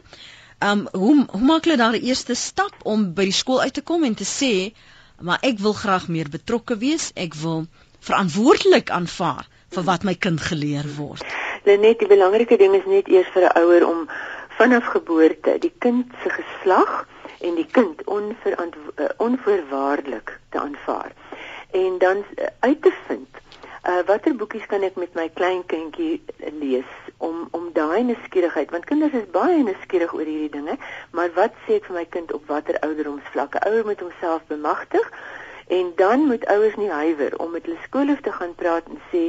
um 0.59 0.87
hoe 0.91 1.25
hoe 1.31 1.45
maak 1.47 1.63
hulle 1.63 1.77
daar 1.77 1.95
die 1.95 2.07
eerste 2.11 2.35
stap 2.35 2.83
om 2.83 3.13
by 3.15 3.31
die 3.31 3.39
skool 3.39 3.61
uit 3.61 3.73
te 3.73 3.81
kom 3.81 4.03
en 4.03 4.15
te 4.15 4.27
sê 4.27 4.73
maar 5.23 5.39
ek 5.41 5.59
wil 5.63 5.73
graag 5.73 6.07
meer 6.11 6.29
betrokke 6.29 6.77
wees. 6.77 7.11
Ek 7.15 7.33
wil 7.39 7.65
verantwoordelik 8.03 8.91
aanvaar 8.91 9.47
vir 9.73 9.83
wat 9.87 10.03
my 10.03 10.13
kind 10.15 10.41
geleer 10.41 10.87
word. 10.97 11.23
Net 11.63 11.99
die 11.99 12.09
belangrike 12.11 12.57
ding 12.59 12.75
is 12.75 12.85
net 12.85 13.07
eers 13.07 13.29
vir 13.33 13.47
'n 13.47 13.57
ouer 13.63 13.87
om 13.87 14.07
vanaf 14.57 14.85
geboorte 14.95 15.57
die 15.59 15.73
kind 15.79 16.11
se 16.23 16.29
geslag 16.29 17.07
en 17.39 17.55
die 17.55 17.67
kind 17.71 18.03
onverantwo- 18.05 18.93
uh, 18.95 19.09
onvoorwaardelik 19.17 20.39
te 20.49 20.59
aanvaar 20.59 21.11
en 21.71 21.97
dan 21.97 22.17
uh, 22.17 22.47
uit 22.59 22.81
te 22.81 22.93
vind 23.07 23.42
Uh 23.83 23.99
watter 24.07 24.35
boekies 24.39 24.65
kan 24.71 24.83
ek 24.87 24.95
met 24.95 25.15
my 25.19 25.25
klein 25.35 25.65
kindjie 25.67 26.21
lees 26.59 26.91
om 27.17 27.47
om 27.51 27.65
daai 27.75 28.03
nuuskierigheid 28.07 28.69
want 28.71 28.85
kinders 28.87 29.17
is 29.19 29.25
baie 29.33 29.57
nuuskierig 29.59 30.13
oor 30.15 30.23
hierdie 30.23 30.53
dinge, 30.53 30.77
maar 31.11 31.33
wat 31.35 31.57
sê 31.65 31.81
ek 31.81 31.89
vir 31.89 31.97
my 31.97 32.03
kind 32.15 32.31
op 32.31 32.47
watter 32.47 32.79
ouderdomsvlakke? 32.79 33.59
Ouer 33.67 33.83
moet 33.89 33.99
homself 34.05 34.45
bemagtig 34.47 35.09
en 35.67 35.91
dan 35.99 36.23
moet 36.29 36.45
ouers 36.45 36.75
nie 36.79 36.87
huiwer 36.91 37.35
om 37.43 37.51
met 37.51 37.67
hulle 37.67 37.83
skoolhoof 37.83 38.23
te 38.23 38.31
gaan 38.31 38.55
praat 38.55 38.87
en 38.87 39.03
sê 39.11 39.25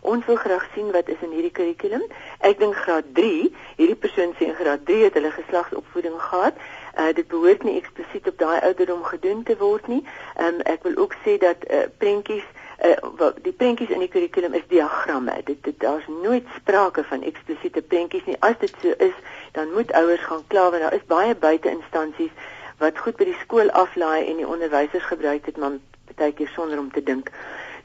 ons 0.00 0.24
wil 0.24 0.40
graag 0.40 0.64
sien 0.74 0.88
wat 0.96 1.08
is 1.12 1.20
in 1.26 1.32
hierdie 1.36 1.52
kurrikulum. 1.52 2.04
Ek 2.48 2.56
dink 2.60 2.76
graad 2.80 3.08
3, 3.18 3.48
hierdie 3.76 3.98
persoon 4.06 4.32
sê 4.38 4.48
in 4.48 4.56
graad 4.56 4.84
3 4.88 5.08
het 5.08 5.18
hulle 5.18 5.32
geslagsopvoeding 5.36 6.16
gehad. 6.30 6.60
Uh, 6.98 7.10
dit 7.14 7.28
behoort 7.28 7.66
nie 7.66 7.76
eksplisiet 7.80 8.28
op 8.30 8.38
daai 8.40 8.60
ouderdom 8.60 9.02
gedoen 9.04 9.42
te 9.44 9.56
word 9.60 9.90
nie. 9.90 10.00
Um, 10.40 10.62
ek 10.64 10.86
wil 10.88 10.96
ook 11.04 11.16
sê 11.26 11.36
dat 11.42 11.66
uh, 11.68 11.84
prentjies 11.98 12.46
uh, 12.84 13.30
die 13.42 13.52
prentjies 13.52 13.90
in 13.90 14.02
die 14.04 14.08
kurrikulum 14.08 14.54
is 14.54 14.66
diagramme. 14.68 15.34
Dit, 15.44 15.62
dit 15.64 15.80
daar's 15.80 16.06
nooit 16.22 16.46
sprake 16.56 17.04
van 17.04 17.22
eksplisiete 17.22 17.82
prentjies 17.82 18.24
nie. 18.24 18.36
As 18.40 18.58
dit 18.60 18.74
so 18.82 18.94
is, 18.98 19.14
dan 19.52 19.72
moet 19.72 19.92
ouers 19.92 20.24
gaan 20.30 20.44
kla 20.46 20.70
want 20.70 20.82
daar 20.82 20.94
is 20.94 21.06
baie 21.10 21.34
buiteinstansies 21.34 22.34
wat 22.78 22.98
goed 22.98 23.16
by 23.18 23.26
die 23.26 23.38
skool 23.42 23.70
aflaai 23.74 24.28
en 24.28 24.38
die 24.38 24.46
onderwysers 24.46 25.06
gebruik 25.10 25.44
dit 25.44 25.56
maar 25.58 25.80
baie 26.14 26.32
keer 26.32 26.50
sonder 26.54 26.78
om 26.78 26.92
te 26.92 27.02
dink. 27.02 27.32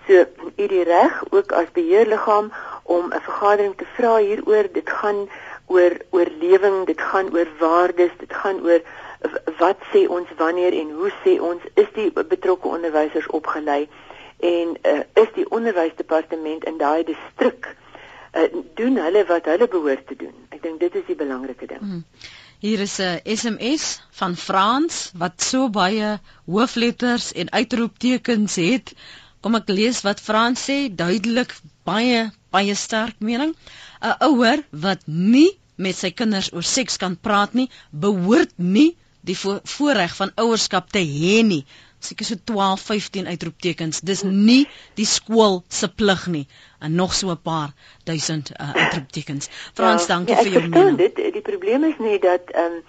So 0.07 0.25
u 0.57 0.67
die 0.67 0.83
reg 0.83 1.23
ook 1.31 1.51
as 1.51 1.71
beheerliggaam 1.73 2.51
om 2.83 3.13
'n 3.13 3.25
vergadering 3.29 3.75
te 3.77 3.85
vra 3.95 4.17
hieroor. 4.17 4.67
Dit 4.73 4.89
gaan 4.89 5.29
oor 5.67 5.97
oorlewing, 6.09 6.85
dit 6.85 7.01
gaan 7.01 7.33
oor 7.33 7.47
waardes, 7.59 8.11
dit 8.17 8.33
gaan 8.33 8.61
oor 8.61 8.81
wat 9.57 9.79
sê 9.93 10.07
ons 10.07 10.27
wanneer 10.37 10.73
en 10.73 10.91
hoe 10.91 11.11
sê 11.23 11.39
ons 11.39 11.61
is 11.73 11.87
die 11.95 12.11
betrokke 12.11 12.67
onderwysers 12.67 13.27
opgelei 13.27 13.87
en 14.43 14.75
uh, 14.83 14.99
is 15.23 15.31
die 15.37 15.45
onderwysdepartement 15.55 16.65
in 16.67 16.77
daai 16.81 17.03
distrik 17.07 17.69
uh, 17.71 18.47
doen 18.79 18.99
hulle 18.99 19.23
wat 19.29 19.47
hulle 19.51 19.67
behoort 19.71 20.07
te 20.09 20.17
doen. 20.19 20.33
Ek 20.51 20.63
dink 20.65 20.81
dit 20.83 20.95
is 20.99 21.05
die 21.07 21.19
belangrike 21.19 21.69
ding. 21.69 21.83
Hmm. 21.83 22.03
Hier 22.63 22.79
is 22.79 22.97
'n 22.99 23.19
SMS 23.27 23.85
van 24.19 24.35
Frans 24.39 25.11
wat 25.19 25.43
so 25.43 25.69
baie 25.69 26.19
hoofletters 26.45 27.31
en 27.33 27.51
uitroeptekens 27.51 28.55
het. 28.55 28.93
Kom 29.41 29.55
ek 29.59 29.67
lees 29.67 30.01
wat 30.07 30.23
Frans 30.23 30.63
sê, 30.69 30.87
duidelik 30.87 31.51
baie 31.83 32.31
baie 32.51 32.75
sterk 32.75 33.19
mening. 33.19 33.55
'n 34.01 34.15
Ouer 34.29 34.63
wat 34.71 35.07
nie 35.07 35.59
met 35.75 35.95
sy 35.95 36.11
kinders 36.11 36.53
oor 36.53 36.63
seks 36.63 36.97
kan 36.97 37.17
praat 37.17 37.53
nie, 37.53 37.69
behoort 37.91 38.53
nie 38.57 38.95
die 39.23 39.35
vo 39.35 39.59
voorreg 39.63 40.15
van 40.15 40.31
ouerskap 40.35 40.91
te 40.91 40.99
hê 40.99 41.43
nie 41.43 41.65
seker 42.05 42.25
so 42.25 42.35
12 42.43 42.81
15 42.81 43.27
uitroeptekens. 43.27 44.01
Dis 44.01 44.23
nie 44.23 44.67
die 44.99 45.05
skool 45.05 45.61
se 45.67 45.89
plig 45.89 46.27
nie. 46.27 46.47
En 46.79 46.95
nog 46.95 47.13
so 47.13 47.31
'n 47.31 47.41
paar 47.41 47.73
duisend 48.03 48.51
uh, 48.51 48.73
uitroeptekens. 48.73 49.49
Frans 49.73 50.07
ja, 50.07 50.15
dankie 50.15 50.35
ja, 50.35 50.41
vir 50.41 50.51
jou 50.51 50.67
mening. 50.67 50.97
dit 50.97 51.33
die 51.33 51.41
probleem 51.41 51.83
is 51.83 51.97
nie 51.99 52.19
dat 52.19 52.51
ehm 52.51 52.77
um, 52.77 52.83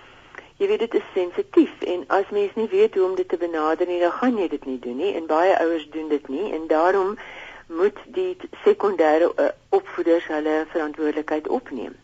jy 0.56 0.66
weet 0.66 0.78
dit 0.78 0.94
is 0.94 1.06
sensitief. 1.14 1.72
En 1.82 2.04
as 2.06 2.30
mens 2.30 2.54
nie 2.54 2.68
weet 2.70 2.94
hoe 2.94 3.08
om 3.08 3.16
dit 3.16 3.28
te 3.28 3.36
benader 3.36 3.86
nie 3.86 4.00
dan 4.00 4.12
gaan 4.12 4.36
jy 4.38 4.48
dit 4.48 4.64
nie 4.66 4.78
doen 4.78 4.96
nie. 4.96 5.14
En 5.14 5.26
baie 5.26 5.58
ouers 5.58 5.88
doen 5.90 6.08
dit 6.08 6.28
nie. 6.28 6.52
En 6.52 6.66
daarom 6.66 7.18
moet 7.66 7.98
die 8.06 8.36
sekondêre 8.64 9.32
uh, 9.36 9.48
opvoeders 9.68 10.26
hulle 10.26 10.66
verantwoordelikheid 10.70 11.48
opneem. 11.48 11.94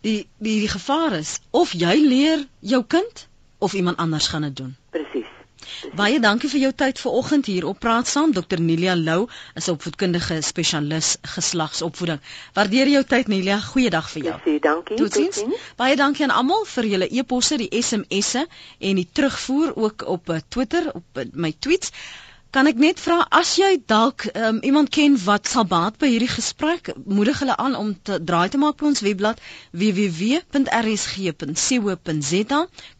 Die 0.00 0.28
die 0.38 0.60
die 0.60 0.68
gevaar 0.68 1.12
is 1.12 1.40
of 1.50 1.72
jy 1.72 1.94
leer 2.00 2.46
jou 2.60 2.84
kind 2.84 3.28
of 3.58 3.72
iemand 3.72 3.96
anders 3.96 4.28
gaan 4.28 4.42
dit 4.42 4.56
doen. 4.56 4.76
Presies 4.90 5.25
Baie 5.96 6.20
dankie 6.20 6.50
vir 6.50 6.60
jou 6.60 6.72
tyd 6.72 7.00
vanoggend 7.00 7.46
hier 7.46 7.66
op 7.66 7.78
Praat 7.78 8.08
Saam. 8.08 8.32
Dr 8.32 8.60
Nelia 8.60 8.96
Lou 8.96 9.28
is 9.54 9.66
'n 9.68 9.70
opvoedkundige 9.70 10.40
spesialis 10.42 11.16
geslagsopvoeding. 11.22 12.20
Waardeer 12.52 12.88
jou 12.88 13.04
tyd 13.04 13.28
Nelia. 13.28 13.60
Goeiedag 13.60 14.10
vir 14.10 14.22
jou. 14.22 14.32
Dankie, 14.32 14.60
dankie. 14.60 14.96
Totsiens. 14.96 15.42
Baie 15.76 15.96
dankie 15.96 16.24
aan 16.24 16.36
almal 16.36 16.64
vir 16.64 16.84
julle 16.84 17.08
e-posse, 17.08 17.56
die 17.56 17.82
SMS'e 17.82 18.46
en 18.78 18.94
die 18.94 19.08
terugvoer 19.12 19.76
ook 19.76 20.06
op 20.06 20.30
eh, 20.30 20.40
Twitter 20.48 20.90
op 20.94 21.04
eh, 21.12 21.24
my 21.32 21.54
tweets. 21.58 21.90
Kan 22.56 22.66
ek 22.70 22.78
net 22.80 23.00
vra 23.02 23.26
as 23.36 23.50
jy 23.60 23.82
dalk 23.90 24.24
um, 24.32 24.58
iemand 24.64 24.88
ken 24.96 25.16
wat 25.26 25.48
sal 25.50 25.66
baat 25.68 25.98
by 26.00 26.08
hierdie 26.08 26.30
gesprek, 26.30 26.88
moedig 27.04 27.38
hulle 27.42 27.56
aan 27.60 27.74
om 27.76 28.02
te 28.08 28.16
draai 28.30 28.48
te 28.48 28.58
maak 28.62 28.76
by 28.80 28.86
ons 28.92 29.02
webblad 29.04 29.42
www.rsg.co.za 29.82 30.60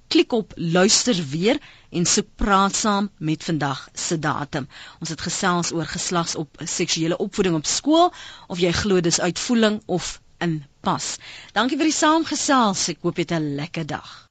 klik 0.09 0.33
op 0.33 0.53
luister 0.57 1.25
weer 1.31 1.59
en 1.91 2.07
soek 2.07 2.29
praat 2.37 2.77
saam 2.77 3.11
met 3.19 3.45
vandag 3.45 3.89
se 3.95 4.19
datum. 4.19 4.69
Ons 5.01 5.09
het 5.09 5.21
gesels 5.21 5.73
oor 5.73 5.87
geslags 5.87 6.35
op 6.37 6.61
seksuele 6.65 7.17
opvoeding 7.19 7.57
op 7.57 7.67
skool 7.67 8.13
of 8.47 8.59
jy 8.59 8.73
glo 8.73 9.01
dis 9.01 9.21
uitvoeling 9.21 9.81
of 9.87 10.21
in 10.39 10.65
pas. 10.81 11.17
Dankie 11.53 11.77
vir 11.81 11.91
die 11.91 11.99
saamgesels. 11.99 12.89
Ek 12.95 13.03
hoop 13.03 13.17
jy 13.17 13.23
het 13.29 13.33
'n 13.41 13.55
lekker 13.57 13.87
dag. 13.87 14.26